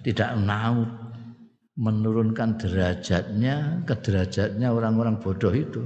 tidak 0.06 0.38
naut 0.38 0.86
menurunkan 1.74 2.54
derajatnya 2.54 3.82
ke 3.82 3.94
derajatnya 3.98 4.70
orang-orang 4.70 5.18
bodoh 5.18 5.50
itu. 5.50 5.82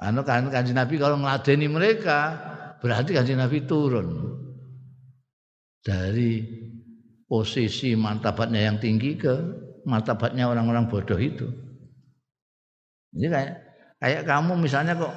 Anu 0.00 0.24
kan 0.24 0.48
kanjeng 0.48 0.80
Nabi 0.80 0.96
kalau 0.96 1.20
ngeladeni 1.20 1.68
mereka 1.68 2.49
berarti 2.80 3.14
kanjeng 3.14 3.38
Nabi 3.38 3.64
turun 3.68 4.08
dari 5.84 6.44
posisi 7.24 7.94
martabatnya 7.94 8.66
yang 8.66 8.76
tinggi 8.82 9.16
ke 9.16 9.34
martabatnya 9.86 10.50
orang-orang 10.50 10.90
bodoh 10.90 11.16
itu. 11.16 11.46
Jadi 13.14 13.28
kayak 13.30 13.52
kayak 14.00 14.22
kamu 14.26 14.52
misalnya 14.58 14.96
kok 14.96 15.14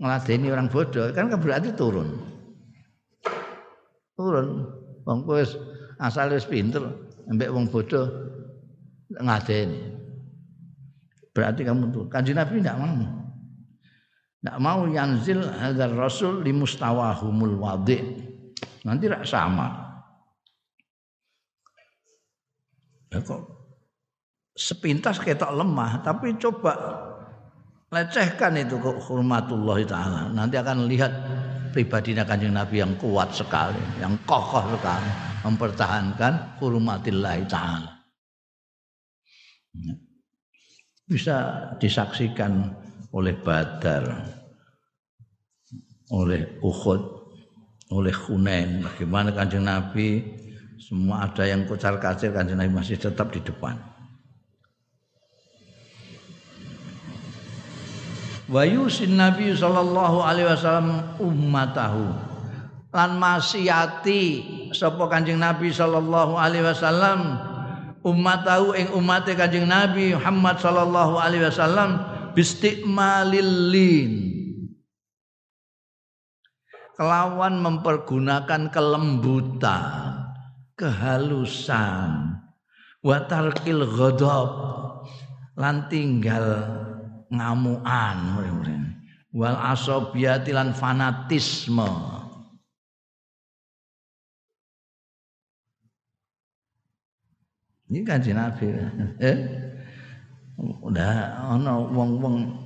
ngeladeni 0.00 0.48
orang 0.52 0.68
bodoh 0.68 1.12
kan 1.12 1.30
berarti 1.30 1.70
turun. 1.76 2.08
Turun. 4.16 4.48
Wong 5.06 5.22
asal 6.02 6.34
wis 6.34 6.48
pinter, 6.50 6.82
ambek 7.30 7.52
wong 7.52 7.70
bodoh 7.70 8.10
ngadeni. 9.12 9.94
Berarti 11.30 11.62
kamu 11.62 11.92
tuh 11.92 12.04
kanjeng 12.10 12.40
Nabi 12.40 12.58
tidak 12.58 12.80
mau. 12.80 13.25
Tidak 14.46 14.62
mau 14.62 14.86
yanzil 14.86 15.42
hadar 15.42 15.90
rasul 15.90 16.46
di 16.46 16.54
mustawahumul 16.54 17.58
wadi. 17.58 17.98
Nanti 18.86 19.10
rak 19.10 19.26
sama. 19.26 19.74
Ya 23.10 23.18
kok 23.26 23.42
sepintas 24.54 25.18
ketok 25.18 25.50
lemah, 25.50 25.98
tapi 26.06 26.38
coba 26.38 26.78
lecehkan 27.90 28.54
itu 28.54 28.78
ke 28.78 29.02
hormatullah 29.02 29.82
taala. 29.82 30.30
Nanti 30.30 30.54
akan 30.54 30.86
lihat 30.86 31.10
pribadinya 31.74 32.22
kanjeng 32.22 32.54
Nabi 32.54 32.86
yang 32.86 32.94
kuat 33.02 33.34
sekali, 33.34 33.82
yang 33.98 34.14
kokoh 34.30 34.62
sekali 34.78 35.10
mempertahankan 35.42 36.62
hurmatillah 36.62 37.42
taala. 37.50 37.98
Bisa 41.02 41.66
disaksikan 41.82 42.86
oleh 43.16 43.32
Badar, 43.32 44.35
oleh 46.10 46.60
Uhud, 46.62 47.02
oleh 47.90 48.14
Hunain. 48.14 48.82
Bagaimana 48.84 49.34
kanjeng 49.34 49.66
Nabi 49.66 50.22
semua 50.76 51.26
ada 51.26 51.42
yang 51.48 51.64
kocar 51.66 51.98
kacir 51.98 52.30
kanjeng 52.30 52.60
Nabi 52.60 52.70
masih 52.70 53.00
tetap 53.00 53.32
di 53.32 53.40
depan. 53.42 53.78
Wa 58.46 58.62
yusin 58.62 59.18
Nabi 59.18 59.50
sallallahu 59.58 60.22
alaihi 60.22 60.46
wasallam 60.46 61.18
ummatahu 61.18 62.14
lan 62.94 63.20
masiyati 63.20 64.22
sapa 64.72 65.10
Kanjeng 65.12 65.42
Nabi 65.42 65.68
sallallahu 65.68 66.38
alaihi 66.38 66.64
wasallam 66.64 67.42
ummatahu 68.06 68.72
ing 68.72 68.88
umate 68.94 69.34
Kanjeng 69.34 69.66
Nabi 69.66 70.14
Muhammad 70.14 70.62
sallallahu 70.62 71.18
alaihi 71.20 71.44
wasallam 71.44 72.00
bistiqmalil 72.32 73.52
lin 73.74 74.35
kelawan 76.96 77.60
mempergunakan 77.60 78.72
kelembutan 78.72 80.16
kehalusan 80.80 82.40
wa 83.04 83.18
tarkil 83.28 83.84
ghadab 83.84 84.50
lan 85.60 85.84
tinggal 85.92 86.64
ngamuan 87.28 88.16
wal 89.36 89.56
asobiyati 89.60 90.56
lan 90.56 90.72
fanatisme 90.72 92.16
Ini 97.86 98.02
kanji 98.02 98.34
Nabi. 98.34 98.66
Eh? 99.22 99.36
Udah 100.58 101.38
ana 101.54 101.78
wong-wong 101.78 102.65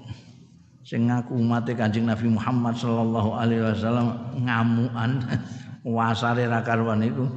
sing 0.84 1.08
ngaku 1.08 1.36
mati 1.44 1.76
Kanjeng 1.76 2.08
Nabi 2.08 2.32
Muhammad 2.32 2.76
sallallahu 2.76 3.30
alaihi 3.36 3.62
wasallam 3.64 4.06
ngamuan 4.40 5.20
wasare 5.84 6.48
ra 6.52 6.64
karuan 6.64 7.04
iku 7.04 7.28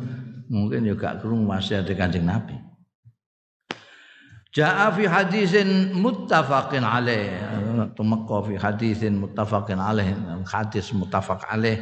mungkin 0.47 0.87
juga 0.87 1.19
krungu 1.19 1.49
wasiat 1.49 1.87
Kanjeng 1.91 2.27
Nabi. 2.27 2.55
Ja'a 4.53 4.93
fi 4.93 5.09
hadisin 5.09 5.97
muttafaqin 5.97 6.85
alaih. 6.85 7.41
Tumekka 7.97 8.45
fi 8.45 8.53
hadisin 8.61 9.17
muttafaqin 9.17 9.81
alaih. 9.81 10.13
Hadis 10.45 10.93
muttafaq 10.93 11.41
alaih. 11.49 11.81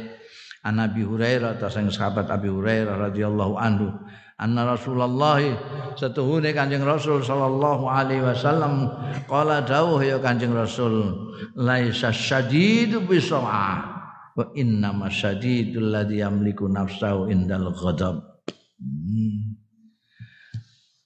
An 0.64 0.80
Abi 0.80 1.04
Hurairah 1.04 1.60
ta 1.60 1.68
sahabat 1.68 2.32
Abi 2.32 2.48
Hurairah 2.48 3.12
radhiyallahu 3.12 3.60
anhu 3.60 3.92
anna 4.42 4.74
Rasulullah 4.74 5.38
setuhune 5.94 6.50
Kanjeng 6.50 6.82
Rasul 6.82 7.22
sallallahu 7.22 7.86
alaihi 7.86 8.26
wasallam 8.26 8.90
qala 9.30 9.62
dawuh 9.62 10.02
ya 10.02 10.18
Kanjeng 10.18 10.50
Rasul 10.50 11.14
laisa 11.54 12.10
syadidu 12.10 13.06
bisawah 13.06 13.78
wa 14.34 14.44
inna 14.58 14.90
masyadidul 14.90 15.94
ladzi 15.94 16.26
yamliku 16.26 16.66
nafsahu 16.66 17.30
indal 17.30 17.70
ghadab. 17.70 18.42
Hmm. 18.82 19.54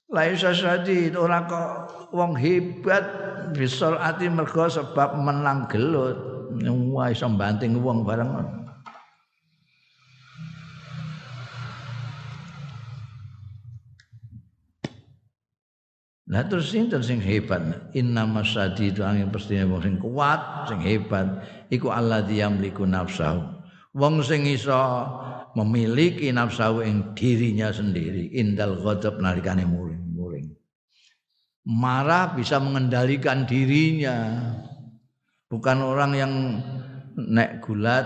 laisa 0.09 0.55
syadid 0.55 1.13
ora 1.13 1.45
kok 1.45 1.69
wong 2.15 2.33
hebat 2.33 3.05
bisol 3.53 3.99
ati 4.01 4.31
mergo 4.31 4.65
sebab 4.65 5.13
menang 5.19 5.69
gelut. 5.69 6.17
Wah 6.65 7.11
iso 7.13 7.27
banting 7.29 7.77
wong 7.83 8.01
bareng 8.01 8.31
Lah 16.27 16.43
terus 16.43 16.75
sinten 16.75 16.99
sing 16.99 17.23
hebat? 17.23 17.87
Inna 17.95 18.27
itu 18.83 18.99
angin 18.99 19.31
pastine 19.31 19.63
wong 19.63 19.79
sing 19.79 19.95
kuat, 19.95 20.67
sing 20.67 20.83
hebat 20.83 21.39
iku 21.71 21.87
alladzi 21.87 22.43
yamliku 22.43 22.83
nafsahu. 22.83 23.39
Wong 23.95 24.19
sing 24.19 24.43
iso 24.43 24.75
memiliki 25.55 26.27
nafsahu 26.35 26.83
ing 26.83 27.15
dirinya 27.15 27.71
sendiri, 27.71 28.35
indal 28.35 28.75
ghadab 28.83 29.23
nalikane 29.23 29.63
muring-muring. 29.63 30.51
Marah 31.63 32.35
bisa 32.35 32.59
mengendalikan 32.59 33.47
dirinya. 33.47 34.35
Bukan 35.47 35.79
orang 35.79 36.11
yang 36.11 36.33
nek 37.15 37.63
gulat 37.63 38.03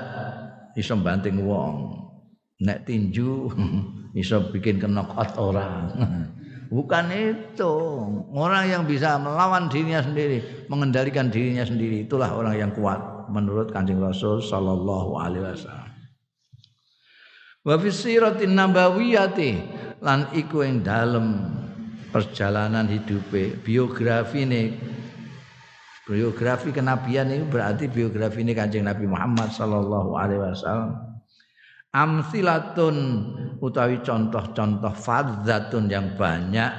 iso 0.77 0.93
banting 1.01 1.41
wong. 1.41 1.97
Nek 2.61 2.85
tinju 2.85 3.49
iso 4.21 4.45
bikin 4.53 4.77
kenokot 4.77 5.33
orang. 5.41 5.89
Bukan 6.71 7.11
itu. 7.11 7.73
Orang 8.31 8.63
yang 8.71 8.87
bisa 8.87 9.19
melawan 9.19 9.67
dirinya 9.67 9.99
sendiri, 9.99 10.65
mengendalikan 10.71 11.27
dirinya 11.27 11.67
sendiri, 11.67 12.07
itulah 12.07 12.31
orang 12.31 12.55
yang 12.55 12.71
kuat 12.71 13.27
menurut 13.27 13.75
Kanjeng 13.75 13.99
Rasul 13.99 14.39
sallallahu 14.39 15.19
alaihi 15.19 15.51
wasallam. 15.51 15.91
Wa 17.67 17.75
fi 17.75 17.87
siratin 17.91 18.55
nabawiyati 18.55 19.51
lan 19.99 20.31
iku 20.31 20.63
ing 20.63 20.81
dalem 20.81 21.43
perjalanan 22.09 22.87
hidupe, 22.87 23.59
ini 23.67 24.71
biografi 26.07 26.71
kenabian 26.71 27.29
ini 27.29 27.45
berarti 27.45 27.87
biografi 27.91 28.43
ini 28.43 28.55
Kanjeng 28.55 28.87
Nabi 28.87 29.05
Muhammad 29.07 29.53
sallallahu 29.53 30.17
alaihi 30.17 30.43
wasallam 30.43 31.10
amsilatun 31.91 32.97
utawi 33.59 33.99
contoh-contoh 33.99 34.95
fadzatun 34.95 35.85
yang 35.91 36.15
banyak 36.15 36.71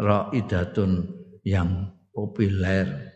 raidatun 0.00 1.06
yang 1.44 1.92
populer. 2.12 3.12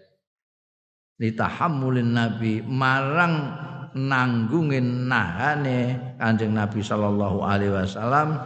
Litahammulin 1.20 2.16
nabi 2.16 2.64
marang 2.64 3.52
nanggungin 3.92 5.10
nahane 5.10 5.98
Kanjeng 6.16 6.54
Nabi 6.56 6.80
sallallahu 6.80 7.44
alaihi 7.44 7.74
wasallam 7.74 8.40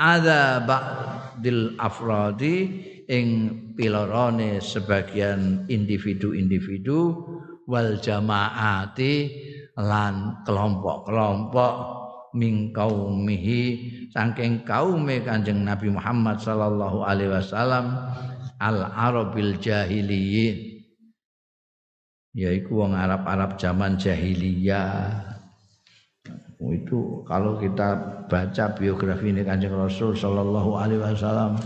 ada 0.00 0.64
ba'dil 0.64 1.76
afradi 1.76 2.56
ing 3.04 3.26
pilorone 3.76 4.62
sebagian 4.62 5.68
individu-individu 5.68 7.00
wal 7.68 8.00
jamaati 8.00 9.14
lan 9.76 10.40
kelompok-kelompok 10.46 11.99
min 12.34 12.70
kaumihi 12.70 13.62
saking 14.14 14.62
kaume 14.62 15.22
Kanjeng 15.26 15.66
Nabi 15.66 15.90
Muhammad 15.90 16.38
sallallahu 16.38 17.02
alaihi 17.02 17.32
wasallam 17.34 18.14
al 18.60 18.78
arabil 18.86 19.58
jahiliyyin. 19.58 20.84
Yaiku 22.30 22.86
wong 22.86 22.94
Arab-Arab 22.94 23.58
zaman 23.58 23.98
jahiliyah. 23.98 25.26
Itu 26.60 27.26
kalau 27.26 27.58
kita 27.58 28.22
baca 28.30 28.64
biografi 28.76 29.34
ini 29.34 29.42
Kanjeng 29.42 29.74
Rasul 29.74 30.14
sallallahu 30.14 30.76
alaihi 30.78 31.02
wasallam 31.02 31.58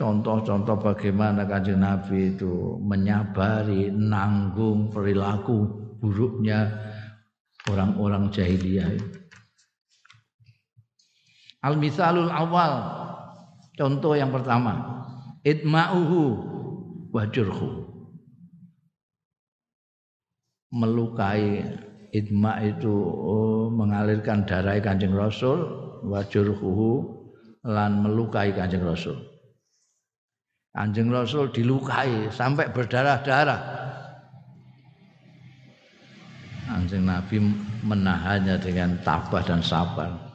contoh-contoh 0.00 0.80
bagaimana 0.80 1.44
Kanjeng 1.44 1.84
Nabi 1.84 2.34
itu 2.34 2.80
menyabari 2.80 3.92
nanggung 3.92 4.88
perilaku 4.88 5.68
buruknya 6.00 6.72
orang-orang 7.68 8.32
jahiliyah 8.32 9.19
Al-misalul 11.60 12.32
awal 12.32 12.72
contoh 13.76 14.16
yang 14.16 14.32
pertama 14.32 15.04
idma'uhu 15.44 16.22
wajurhu 17.12 17.90
melukai 20.70 21.66
idma 22.14 22.62
itu 22.62 22.94
oh, 23.04 23.66
mengalirkan 23.70 24.46
darah 24.46 24.78
Kanjeng 24.78 25.14
Rasul 25.14 25.66
wajurhu 26.06 27.18
lan 27.66 28.00
melukai 28.00 28.54
Kanjeng 28.54 28.86
Rasul. 28.86 29.18
Kanjeng 30.70 31.10
Rasul 31.10 31.50
dilukai 31.50 32.30
sampai 32.30 32.70
berdarah-darah. 32.70 33.60
Kanjeng 36.70 37.02
Nabi 37.02 37.42
menahannya 37.82 38.56
dengan 38.62 38.94
tabah 39.02 39.42
dan 39.42 39.58
sabar. 39.58 40.29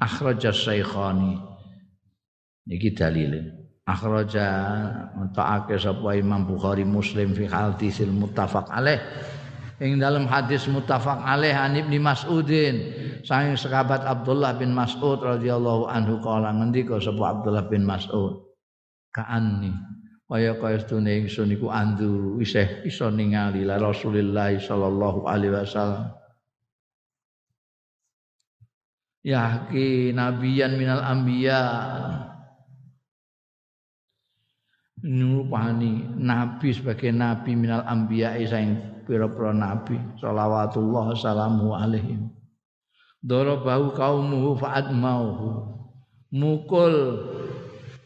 Akhraja 0.00 0.50
Syekhani. 0.50 1.36
Niki 2.66 2.96
dalile. 2.96 3.60
Akhraja 3.84 4.46
ta'ake 5.34 5.76
sapa 5.76 6.14
Imam 6.14 6.46
Bukhari 6.46 6.86
Muslim 6.86 7.34
fi 7.34 7.50
hadisil 7.50 8.12
muttafaq 8.12 8.70
alaih 8.70 9.02
ing 9.82 9.98
dalam 9.98 10.30
hadis 10.30 10.68
muttafaq 10.70 11.18
alaih 11.26 11.56
an 11.56 11.74
Ibnu 11.74 11.98
Mas'udin 11.98 12.94
saking 13.26 13.58
sahabat 13.58 14.06
Abdullah 14.06 14.54
bin 14.60 14.76
Mas'ud 14.76 15.18
radhiyallahu 15.18 15.90
anhu 15.90 16.22
kala 16.22 16.54
ngendika 16.54 17.02
sapa 17.02 17.40
Abdullah 17.40 17.66
bin 17.66 17.82
Mas'ud 17.82 18.46
kaanni 19.10 19.74
kaya 20.30 20.54
kaya 20.54 20.78
sedune 20.78 21.26
ingsun 21.26 21.50
iku 21.50 21.72
andu 21.74 22.38
isih 22.38 22.86
iso 22.86 23.10
ningali 23.10 23.66
la 23.66 23.80
sallallahu 23.80 25.26
alaihi 25.26 25.50
wasallam 25.50 26.14
yahki 29.24 30.12
nabiyan 30.12 30.76
minal 30.76 31.02
anbiya. 31.04 31.62
Nurupani 35.00 36.12
nabi 36.20 36.76
sebagai 36.76 37.08
nabi 37.08 37.56
minal 37.56 37.80
anbiya 37.88 38.36
saing 38.44 39.04
pira-pira 39.08 39.56
nabi 39.56 39.96
shalawatullah 40.20 41.16
salamu 41.16 41.72
alaihim. 41.72 42.28
Darabahu 43.20 43.96
qaumuhu 43.96 44.56
fa'admauhu 44.60 45.48
mukul 46.32 46.96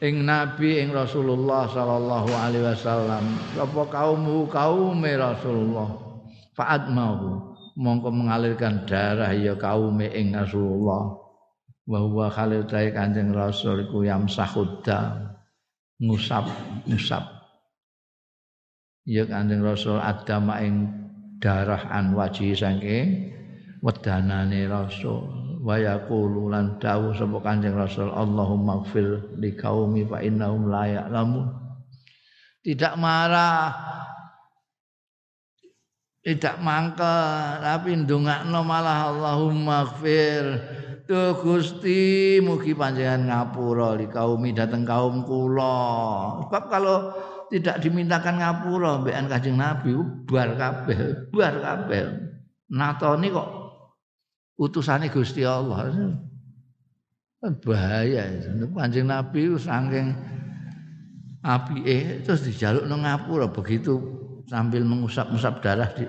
ing 0.03 0.27
nabi 0.27 0.83
ing 0.83 0.91
Rasulullah 0.91 1.71
sallallahu 1.71 2.31
alaihi 2.35 2.67
wasallam. 2.67 3.25
Apa 3.57 3.83
kaummu 3.89 4.51
kaume 4.51 5.13
Rasulullah? 5.15 5.89
Fa'admauhu 6.55 7.54
mongko 7.75 8.11
mengalirkan 8.11 8.87
darah 8.87 9.31
ya 9.35 9.59
kaume 9.59 10.11
ing 10.11 10.35
Rasulullah. 10.35 11.19
Wa 11.85 11.99
huwa 12.01 12.33
khalil 12.33 12.65
kanjeng 12.67 13.35
Rasul 13.35 13.85
iku 13.85 14.07
yamsahudda. 14.07 15.31
Ngusap 16.01 16.49
ngusap. 16.91 17.23
Ya 19.05 19.29
Kanjeng 19.29 19.61
Rasul 19.61 20.01
adama 20.01 20.65
ing 20.65 20.89
darah 21.37 21.93
an 21.93 22.17
wajhi 22.17 22.57
saking 22.57 23.37
wedanane 23.85 24.65
Rasul. 24.65 25.29
Wa 25.65 25.77
yaqulu 25.77 26.53
lan 26.53 26.81
dawuh 26.81 27.13
sapa 27.13 27.41
Kanjeng 27.45 27.77
Rasul 27.77 28.09
Allahumma 28.13 28.85
ighfir 28.85 29.37
li 29.37 29.53
qaumi 29.53 30.09
fa 30.09 30.25
innahum 30.25 30.73
la 30.73 30.85
ya'lamun. 30.89 31.47
Tidak 32.65 32.97
marah 32.97 33.73
tidak 36.25 36.57
mangkel 36.65 37.61
tapi 37.61 38.01
ndongakno 38.01 38.65
malah 38.65 39.13
Allahumma 39.13 39.85
ighfir 39.85 40.45
Duh 41.05 41.37
Gusti 41.37 42.41
mugi 42.41 42.73
panjenengan 42.73 43.29
ngapura 43.29 43.93
li 43.93 44.09
kaumi 44.09 44.57
dateng 44.57 44.89
kaum 44.89 45.21
kula. 45.29 45.85
Sebab 46.49 46.65
kalau 46.73 47.13
tidak 47.53 47.85
dimintakan 47.85 48.41
ngapura 48.41 49.05
mbekan 49.05 49.29
Kanjeng 49.29 49.61
Nabi 49.61 49.93
bar 50.25 50.57
kabeh, 50.57 51.29
bar 51.29 51.61
kabeh. 51.61 52.09
Natoni 52.73 53.29
kok 53.29 53.49
utusane 54.57 55.13
Gusti 55.13 55.45
Allah. 55.45 55.93
Bahaya. 57.45 58.25
Kanjeng 58.73 59.05
Nabi 59.05 59.61
saking 59.61 60.09
apike 61.45 62.25
terus 62.25 62.49
dijaluk 62.49 62.89
nang 62.89 63.05
ngapura 63.05 63.53
begitu 63.53 64.24
sambil 64.49 64.85
mengusap-usap 64.85 65.65
darah 65.65 65.91
di 65.93 66.05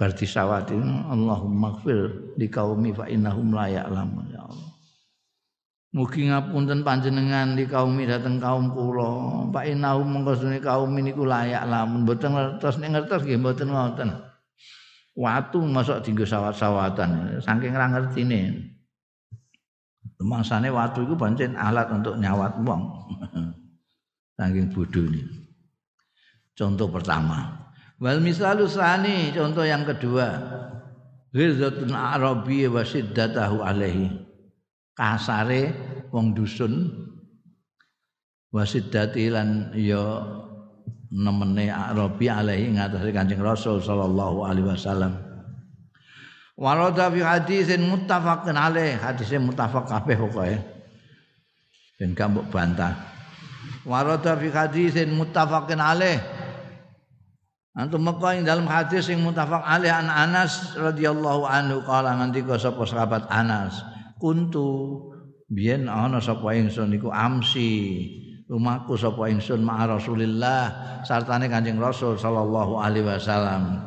Berarti 0.00 0.24
sawati 0.24 0.80
Allahumma 1.12 1.76
gfir 1.76 2.32
di 2.40 2.48
kaumi 2.48 2.88
fa 2.96 3.04
innahum 3.04 3.52
la 3.52 3.68
ya'lamun 3.68 4.32
ya 4.32 4.40
Allah. 4.40 4.70
Mugi 5.92 6.24
ngapunten 6.24 6.80
panjenengan 6.80 7.52
di 7.52 7.68
kaum 7.68 8.00
dateng 8.00 8.40
kaum 8.40 8.72
kula. 8.72 9.44
Pak 9.52 9.68
inahum 9.68 10.08
mengko 10.08 10.40
kaum 10.64 10.96
niku 10.96 11.28
layak 11.28 11.68
lamun 11.68 12.08
mboten 12.08 12.32
ngertos 12.32 12.80
nek 12.80 12.96
ngertos 12.96 13.28
nggih 13.28 13.44
mboten 13.44 13.68
ngoten. 13.68 14.08
Watu 15.20 15.60
masuk 15.68 16.00
dienggo 16.00 16.24
sawat-sawatan 16.24 17.42
saking 17.44 17.76
ra 17.76 17.92
ngertine. 17.92 18.72
Mangsane 20.16 20.72
watu 20.72 21.04
iku 21.04 21.12
pancen 21.12 21.60
alat 21.60 21.92
untuk 21.92 22.16
nyawat 22.16 22.56
wong. 22.64 22.82
saking 24.40 24.72
bodhone. 24.72 25.49
Contoh 26.60 26.92
pertama. 26.92 27.56
Wal 27.96 28.20
misalu 28.20 28.68
sani 28.68 29.32
contoh 29.32 29.64
yang 29.64 29.88
kedua. 29.88 30.28
Ghizatun 31.32 31.96
Arabi 31.96 32.68
wa 32.68 32.84
siddatahu 32.84 33.64
alaihi 33.64 34.12
kasare 34.92 35.72
wong 36.12 36.36
dusun 36.36 36.90
wasiddati 38.52 39.30
lan 39.32 39.72
ya 39.78 40.26
nemene 41.08 41.70
Arabi 41.72 42.28
alaihi 42.28 42.76
ngatasi 42.76 43.08
Kanjeng 43.14 43.40
Rasul 43.40 43.80
sallallahu 43.80 44.44
alaihi 44.44 44.68
wasallam. 44.68 45.16
Warada 46.60 47.08
fi 47.08 47.24
hadisin 47.24 47.88
muttafaqun 47.88 48.52
alaih, 48.52 49.00
hadisnya 49.00 49.40
muttafaq 49.40 49.88
kabeh 49.88 50.12
pokoke. 50.20 50.60
Ben 51.96 52.12
gak 52.12 52.36
mbok 52.36 52.52
bantah. 52.52 52.92
Warada 53.88 54.36
fi 54.36 54.52
hadisin 54.52 55.16
muttafaqun 55.16 55.80
alaih. 55.80 56.39
Antum 57.70 58.02
meka 58.02 58.34
ing 58.34 58.42
dalam 58.42 58.66
hadis 58.66 59.06
sing 59.06 59.22
muttafaq 59.22 59.62
alaih 59.62 59.94
an 59.94 60.10
Anas 60.10 60.74
radhiyallahu 60.74 61.46
anhu 61.46 61.86
kala 61.86 62.18
ngendika 62.18 62.58
sapa 62.58 62.82
sahabat 62.82 63.30
Anas? 63.30 63.78
Kuntu 64.18 64.98
biyen 65.46 65.86
ana 65.86 66.18
sapa 66.18 66.50
ingsun 66.58 66.90
iku 66.98 67.14
amsi. 67.14 68.06
Rumahku 68.50 68.98
sapa 68.98 69.30
ingsun 69.30 69.62
ma 69.62 69.86
Rasulillah 69.86 70.62
sartane 71.06 71.46
Kanjeng 71.46 71.78
Rasul 71.78 72.18
sallallahu 72.18 72.82
alaihi 72.82 73.06
wasallam. 73.06 73.78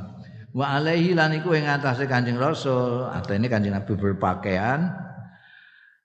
Wa 0.56 0.80
alaihi 0.80 1.12
lan 1.12 1.36
iku 1.36 1.52
ing 1.52 1.68
atase 1.68 2.08
Kanjeng 2.08 2.40
Rasul 2.40 3.04
atene 3.12 3.52
Kanjeng 3.52 3.76
Nabi 3.76 4.00
berpakaian. 4.00 4.96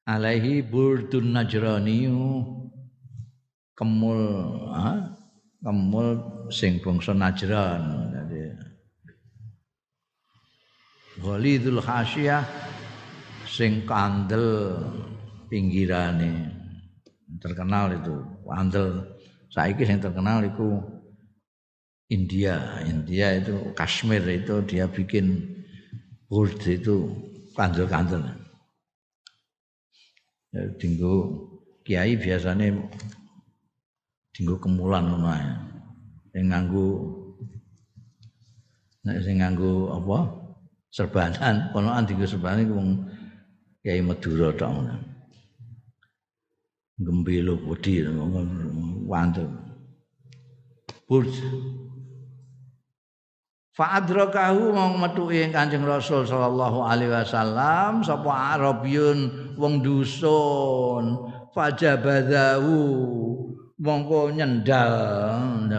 Alaihi 0.03 0.67
burdun 0.67 1.37
najrani 1.37 2.11
kemul 3.79 4.23
ha? 4.75 5.15
kemul 5.63 6.38
sing 6.49 6.81
bangsa 6.81 7.13
Najran 7.13 8.13
jadi. 8.13 8.43
Ghalidul 11.19 11.83
Hasyah 11.83 12.47
sing 13.49 13.83
kandel 13.89 14.79
pinggirane. 15.51 16.55
Terkenal 17.43 17.99
itu 17.99 18.15
kandel. 18.47 19.05
Saiki 19.51 19.83
sing 19.89 19.99
terkenal 19.99 20.47
itu 20.47 20.79
India. 22.09 22.81
India 22.87 23.35
itu 23.37 23.75
Kashmir 23.75 24.23
itu 24.25 24.63
dia 24.65 24.87
bikin 24.87 25.43
gold 26.31 26.57
itu 26.65 27.11
kandel-kandel. 27.59 28.23
Ya, 30.55 30.65
tinggu 30.81 31.45
kiai 31.85 32.17
biasanya 32.17 32.73
dinggo 34.33 34.57
kemulan 34.63 35.13
ae. 35.29 35.68
Sing 36.33 36.53
nganggo 36.53 36.87
nek 39.05 39.19
sing 39.25 39.41
nganggo 39.41 39.95
apa? 39.97 40.19
Serbanan, 40.89 41.69
ponokan 41.71 42.09
dinggo 42.09 42.25
serbanan 42.25 42.65
iku 42.65 42.75
wong 42.81 42.91
Kiai 43.85 44.01
Madura 44.01 44.49
tok 44.57 44.69
ngono. 44.73 44.97
Gembelo 46.99 47.55
budi 47.61 48.03
wantun. 49.07 49.53
Burj 51.09 51.33
Fa'adrakahu 53.79 54.75
mau 54.75 54.91
metuki 54.99 55.55
Kanjeng 55.55 55.87
Rasul 55.87 56.27
sallallahu 56.27 56.83
alaihi 56.83 57.15
wasallam 57.15 58.03
sapa 58.03 58.59
Arabiyun 58.59 59.55
wong 59.55 59.87
dusun 59.87 61.31
fajabadahu 61.55 62.75
mongko 63.79 64.35
nyendal 64.35 65.71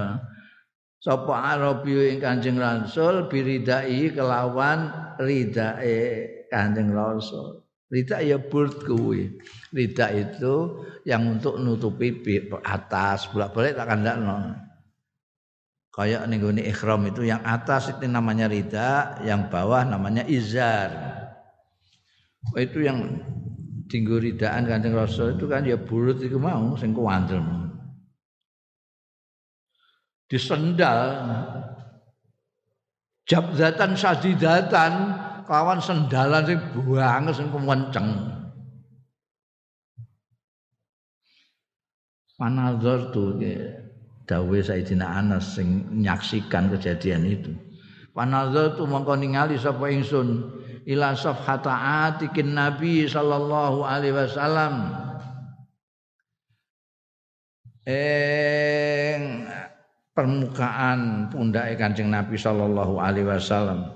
sapa 1.00 1.56
Arabiyu 1.56 2.16
ing 2.16 2.20
Kanjeng 2.20 2.60
Rasul 2.60 3.32
biridai 3.32 4.12
kelawan 4.12 4.92
ridae 5.18 5.98
Kanjeng 6.52 6.92
Rasul 6.92 7.60
Rida 7.90 8.22
ya 8.22 8.38
burd 8.38 8.86
kuwi. 8.86 9.42
Rida 9.74 10.14
itu 10.14 10.86
yang 11.10 11.26
untuk 11.26 11.58
nutupi 11.58 12.14
atas, 12.62 13.26
bolak-balik 13.34 13.74
tak 13.74 13.90
kandakno. 13.90 14.54
Kayak 15.90 16.30
ning 16.30 16.46
ikhram 16.62 17.10
itu 17.10 17.26
yang 17.26 17.42
atas 17.42 17.90
itu 17.90 18.06
namanya 18.06 18.46
rida, 18.46 19.18
yang 19.26 19.50
bawah 19.50 19.82
namanya 19.90 20.22
izar. 20.30 20.94
Itu 22.54 22.86
yang 22.86 23.26
tinggu 23.90 24.22
ridaan 24.22 24.70
Kanjeng 24.70 24.94
Rasul 24.94 25.34
itu 25.34 25.50
kan 25.50 25.66
ya 25.66 25.76
burut 25.76 26.22
itu 26.22 26.38
mau 26.38 26.78
sing 26.78 26.94
kuwandel. 26.94 27.69
Disendal 30.30 31.26
jabzatan 33.26 33.98
sadidatan 33.98 34.94
kawan 35.50 35.82
sendalan 35.82 36.46
sing 36.46 36.60
banget 36.86 37.34
sing 37.34 37.50
kenceng. 37.50 38.10
Panazor 42.38 43.10
tuh 43.10 43.42
dawe 44.30 44.58
Sayyidina 44.62 45.18
Anas 45.18 45.58
sing 45.58 45.90
menyaksikan 45.90 46.70
kejadian 46.78 47.26
itu. 47.26 47.52
Panazal 48.14 48.78
tu 48.78 48.86
mongko 48.86 49.18
ningali 49.18 49.58
sapa 49.58 49.90
ingsun 49.90 50.46
ila 50.86 51.18
safhata 51.18 51.74
atikin 52.06 52.54
Nabi 52.54 53.10
sallallahu 53.10 53.82
alaihi 53.82 54.14
wasallam. 54.14 54.94
Eng 57.90 59.49
permukaan 60.20 61.32
pundake 61.32 61.80
Kanjeng 61.80 62.12
Nabi 62.12 62.36
sallallahu 62.36 63.00
alaihi 63.00 63.32
wasallam. 63.32 63.88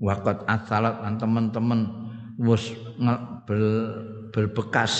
Waqat 0.00 0.48
athalat 0.48 1.04
teman-teman 1.20 1.84
wis 2.40 2.72
berbekas. 4.32 4.96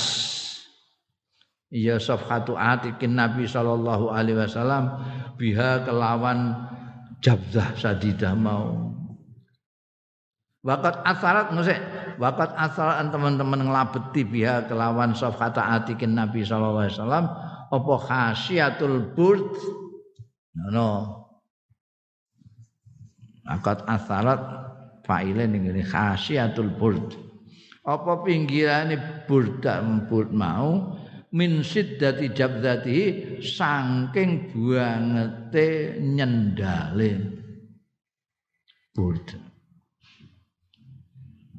Ya 1.73 1.97
safhatu 1.97 2.61
atikin 2.61 3.16
Nabi 3.16 3.49
sallallahu 3.49 4.12
alaihi 4.12 4.45
wasallam 4.45 5.01
biha 5.41 5.89
kelawan 5.89 6.53
jabzah 7.25 7.73
sadidah 7.81 8.37
mau. 8.37 8.93
Wakat 10.65 11.05
asarat 11.05 11.53
ngusik 11.53 11.77
Wakat 12.16 12.57
asarat 12.57 13.11
teman-teman 13.11 13.69
ngelabeti 13.69 14.23
biha 14.23 14.65
kelawan 14.71 15.16
safhatu 15.16 15.59
atikin 15.59 16.15
Nabi 16.15 16.47
sallallahu 16.47 16.87
alaihi 16.87 16.97
wasallam 17.01 17.27
apa 17.75 17.95
khasiatul 18.07 19.12
burd 19.19 19.51
no, 20.55 20.64
no. 20.70 20.89
Wakat 23.44 23.85
asarat 23.85 24.40
faile 25.05 25.44
ning 25.44 25.68
khasiatul 25.85 26.72
burd 26.81 27.12
apa 27.85 28.24
pinggirane 28.24 29.28
burda 29.28 29.85
burd 30.09 30.32
mau 30.32 30.97
min 31.36 31.60
siddati 31.60 32.32
jabdati 32.32 32.98
saking 33.44 34.48
buangete 34.48 36.01
nyendale. 36.01 37.12
Burda 38.97 39.36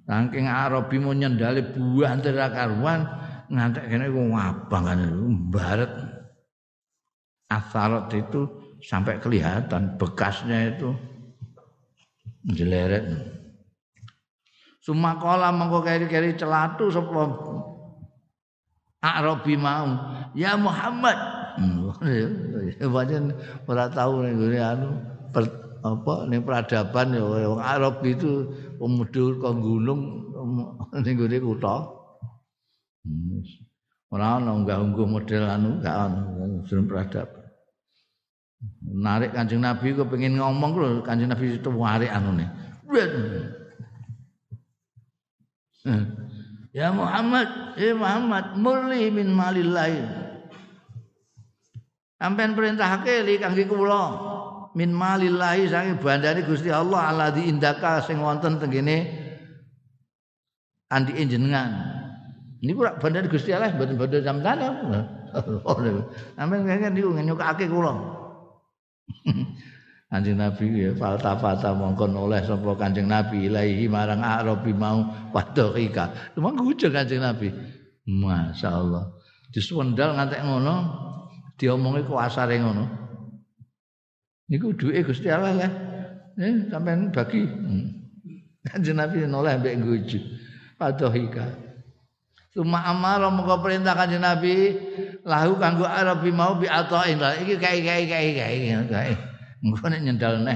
saking 0.09 0.49
arabi 0.49 0.97
mau 0.97 1.13
nyendale 1.13 1.61
buah 1.69 2.17
antara 2.17 2.49
karuan 2.49 3.05
ngantek 3.45 3.85
kene 3.85 4.09
ku 4.09 4.21
ngabang 4.33 4.85
kan 4.89 5.01
baret 5.53 5.93
asarat 7.53 8.09
itu 8.17 8.64
sampai 8.85 9.17
kelihatan 9.17 9.97
bekasnya 9.97 10.77
itu 10.77 10.93
jeleret 12.53 13.03
Sumakola 14.85 15.49
mengko 15.49 15.81
keri-keri 15.81 16.37
celatu 16.37 16.93
sapa 16.93 17.25
Arabi 19.01 19.57
mau, 19.57 19.97
ya 20.37 20.53
Muhammad. 20.53 21.17
Pancen 22.77 23.33
ora 23.65 23.89
tahu 23.89 24.29
ning 24.29 24.37
anu 24.61 24.93
apa 25.81 26.13
ning 26.29 26.45
peradaban 26.45 27.17
ya 27.17 27.25
wong 27.25 27.61
Arab 27.61 28.05
itu 28.05 28.45
pemudur 28.77 29.41
ke 29.41 29.49
gunung 29.57 30.01
ning 31.01 31.13
gone 31.17 31.37
kutha. 31.41 31.75
Ora 34.13 34.37
ana 34.37 34.53
unggah-ungguh 34.53 35.05
model 35.09 35.43
anu 35.49 35.81
gak 35.81 35.97
ono 35.97 36.61
jeneng 36.69 36.85
peradaban. 36.85 37.34
Narik 38.95 39.35
Kanjeng 39.35 39.59
Nabi 39.59 39.91
kok 39.91 40.07
pengen 40.07 40.39
ngomong 40.39 40.71
lho 40.77 40.87
Kanjeng 41.03 41.27
Nabi 41.27 41.57
itu 41.57 41.69
warik 41.73 42.09
anune. 42.13 42.47
Ya 46.75 46.89
Muhammad, 46.95 47.75
ya 47.77 47.91
Muhammad, 47.93 48.55
murli 48.55 49.11
min 49.11 49.31
malillahi. 49.35 50.01
Sampeyan 52.15 52.55
perintahake 52.55 53.21
li 53.27 53.35
kangge 53.37 53.67
kula 53.67 54.03
min 54.73 54.95
malillahi 54.95 55.67
saking 55.67 55.99
bandane 55.99 56.41
Gusti 56.47 56.71
Allah 56.71 57.11
alladzi 57.11 57.45
indaka 57.51 57.99
sing 58.01 58.23
wonten 58.23 58.57
tengene 58.57 59.11
andi 60.89 61.19
jenengan. 61.27 61.75
Niku 62.63 62.81
rak 62.87 63.03
bandane 63.03 63.27
Gusti 63.27 63.51
Allah 63.51 63.75
mboten 63.75 63.99
bodho 63.99 64.23
sampeyan. 64.23 64.59
Sampeyan 66.39 66.63
kene 66.63 66.87
niku 66.95 67.11
nyukake 67.13 67.67
kula. 67.67 68.24
Kanjeng 70.15 70.37
Nabi 70.39 70.85
ya 70.85 70.89
faltafata 70.95 71.73
mongkon 71.73 72.13
oleh 72.15 72.39
sapa 72.45 72.77
Kanjeng 72.77 73.09
Nabi 73.09 73.49
ilahi 73.49 73.89
marang 73.89 74.21
Arabi 74.21 74.71
mau 74.71 75.03
wadhika. 75.33 76.13
Cuma 76.37 76.53
gujo 76.53 76.87
Kanjeng 76.93 77.25
Nabi. 77.25 77.49
Masyaallah. 78.05 79.11
Diswendal 79.49 80.13
ngantek 80.15 80.45
ngono 80.45 80.75
diomongi 81.57 82.05
kuasare 82.05 82.61
ngono. 82.61 82.85
Niku 84.45 84.77
duwe 84.77 85.01
Gusti 85.01 85.27
Allah 85.27 85.57
lah. 85.57 85.71
Eh 86.37 86.69
sampean 86.69 87.09
bagi. 87.09 87.41
Hmm. 87.41 87.89
Kanjeng 88.61 89.01
Nabi 89.01 89.25
noleh 89.25 89.57
mbek 89.57 89.81
gujo. 89.81 90.21
Wadhika. 90.77 91.64
Cuma 92.55 92.87
amal 92.87 93.27
mongko 93.35 93.59
perintah 93.59 93.91
Kanjeng 93.91 94.23
Nabi 94.23 94.79
lahu 95.27 95.59
kanggo 95.59 95.83
Arabi 95.83 96.31
mau 96.31 96.55
bi 96.55 96.71
atain. 96.71 97.19
Iki 97.19 97.59
kai 97.59 97.83
kai 97.83 98.07
kai 98.07 98.27
kai 98.31 98.57
kai. 98.87 99.11
Engko 99.59 99.91
nek 99.91 99.99
nyendal 99.99 100.39
neh. 100.39 100.55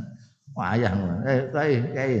Wayah. 0.56 0.92
Eh 1.24 1.40
kae 1.48 1.76
kae. 1.96 2.18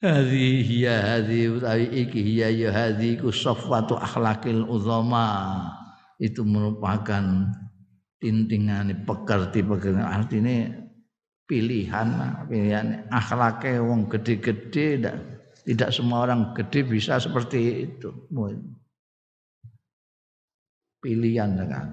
Hadhi 0.00 0.64
hiya 0.64 0.96
hadhi 1.04 1.52
utawi 1.52 1.84
iki 1.92 2.24
hiya 2.24 2.48
ya 2.48 2.72
hadhi 2.72 3.20
ku 3.20 3.28
safwatu 3.28 4.00
akhlakil 4.00 4.64
uzama. 4.72 5.68
Itu 6.16 6.48
merupakan 6.48 7.52
tintingane 8.16 9.04
pekerti 9.04 9.60
pekerti 9.60 10.00
artinya 10.00 10.72
pilihan 11.44 12.08
pilihan 12.48 13.08
akhlaknya 13.12 13.80
wong 13.80 14.08
gede-gede 14.12 15.00
tidak 15.00 15.39
tidak 15.64 15.92
semua 15.92 16.24
orang 16.24 16.56
gede 16.56 16.84
bisa 16.88 17.20
seperti 17.20 17.88
itu. 17.88 18.10
Pilihan 21.00 21.56
kan. 21.68 21.88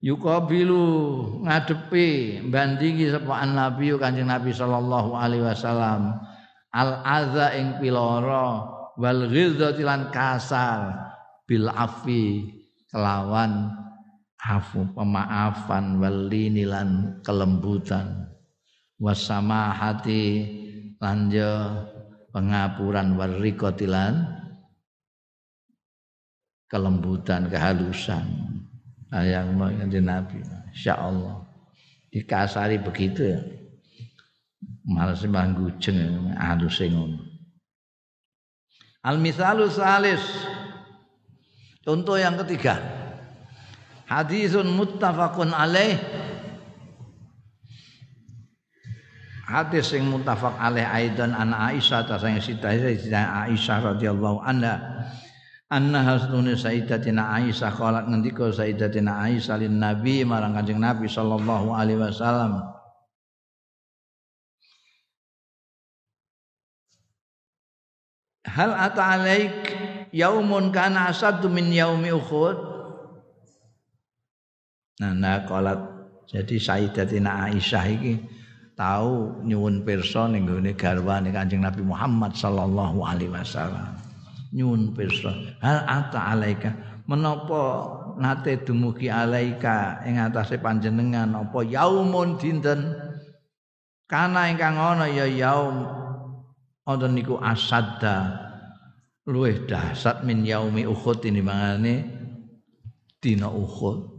Yukabilu 0.00 0.84
ngadepi 1.44 2.40
bandingi 2.48 3.12
sapa 3.12 3.44
nabi 3.44 3.92
kanjeng 4.00 4.32
nabi 4.32 4.48
sallallahu 4.48 5.12
alaihi 5.12 5.44
wasallam. 5.44 6.16
Al 6.72 7.02
adza 7.04 7.52
ing 7.58 7.82
piloro 7.82 8.64
wal 8.96 9.28
ghidhati 9.28 9.82
kasar 10.14 10.94
bil 11.44 11.68
afi 11.68 12.48
kelawan 12.88 13.74
afu 14.40 14.88
pemaafan 14.96 16.00
wal 16.00 16.30
lan 16.30 17.20
kelembutan. 17.20 18.30
Wasamahati 19.00 20.59
lanjo 21.00 21.52
pengapuran 22.30 23.16
warikotilan 23.16 24.40
kelembutan, 26.70 27.50
kehalusan. 27.50 28.24
Nah, 29.10 29.26
yang 29.26 29.58
kanjeng 29.58 30.06
Nabi, 30.06 30.38
insyaallah 30.70 31.42
dikasari 32.14 32.78
begitu 32.78 33.34
ya. 33.34 33.40
Malah 34.86 35.18
sembah 35.18 35.50
gujeng 35.58 36.30
halus 36.38 36.78
ngono. 36.78 37.18
Al 39.02 39.18
misalu 39.18 39.66
salis. 39.66 40.22
Contoh 41.80 42.20
yang 42.20 42.36
ketiga. 42.44 42.76
Hadisun 44.06 44.68
muttafaqun 44.74 45.54
alaih 45.54 45.96
hadis 49.50 49.90
sing 49.90 50.06
muttafaq 50.06 50.54
alaih 50.54 50.86
aidan 50.86 51.34
an 51.34 51.50
Aisyah 51.50 52.06
ta 52.06 52.22
sing 52.22 52.38
sita 52.38 52.70
Aisyah 52.70 53.78
radhiyallahu 53.82 54.46
anha. 54.46 55.02
Anna 55.70 56.02
hasnune 56.06 56.54
sayyidatina 56.54 57.34
Aisyah 57.34 57.74
qalat 57.74 58.06
ngendika 58.06 58.50
sayyidatina 58.54 59.26
Aisyah 59.26 59.58
lin 59.58 59.82
nabi 59.82 60.22
marang 60.22 60.54
kanjeng 60.54 60.78
nabi 60.78 61.10
sallallahu 61.10 61.74
alaihi 61.74 61.98
wasallam. 61.98 62.62
Hal 68.46 68.70
ata 68.74 69.18
alaik 69.18 69.54
yaumun 70.10 70.74
kana 70.74 71.10
asadu 71.10 71.46
min 71.50 71.70
yaumi 71.70 72.10
Uhud? 72.10 72.58
Nah, 75.02 75.14
nah 75.14 75.42
qalat. 75.46 75.80
Jadi 76.30 76.58
sayyidatina 76.62 77.50
Aisyah 77.50 77.86
iki 77.90 78.14
tahu 78.80 79.44
nyuwun 79.44 79.84
pirsa 79.84 80.24
ning 80.32 80.48
gone 80.48 80.72
garwane 80.72 81.28
Kanjeng 81.28 81.60
Nabi 81.60 81.84
Muhammad 81.84 82.32
sallallahu 82.32 83.04
alaihi 83.04 83.28
wasallam. 83.28 83.92
Nyuwun 84.56 84.96
pirsa, 84.96 85.36
hal 85.60 85.84
ata 85.84 86.32
alaika? 86.32 86.72
Menapa 87.04 87.60
nate 88.16 88.64
dumugi 88.64 89.12
alaika 89.12 90.00
ing 90.08 90.16
atase 90.16 90.56
panjenengan? 90.56 91.36
Apa 91.36 91.60
yaumun 91.60 92.40
dinten? 92.40 92.96
Kana 94.08 94.48
ingkang 94.48 94.80
ana 94.80 95.06
ya 95.12 95.28
yaum. 95.28 95.84
Wonten 96.88 97.14
niku 97.14 97.38
asadda. 97.38 98.48
Luwih 99.28 99.68
dahsyat 99.68 100.26
min 100.26 100.42
yaumi 100.42 100.88
Uhud 100.88 101.22
ini 101.22 101.38
mangane 101.38 101.94
dina 103.22 103.46
Uhud. 103.46 104.18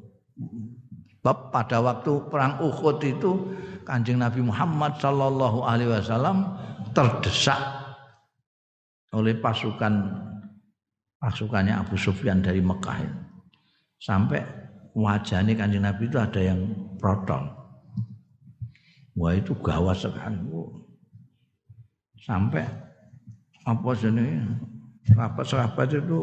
Bab 1.22 1.54
pada 1.54 1.78
waktu 1.86 2.18
perang 2.34 2.58
Uhud 2.66 2.98
itu 3.06 3.54
Kanjeng 3.86 4.22
Nabi 4.22 4.42
Muhammad 4.42 4.98
sallallahu 4.98 5.62
alaihi 5.62 5.94
wasallam 5.94 6.58
terdesak 6.98 7.58
oleh 9.14 9.38
pasukan 9.38 10.18
pasukannya 11.22 11.78
Abu 11.78 11.94
Sufyan 11.94 12.42
dari 12.42 12.64
Mekah 12.64 13.06
sampai 14.02 14.42
wajahnya 14.98 15.54
kanjeng 15.54 15.86
Nabi 15.86 16.10
itu 16.10 16.18
ada 16.18 16.42
yang 16.42 16.60
protol. 16.98 17.46
Wah 19.14 19.36
itu 19.36 19.54
gawat 19.60 20.02
sekali 20.02 20.40
sampai 22.24 22.64
apa 23.68 23.90
sini 23.98 24.42
sahabat-sahabat 25.12 25.90
itu 26.00 26.20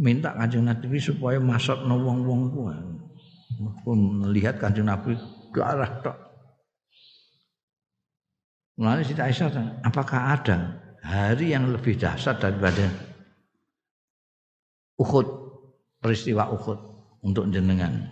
minta 0.00 0.32
kanjeng 0.34 0.66
Nabi 0.66 0.98
supaya 0.98 1.38
masuk 1.38 1.78
wong 1.86 2.24
wong 2.24 2.42
pun 3.82 4.22
melihat 4.22 4.56
kanjeng 4.62 4.86
Nabi 4.86 5.18
darah 5.50 5.90
tok 6.00 6.28
Mulanya 8.78 9.02
Siti 9.02 9.18
Aisyah, 9.18 9.82
apakah 9.82 10.38
ada 10.38 10.78
hari 11.02 11.50
yang 11.50 11.66
lebih 11.74 11.98
dahsyat 11.98 12.38
daripada 12.38 12.86
Uhud, 15.02 15.26
peristiwa 15.98 16.46
Uhud 16.54 16.78
untuk 17.26 17.50
jenengan? 17.50 18.06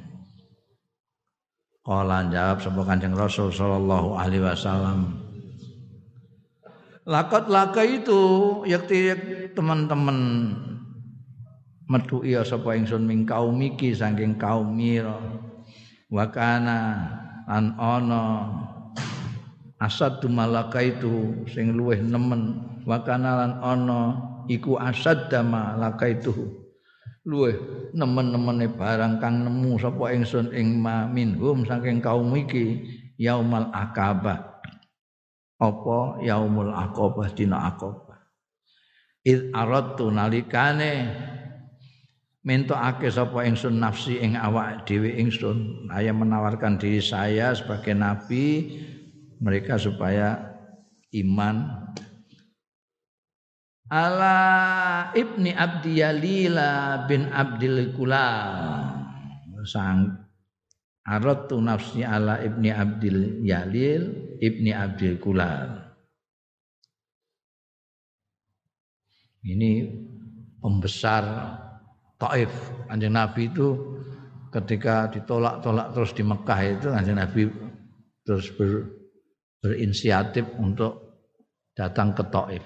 Kala 1.86 2.26
jawab 2.34 2.58
sebuah 2.58 2.82
Kanjeng 2.82 3.14
Rasul 3.14 3.54
sallallahu 3.54 4.18
alaihi 4.18 4.42
wasallam. 4.42 5.22
Lakot 7.06 7.46
laka 7.46 7.86
itu 7.86 8.22
yakti 8.66 9.14
teman-teman 9.54 10.18
metu 11.86 12.22
iya 12.26 12.42
sapa 12.42 12.74
ingsun 12.74 13.06
ming 13.06 13.22
kaum 13.26 13.58
iki 13.62 13.94
saking 13.94 14.38
kaum 14.38 14.74
mira. 14.74 15.18
Wa 16.10 16.30
kana 16.30 16.78
an 17.46 17.74
ana 17.78 18.22
asad 19.78 20.22
malaka 20.26 20.82
sing 21.50 21.74
luweh 21.74 22.02
nemen. 22.02 22.62
Wa 22.86 23.02
kanalan 23.02 23.58
ana 23.62 24.00
iku 24.46 24.78
asad 24.78 25.30
malaka 25.42 26.10
luweh 27.26 27.58
nemen-nemene 27.90 28.70
barang 28.70 29.18
kang 29.18 29.42
nemu 29.42 29.82
sapa 29.82 30.14
ingsun 30.14 30.54
ing 30.54 30.78
ma 30.78 31.10
minhum 31.10 31.66
saking 31.66 31.98
kaum 31.98 32.30
iki 32.38 32.86
yaumal 33.18 33.66
akabah. 33.74 34.56
Apa? 35.56 36.20
Yaumul 36.20 36.68
aqabah 36.68 37.32
dina 37.32 37.72
aqabah. 37.72 38.20
Id 39.24 39.50
aradtu 39.56 40.12
nalikane 40.12 40.92
mentokake 42.46 43.10
sapa 43.10 43.42
ingsun 43.42 43.82
nafsi 43.82 44.22
ing 44.22 44.38
awak 44.38 44.86
dhewe 44.86 45.10
ingsun. 45.18 45.90
Saya 45.90 46.14
menawarkan 46.14 46.78
diri 46.78 47.02
saya 47.02 47.50
sebagai 47.52 47.92
nabi 47.92 48.78
mereka 49.42 49.74
supaya 49.74 50.54
iman. 51.10 51.84
Ala 53.86 54.38
ibni 55.14 55.54
abdi 55.54 56.02
yalila 56.02 57.02
bin 57.06 57.30
abdil 57.30 57.94
kulal 57.94 59.06
sang 59.66 60.26
aratu 61.06 61.62
nafsi 61.62 62.02
ala 62.02 62.42
ibni 62.42 62.74
abdil 62.74 63.46
yalil 63.46 64.34
ibni 64.42 64.74
abdil 64.74 65.22
kulal 65.22 65.86
ini 69.46 69.86
pembesar 70.58 71.26
Taif 72.16 72.48
anjing 72.88 73.12
Nabi 73.12 73.52
itu 73.52 73.76
ketika 74.48 75.12
ditolak-tolak 75.12 75.92
terus 75.92 76.16
di 76.16 76.24
Mekah 76.24 76.60
itu 76.64 76.88
anjing 76.88 77.20
Nabi 77.20 77.44
terus 78.24 78.48
ber, 78.56 78.88
berinisiatif 79.60 80.48
untuk 80.56 81.22
datang 81.76 82.16
ke 82.16 82.24
Taif. 82.32 82.64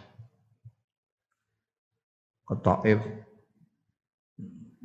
Ke 2.46 2.54
Taif 2.62 3.00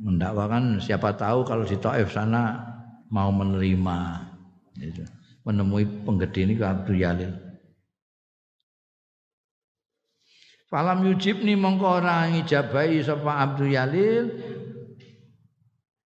mendakwakan 0.02 0.82
siapa 0.82 1.14
tahu 1.14 1.46
kalau 1.46 1.62
di 1.62 1.78
Taif 1.78 2.10
sana 2.10 2.58
mau 3.08 3.30
menerima 3.30 3.98
gitu. 4.82 5.02
menemui 5.46 5.86
penggede 6.02 6.42
ini 6.42 6.54
ke 6.58 6.66
Abdul 6.66 6.98
Yalil. 6.98 7.32
Falam 10.66 11.06
yujib 11.06 11.46
ni 11.46 11.54
mongko 11.54 12.02
ora 12.02 12.26
ngijabahi 12.26 12.98
sapa 12.98 13.38
Abdul 13.46 13.70
Yalil 13.70 14.24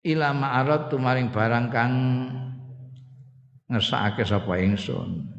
ila 0.09 0.33
ma'arat 0.33 0.89
tumaring 0.89 1.29
barang 1.29 1.67
kang 1.69 1.93
ngesake 3.69 4.25
sapa 4.25 4.57
ingsun 4.57 5.29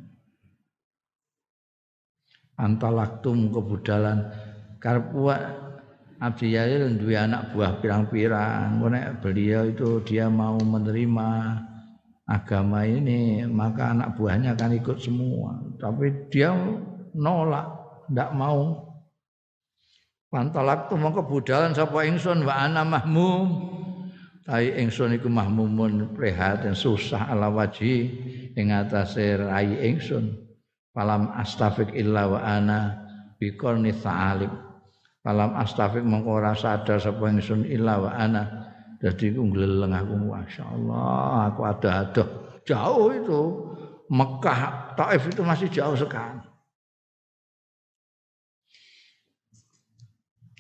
antalaktum 2.55 3.51
kebudalan 3.51 4.31
karep 4.79 5.11
Abdi 6.21 6.53
Yalil 6.53 7.01
duwe 7.01 7.17
anak 7.17 7.57
buah 7.57 7.81
pirang-pirang. 7.81 8.77
Nek 8.77 9.25
beliau 9.25 9.65
itu 9.65 10.05
dia 10.05 10.29
mau 10.29 10.61
menerima 10.61 11.29
agama 12.29 12.85
ini, 12.85 13.49
maka 13.49 13.97
anak 13.97 14.21
buahnya 14.21 14.53
akan 14.53 14.77
ikut 14.77 15.01
semua. 15.01 15.57
Tapi 15.81 16.29
dia 16.29 16.53
nolak, 17.17 17.73
tidak 18.13 18.31
mau. 18.37 18.85
Pantalak 20.29 20.93
tu 20.93 21.01
mongko 21.01 21.25
budalan 21.25 21.73
sapa 21.73 22.05
ingsun 22.05 22.45
wa 22.45 22.69
ana 22.69 22.85
mahmum. 22.85 23.80
Tai 24.41 24.67
ingsun 24.67 25.21
iku 25.21 25.29
mahmumun 25.29 26.17
prihatin 26.17 26.73
susah 26.73 27.29
ala 27.29 27.53
waji 27.53 28.09
ing 28.57 28.73
atase 28.73 29.37
rai 29.37 29.77
ingsun. 29.85 30.33
Falam 30.91 31.31
astafik 31.37 31.95
illa 31.95 32.27
wa 32.27 32.41
ana 32.41 33.05
biqarni 33.37 33.95
ta'alim. 33.95 34.51
Falam 35.21 35.55
astafik 35.55 36.03
mengko 36.03 36.41
ora 36.41 36.57
sadar 36.57 36.99
sapa 36.99 37.31
ingsun 37.31 37.69
illa 37.69 38.01
wa 38.01 38.11
ana. 38.17 38.43
Dadi 39.01 39.33
ku 39.33 39.49
gleleng 39.49 39.97
aku 39.97 40.13
masyaallah 40.29 41.49
aku 41.49 41.61
ada-ada 41.65 42.25
jauh 42.69 43.09
itu 43.17 43.41
Mekah 44.13 44.93
Taif 44.99 45.23
itu 45.31 45.41
masih 45.41 45.73
jauh 45.73 45.97
sekali. 45.97 46.50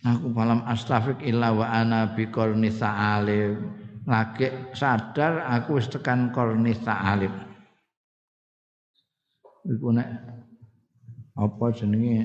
Aku 0.00 0.32
falam 0.32 0.64
astafik 0.64 1.20
illa 1.20 1.52
wa 1.52 1.68
ana 1.68 2.16
biqarni 2.16 2.72
ta'alim. 2.72 3.76
Lagi 4.08 4.48
sadar 4.72 5.44
aku 5.44 5.76
wis 5.76 5.92
tekan 5.92 6.32
korni 6.32 6.72
ta'alim 6.72 7.50
iku 9.68 9.92
nek 9.92 10.08
apa 11.36 11.64
jenenge 11.76 12.16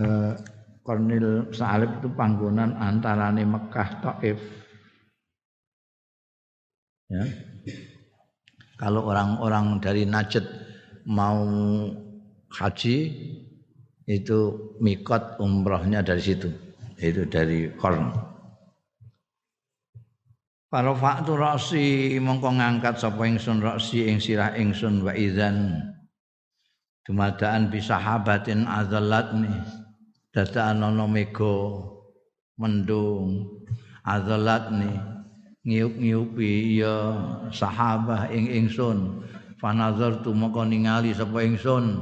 eh 0.00 0.34
Kornil 0.82 1.54
Salib 1.54 2.02
itu 2.02 2.10
panggonan 2.10 2.74
antarane 2.74 3.46
Mekah 3.46 4.02
Taif. 4.02 4.40
Ya. 7.06 7.22
Kalau 8.82 9.06
orang-orang 9.06 9.78
dari 9.78 10.02
Najd 10.02 10.42
mau 11.06 11.46
haji 12.50 12.96
itu 14.06 14.72
mikot 14.82 15.38
umrohnya 15.38 16.02
dari 16.02 16.22
situ, 16.22 16.50
itu 16.98 17.22
dari 17.30 17.70
Korn. 17.78 18.10
Para 20.72 20.96
faktu 20.96 21.36
roksi 21.36 21.86
mongko 22.16 22.56
ngangkat 22.56 22.96
sapa 22.96 23.28
ingsun 23.28 23.60
roksi 23.60 24.08
ing 24.08 24.16
sirah 24.16 24.56
ingsun 24.56 25.04
wa 25.04 25.12
idzan. 25.12 25.84
Dumadaan 27.04 27.68
bi 27.68 27.76
sahabatin 27.76 28.64
azallatni 28.64 29.52
dadaan 30.32 30.80
ana 30.80 31.04
mega 31.04 31.76
mendung 32.56 33.52
azallatni 34.00 34.96
ngiup-ngiupi 35.68 36.80
ya 36.80 37.20
sahabah 37.52 38.32
ing 38.32 38.48
ingsun. 38.64 39.28
Fanazartu 39.60 40.32
mongko 40.32 40.66
ningali 40.66 41.12
sapa 41.12 41.44
ingsun 41.44 42.00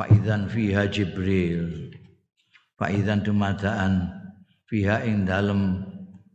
fa 0.00 0.08
idzan 0.08 0.48
fiha 0.48 0.88
jibril 0.88 1.92
fa 2.80 2.88
idzan 2.88 3.20
dumadaan 3.20 4.08
fiha 4.64 5.04
ing 5.04 5.28
dalem 5.28 5.84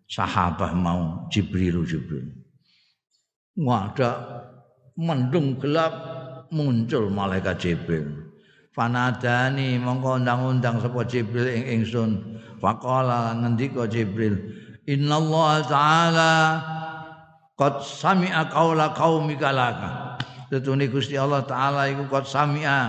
sahabah 0.05 0.71
mau 0.77 1.25
Jibril 1.33 1.81
Jibril. 1.85 2.29
Ada 3.57 4.11
mendung 4.99 5.57
gelap 5.57 5.93
muncul 6.51 7.09
malaikat 7.09 7.57
Jibril. 7.57 8.27
Fanadani 8.75 9.79
mongko 9.79 10.19
undang-undang 10.19 10.83
sapa 10.83 11.07
Jibril 11.07 11.47
ing 11.47 11.63
ingsun. 11.79 12.11
Faqala 12.59 13.35
ngendika 13.39 13.87
Jibril, 13.87 14.35
"Innallaha 14.83 15.57
ta'ala 15.63 16.33
qad 17.55 17.79
sami'a 17.79 18.51
qaula 18.51 18.91
qaumika 18.91 19.49
laka." 19.55 20.19
Tetune 20.51 20.91
Gusti 20.91 21.17
Allah 21.17 21.41
taala 21.47 21.89
iku 21.89 22.05
qad 22.11 22.27
sami'a 22.27 22.79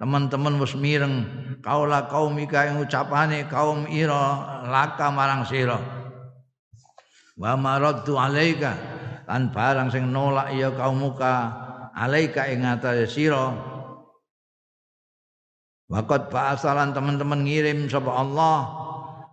teman-teman 0.00 0.56
wis 0.56 0.72
mireng 0.80 1.28
kaula 1.60 2.08
kaumika 2.08 2.64
ing 2.72 2.80
ucapane 2.80 3.44
kaum 3.52 3.84
ira 3.92 4.64
laka 4.64 5.12
marang 5.12 5.44
sira 5.44 5.76
wa 7.36 7.52
maradtu 7.60 8.16
alaika 8.16 8.72
lan 9.28 9.52
barang 9.52 9.92
sing 9.92 10.08
nolak 10.08 10.56
ya 10.56 10.72
kaumuka 10.72 11.52
alaika 11.92 12.48
ing 12.48 12.64
atase 12.64 13.04
sira 13.06 13.68
Waqat 15.90 16.30
ba'asalan 16.30 16.94
teman-teman 16.94 17.42
ngirim 17.42 17.90
sapa 17.90 18.14
Allah 18.14 18.58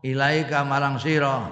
ilaika 0.01 0.65
marang 0.65 0.97
sira 0.97 1.45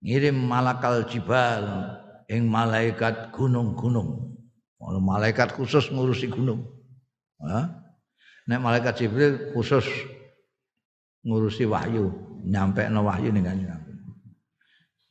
ngirim 0.00 0.40
malakal 0.40 1.04
jibal 1.04 1.92
ing 2.24 2.48
malaikat 2.48 3.28
gunung-gunung. 3.36 4.32
Malaikat 4.80 5.52
khusus 5.52 5.92
ngurusi 5.92 6.32
gunung. 6.32 6.64
Ha? 7.44 7.85
Nek 8.46 8.62
malaikat 8.62 8.94
Jibril 9.02 9.50
khusus 9.50 9.86
ngurusi 11.26 11.66
wahyu, 11.66 12.14
nyampe 12.46 12.86
no 12.86 13.02
wahyu 13.02 13.34
ning 13.34 13.42
kanjeng 13.42 13.86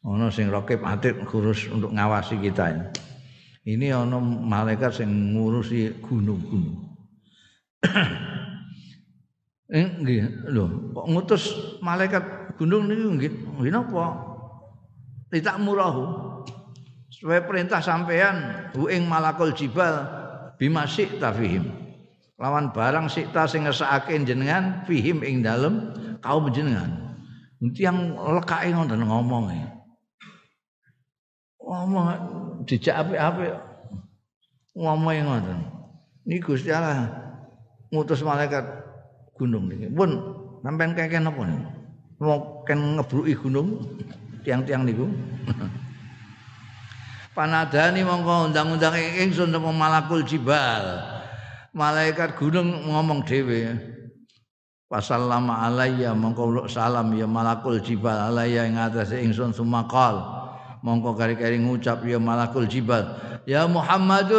ono 0.06 0.30
sing 0.30 0.54
rokib 0.54 0.86
atid 0.86 1.26
kurus 1.26 1.66
untuk 1.74 1.90
ngawasi 1.90 2.38
kita 2.38 2.64
ini. 2.70 2.86
Ini 3.66 3.98
ono 3.98 4.22
malaikat 4.22 5.02
sing 5.02 5.10
ngurusi 5.34 5.98
gunung-gunung. 6.06 6.78
eh 9.76 9.86
nggih 9.98 10.46
lho, 10.54 10.94
kok 10.94 11.06
ngutus 11.10 11.44
malaikat 11.82 12.54
gunung 12.62 12.86
niku 12.86 13.18
nggih 13.18 13.32
nggih 13.58 13.74
napa? 13.74 14.06
Tidak 15.34 15.58
murahu. 15.58 16.06
Supaya 17.10 17.42
perintah 17.42 17.82
sampean 17.82 18.70
hu 18.78 18.86
ing 18.86 19.10
malakul 19.10 19.50
jibal 19.58 20.06
bimasik 20.62 21.18
tafihim. 21.18 21.85
Lawan 22.36 22.76
barang 22.76 23.08
sikta 23.08 23.48
sing 23.48 23.64
ngesake 23.64 24.12
jenengan 24.28 24.84
fihim 24.84 25.24
ing 25.24 25.40
dalem 25.40 25.96
kaum 26.20 26.52
jenengan. 26.52 27.16
Nanti 27.64 27.88
yang 27.88 28.20
lekake 28.20 28.76
ngoten 28.76 29.08
ngomong 29.08 29.56
ya 29.56 29.76
ngomong 31.66 32.06
dijak 32.70 33.02
apik-apik. 33.02 33.58
Ngomong 34.76 35.16
ngoten. 35.26 35.60
Ini 36.26 36.42
Gusti 36.42 36.74
Allah 36.74 37.06
ngutus 37.94 38.26
malaikat 38.26 38.66
gunung 39.38 39.70
niki 39.70 39.94
pun 39.94 40.18
sampean 40.66 40.98
keken 40.98 41.30
napa 41.30 41.46
niku 41.46 41.70
mau 42.18 42.66
ken 42.66 42.98
ngebruki 42.98 43.38
gunung? 43.38 43.86
Tiang-tiang 44.42 44.84
niku. 44.84 45.06
Panadani 47.36 48.02
mongko 48.02 48.50
undang-undang 48.50 48.96
ingsun 48.96 49.52
sama 49.52 49.70
malakul 49.70 50.24
jibal 50.24 51.04
malaikat 51.76 52.40
gunung 52.40 52.88
ngomong 52.88 53.28
dhewe 53.28 53.76
Pasallama 54.86 55.66
alayya 55.66 56.14
mongko 56.14 56.70
salam 56.70 57.10
ya 57.18 57.26
malakul 57.26 57.82
jibal 57.82 58.16
alayya 58.30 58.70
ing 58.70 58.78
atase 58.78 59.18
ingsun 59.18 59.50
sumakal. 59.50 60.22
Mongko 60.86 61.18
kari-kari 61.18 61.58
ngucap 61.58 62.06
ya 62.06 62.22
malakul 62.22 62.70
jibal. 62.70 63.18
Ya 63.50 63.66
Muhammad 63.66 64.30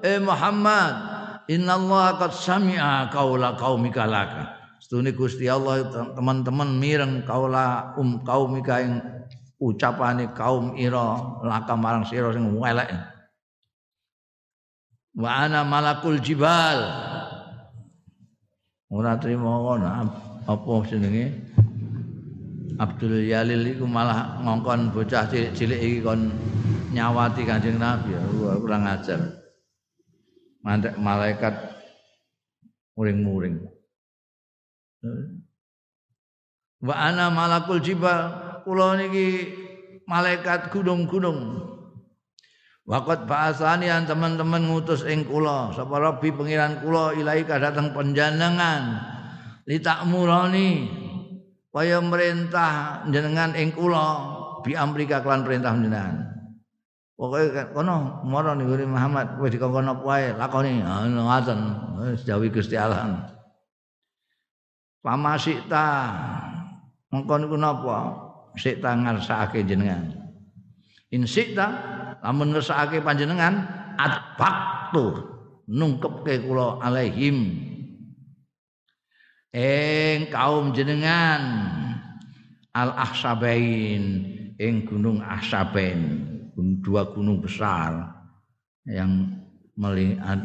eh 0.00 0.16
Muhammad 0.16 0.96
innallaha 1.44 2.24
qad 2.24 2.32
sami'a 2.32 3.12
qaula 3.12 3.52
qaumika 3.60 4.08
laka. 4.08 4.56
Setune 4.80 5.12
Gusti 5.12 5.44
Allah 5.44 5.84
teman-teman 6.16 6.72
mireng 6.72 7.28
kaula 7.28 7.92
um 8.00 8.24
kaumika 8.24 8.80
ing 8.80 8.96
ucapane 9.60 10.32
kaum 10.32 10.72
ira 10.80 11.20
laka 11.44 11.76
marang 11.76 12.08
sira 12.08 12.32
sing 12.32 12.48
welek 12.56 12.88
wa 15.12 15.30
ana 15.44 15.60
malakul 15.64 16.16
jibal 16.20 16.78
ora 18.92 19.16
trimo 19.20 19.48
ngono 19.64 19.86
apa 20.48 20.72
jenenge 20.88 21.52
Abdul 22.80 23.28
Yalil 23.28 23.76
iku 23.76 23.84
malah 23.86 24.40
ngongkon 24.42 24.90
bocah 24.90 25.28
cilik-cilik 25.28 25.78
iki 25.78 25.98
kon 26.02 26.34
nyawati 26.92 27.46
Kanjeng 27.46 27.78
Nabi. 27.80 28.16
Wah, 28.42 28.58
kurang 28.58 28.90
ajar. 28.90 29.20
Mandek 30.62 30.94
malaikat 30.98 31.54
muring-muring. 32.94 33.62
Wa 36.82 36.94
ana 36.94 37.30
malakul 37.30 37.78
jibal, 37.78 38.34
kula 38.66 38.98
niki 38.98 39.50
malaikat 40.06 40.70
gunung-gunung. 40.70 41.71
Waqat 42.92 43.24
ba'asani 43.24 43.88
an 43.88 44.04
teman-teman 44.04 44.68
ngutus 44.68 45.08
ing 45.08 45.24
kula, 45.24 45.72
sapa 45.72 45.96
Rabbi 45.96 46.28
pengiran 46.28 46.84
kula 46.84 47.16
ilahi 47.16 47.48
datang 47.48 47.96
panjenengan 47.96 49.00
litakmurani 49.64 50.92
kaya 51.72 52.04
merintah 52.04 53.00
jenengan 53.08 53.56
ing 53.56 53.72
kula 53.72 54.08
bi 54.60 54.76
amrika 54.76 55.24
kelan 55.24 55.40
perintah 55.40 55.72
jenengan. 55.72 56.36
Pokoke 57.16 57.72
kono 57.72 58.20
mara 58.28 58.52
ning 58.52 58.68
Muhammad 58.68 59.40
kowe 59.40 59.48
dikongkon 59.48 59.88
apa 59.88 60.02
wae 60.04 60.28
lakoni 60.36 60.84
ngoten 60.84 61.60
wis 62.12 62.28
dawuh 62.28 62.44
Gusti 62.52 62.76
Allah. 62.76 63.24
Pamasikta 65.00 65.84
mengko 67.08 67.40
niku 67.40 67.56
napa? 67.56 67.98
Sikta 68.52 68.92
ngarsake 68.92 69.64
jenengan. 69.64 70.12
In 71.08 71.24
sikta 71.24 71.72
lamun 72.22 72.54
ngersakake 72.54 73.02
panjenengan 73.02 73.66
atbaktu 73.98 75.26
nungkepke 75.66 76.46
kula 76.46 76.78
alaihim 76.80 77.58
ing 79.52 80.30
kaum 80.30 80.72
jenengan 80.72 81.42
al 82.72 82.94
ahsabain 82.96 84.02
ing 84.56 84.74
gunung 84.88 85.20
ahsabain 85.20 86.30
dua 86.82 87.10
gunung 87.10 87.42
besar 87.42 88.14
yang 88.86 89.38
melihat 89.78 90.38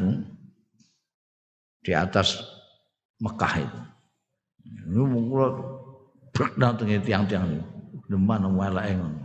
di 1.82 1.92
atas 1.94 2.42
Mekah 3.18 3.54
itu. 3.58 3.80
Ini 4.62 5.02
mungkin 5.02 5.58
datang 6.54 6.86
tiang-tiang 6.86 7.50
itu. 7.50 7.66
Deman 8.06 8.46
welake 8.54 8.94
ngono. 8.94 9.17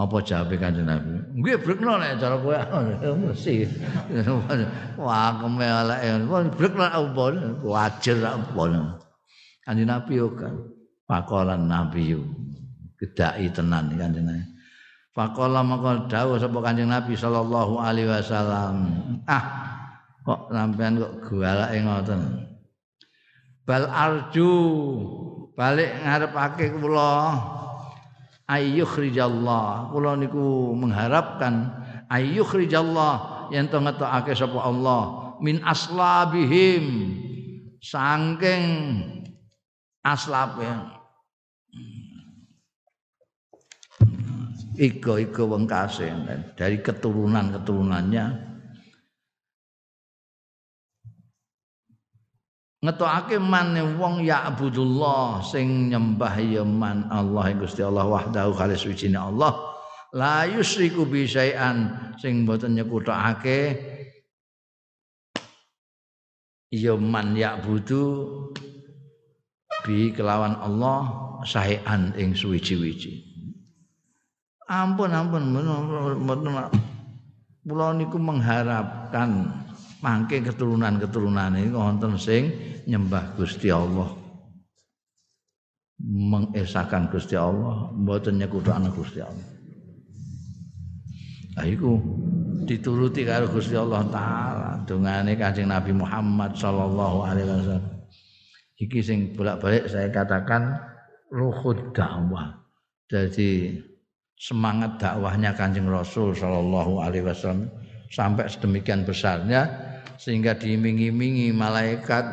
Apa 0.00 0.16
jawabe 0.24 0.56
Kanjeng 0.56 0.88
Nabi? 0.88 1.12
Nggih 1.36 1.60
brekno 1.60 2.00
nek 2.00 2.16
cara 2.16 2.40
kowe 2.40 2.56
mesti. 3.20 3.68
Wah, 4.96 5.36
keme 5.36 5.66
eleke. 5.68 6.08
Brekno 6.56 6.84
apa? 6.88 7.24
Wajar 7.60 8.18
apa? 8.24 8.62
Kanjeng 9.68 9.88
Nabi 9.92 10.12
yo 10.16 10.32
kan. 10.32 10.56
Pakolan 11.04 11.68
Nabi 11.68 12.16
yo. 12.16 12.24
Gedaki 12.96 13.52
tenan 13.52 13.92
Kanjeng 13.92 14.24
Nabi. 14.24 14.48
Pakola 15.12 15.60
maka 15.60 16.08
dawuh 16.08 16.40
sapa 16.40 16.58
Kanjeng 16.64 16.88
Nabi 16.88 17.12
sallallahu 17.12 17.76
alaihi 17.76 18.08
wasallam. 18.08 18.88
Ah, 19.28 19.44
kok 20.24 20.48
sampean 20.48 20.96
kok 20.96 21.12
galake 21.28 21.76
ngoten. 21.84 22.48
bal 23.70 23.86
arju 23.86 24.50
balik 25.54 25.94
ngarepake 26.02 26.74
kula 26.74 27.38
ayyukhrijallah 28.50 29.94
kula 29.94 30.18
niku 30.18 30.74
mengharapkan 30.74 31.70
ayyukhrijallah 32.10 33.46
yen 33.54 33.70
to 33.70 33.78
ngetokake 33.78 34.34
sapa 34.34 34.58
Allah 34.58 35.34
min 35.38 35.62
aslabihim. 35.62 36.86
Saking 37.80 38.64
aslabe 40.04 40.68
iko-iko 44.76 45.48
wengkase 45.56 46.12
dari 46.60 46.84
keturunan-keturunannya 46.84 48.49
ngetokake 52.80 53.36
man 53.36 53.76
wong 54.00 54.24
ya'budullah 54.24 55.44
sing 55.44 55.92
nyembah 55.92 56.32
ya 56.40 56.64
man 56.64 57.04
Allah 57.12 57.52
Gusti 57.52 57.84
Allah 57.84 58.08
wahdahu 58.08 58.56
khalis 58.56 58.88
wijine 58.88 59.20
Allah 59.20 59.52
la 60.16 60.48
yusriku 60.48 61.04
bi 61.04 61.28
syai'an 61.28 61.92
sing 62.16 62.48
mboten 62.48 62.72
nyekutake 62.72 63.76
ya 66.72 66.96
man 66.96 67.36
ya'budu 67.36 68.04
bi 69.84 70.16
kelawan 70.16 70.56
Allah 70.56 71.00
syai'an 71.44 72.16
ing 72.16 72.32
suwiji-wiji 72.32 73.28
ampun 74.72 75.12
ampun 75.12 75.52
kula 77.60 77.92
niku 77.92 78.16
mengharapkan 78.16 79.52
mangke 80.00 80.40
keturunan-keturunan 80.40 81.56
ini 81.60 81.72
wonten 81.72 82.16
sing 82.16 82.52
nyembah 82.88 83.36
Gusti 83.36 83.68
Allah. 83.68 84.16
Mengesahkan 86.00 87.12
Gusti 87.12 87.36
Allah 87.36 87.92
mboten 87.92 88.40
nyekutukane 88.40 88.88
Gusti 88.96 89.20
Allah. 89.20 89.46
Iku 91.60 92.00
dituruti 92.64 93.28
karo 93.28 93.52
Gusti 93.52 93.76
Allah 93.76 94.00
taala 94.08 94.70
dongane 94.88 95.36
Kanjeng 95.36 95.68
Nabi 95.68 95.92
Muhammad 95.92 96.56
sallallahu 96.56 97.18
alaihi 97.28 97.48
wasallam. 97.52 97.84
Iki 98.80 99.00
sing 99.04 99.18
bolak-balik 99.36 99.84
saya 99.92 100.08
katakan 100.08 100.72
ruhud 101.28 101.92
dakwah. 101.92 102.64
Jadi 103.12 103.76
semangat 104.40 104.96
dakwahnya 104.96 105.52
Kanjeng 105.52 105.84
Rasul 105.84 106.32
sallallahu 106.32 107.04
alaihi 107.04 107.28
wasallam 107.28 107.68
sampai 108.08 108.48
sedemikian 108.48 109.04
besarnya 109.04 109.89
sehingga 110.20 110.52
diiming-imingi 110.52 111.48
malaikat 111.56 112.28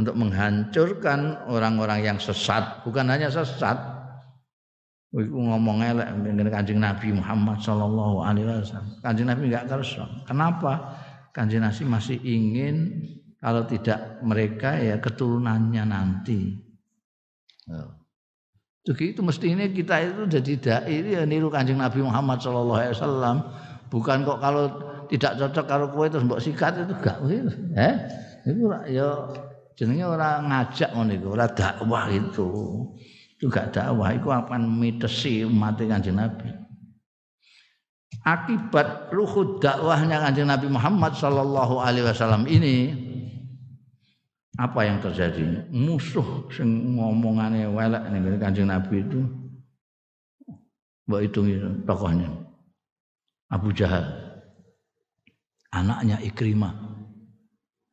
untuk 0.00 0.16
menghancurkan 0.16 1.44
orang-orang 1.44 2.00
yang 2.08 2.16
sesat, 2.16 2.80
bukan 2.88 3.12
hanya 3.12 3.28
sesat. 3.28 3.76
Iku 5.08 5.40
ngomong 5.40 5.80
elek 5.80 6.08
dengan 6.20 6.48
Kanjeng 6.52 6.80
Nabi 6.84 7.16
Muhammad 7.16 7.64
sallallahu 7.64 8.20
alaihi 8.24 8.44
wasallam. 8.44 9.00
Kanjeng 9.00 9.28
Nabi 9.28 9.48
enggak 9.48 9.68
kersa. 9.68 10.04
Kenapa? 10.28 10.72
Kanjeng 11.32 11.64
Nabi 11.64 11.82
masih 11.88 12.20
ingin 12.20 12.76
kalau 13.40 13.64
tidak 13.64 14.20
mereka 14.20 14.76
ya 14.76 15.00
keturunannya 15.00 15.84
nanti. 15.88 16.60
Itu 18.84 18.92
itu 19.00 19.20
mestinya 19.24 19.64
kita 19.64 19.96
itu 20.00 20.22
jadi 20.28 20.52
dai 20.60 20.96
ya 21.00 21.22
niru 21.24 21.48
Kanjeng 21.48 21.80
Nabi 21.80 22.04
Muhammad 22.04 22.44
sallallahu 22.44 22.78
alaihi 22.80 22.94
wasallam. 22.96 23.36
Bukan 23.88 24.28
kok 24.28 24.44
kalau 24.44 24.64
tidak 25.08 25.32
cocok 25.40 25.64
karo 25.64 25.86
kowe 25.88 26.06
terus 26.06 26.24
mbok 26.24 26.40
sikat 26.40 26.84
itu 26.84 26.94
gak 27.00 27.18
Eh? 27.74 27.94
Itu 28.44 28.68
ya 28.88 29.08
jenenge 29.74 30.04
ora 30.04 30.42
ngajak 30.44 30.90
ngono 30.92 31.12
iku, 31.14 31.28
ora 31.34 31.46
dakwah 31.48 32.06
itu. 32.12 32.48
Itu 33.38 33.46
gak 33.48 33.72
dakwah 33.72 34.12
iku 34.12 34.28
akan 34.34 34.66
mitesi 34.66 35.46
umat 35.46 35.78
Kanjeng 35.78 36.18
Nabi. 36.18 36.50
Akibat 38.26 39.08
ruhud 39.14 39.62
dakwahnya 39.62 40.20
Kanjeng 40.20 40.50
Nabi 40.50 40.66
Muhammad 40.68 41.16
sallallahu 41.16 41.80
alaihi 41.80 42.04
wasallam 42.04 42.44
ini 42.50 42.92
apa 44.58 44.82
yang 44.84 44.98
terjadi? 44.98 45.70
Musuh 45.70 46.50
sing 46.50 46.98
ngomongane 46.98 47.64
welek 47.70 48.04
ning 48.10 48.36
Kanjeng 48.42 48.68
Nabi 48.68 49.06
itu 49.06 49.22
mbok 51.08 51.22
hitungi 51.24 51.56
tokohnya. 51.88 52.28
Abu 53.48 53.72
Jahal. 53.72 54.27
Anaknya 55.68 56.16
Ikrimah 56.24 56.72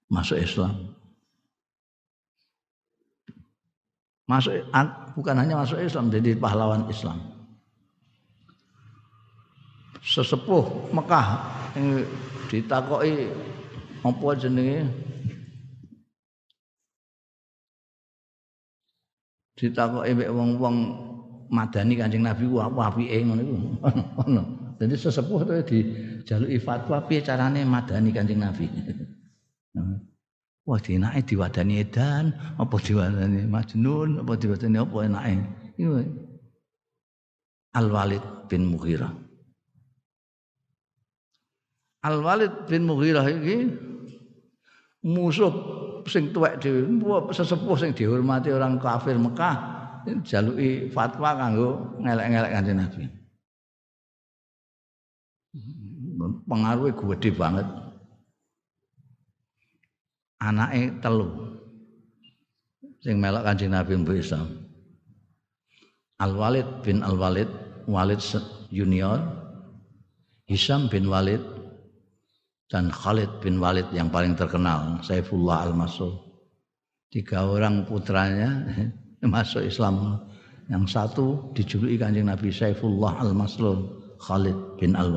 masuk 0.08 0.40
Islam. 0.40 0.96
masuk 4.26 4.58
bukan 5.14 5.38
hanya 5.38 5.62
masuk 5.62 5.78
Islam 5.78 6.10
jadi 6.10 6.34
pahlawan 6.34 6.90
Islam. 6.90 7.22
Sesepuh 10.02 10.90
Mekah 10.94 11.28
yang 11.78 12.06
ditakoki 12.50 13.30
apa 14.06 14.28
jenenge? 14.38 14.86
Ditakoki 19.58 20.26
wong-wong 20.30 20.76
madani 21.50 21.94
Kanjeng 21.98 22.26
Nabi 22.26 22.50
ku 22.50 22.58
apa 22.62 22.90
apike 22.90 23.22
ngono 23.22 23.42
iku 23.46 23.58
jadi 24.76 24.96
sesepuh 25.00 25.40
itu 25.46 25.54
dijaluki 25.68 26.60
fatwa 26.60 27.00
piye 27.08 27.24
carane 27.24 27.64
madani 27.64 28.12
Kanjeng 28.12 28.44
Nabi 28.44 28.68
Wah 30.66 30.82
dienake 30.82 31.22
diwadani 31.30 31.78
edan, 31.86 32.34
apa 32.58 32.82
diwadani 32.82 33.46
majnun, 33.46 34.26
apa 34.26 34.34
diwadani 34.34 34.82
apa 34.82 34.98
enake. 35.06 35.34
Iku 35.78 36.02
Al 37.78 37.88
Walid 37.94 38.24
bin 38.50 38.74
Mughirah. 38.74 39.14
Al 42.02 42.18
Walid 42.18 42.66
bin 42.66 42.90
Mughirah 42.90 43.30
iki 43.30 43.70
musuh 45.06 45.54
sing 46.10 46.34
tuwek 46.34 46.58
dhewe, 46.58 46.90
sesepuh 47.30 47.78
sing 47.78 47.94
dihormati 47.94 48.50
orang 48.50 48.82
kafir 48.82 49.22
Mekah 49.22 49.56
jaluki 50.26 50.90
fatwa 50.90 51.38
kanggo 51.38 51.70
ngelek-ngelek 52.02 52.52
Kanjeng 52.58 52.78
Nabi. 52.82 53.25
Pengaruhnya 56.48 56.95
gede 56.95 57.30
banget. 57.36 57.68
Anake 60.44 60.99
telu. 60.99 61.27
Sing 62.99 63.22
melok 63.22 63.45
Kanjeng 63.45 63.69
Nabi 63.69 64.02
Mbok 64.02 64.18
Islam 64.18 64.65
Al 66.18 66.34
Walid 66.34 66.65
bin 66.82 67.06
Al 67.06 67.15
Walid 67.22 67.49
Walid 67.86 68.18
Junior. 68.73 69.22
Hisam 70.49 70.90
bin 70.90 71.10
Walid 71.10 71.41
dan 72.69 72.94
Khalid 72.94 73.30
bin 73.41 73.57
Walid 73.57 73.90
yang 73.94 74.14
paling 74.14 74.38
terkenal 74.38 75.02
Saifullah 75.02 75.69
Al 75.69 75.73
Masud 75.73 76.26
tiga 77.14 77.48
orang 77.48 77.88
putranya 77.88 78.68
masuk 79.26 79.64
Islam. 79.64 80.22
Yang 80.65 80.98
satu 80.98 81.26
dijuluki 81.53 82.02
Kanjeng 82.02 82.26
Nabi 82.26 82.49
Saifullah 82.49 83.22
Al 83.22 83.38
Maslul 83.38 84.02
Khalid 84.18 84.82
bin 84.82 84.98
Al 84.98 85.14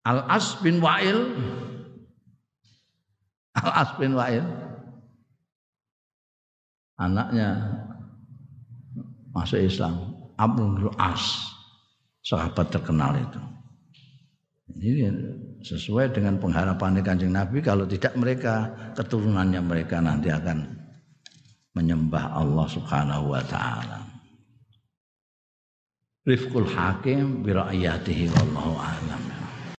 Walid 0.00 0.08
Al 0.08 0.20
As 0.32 0.56
bin 0.64 0.80
Wa'il 0.80 1.20
Al-As 3.60 3.90
bin 4.00 4.16
Wa'il 4.16 4.46
anaknya 7.00 7.48
masuk 9.32 9.60
Islam 9.60 10.16
Abdul 10.40 10.92
As 10.96 11.20
sahabat 12.24 12.72
terkenal 12.72 13.16
itu 13.20 13.40
ini 14.80 15.10
sesuai 15.60 16.14
dengan 16.14 16.38
pengharapan 16.40 17.02
kanjeng 17.02 17.34
Nabi 17.34 17.60
kalau 17.60 17.84
tidak 17.84 18.14
mereka 18.16 18.70
keturunannya 18.96 19.60
mereka 19.60 19.98
nanti 20.00 20.30
akan 20.30 20.80
menyembah 21.74 22.34
Allah 22.34 22.66
Subhanahu 22.70 23.34
wa 23.34 23.42
taala. 23.46 23.98
Rifqul 26.26 26.68
hakim 26.70 27.42
bi 27.42 27.50
ra'yatihi 27.50 28.30
wallahu 28.30 28.78
a'lam. 28.78 29.29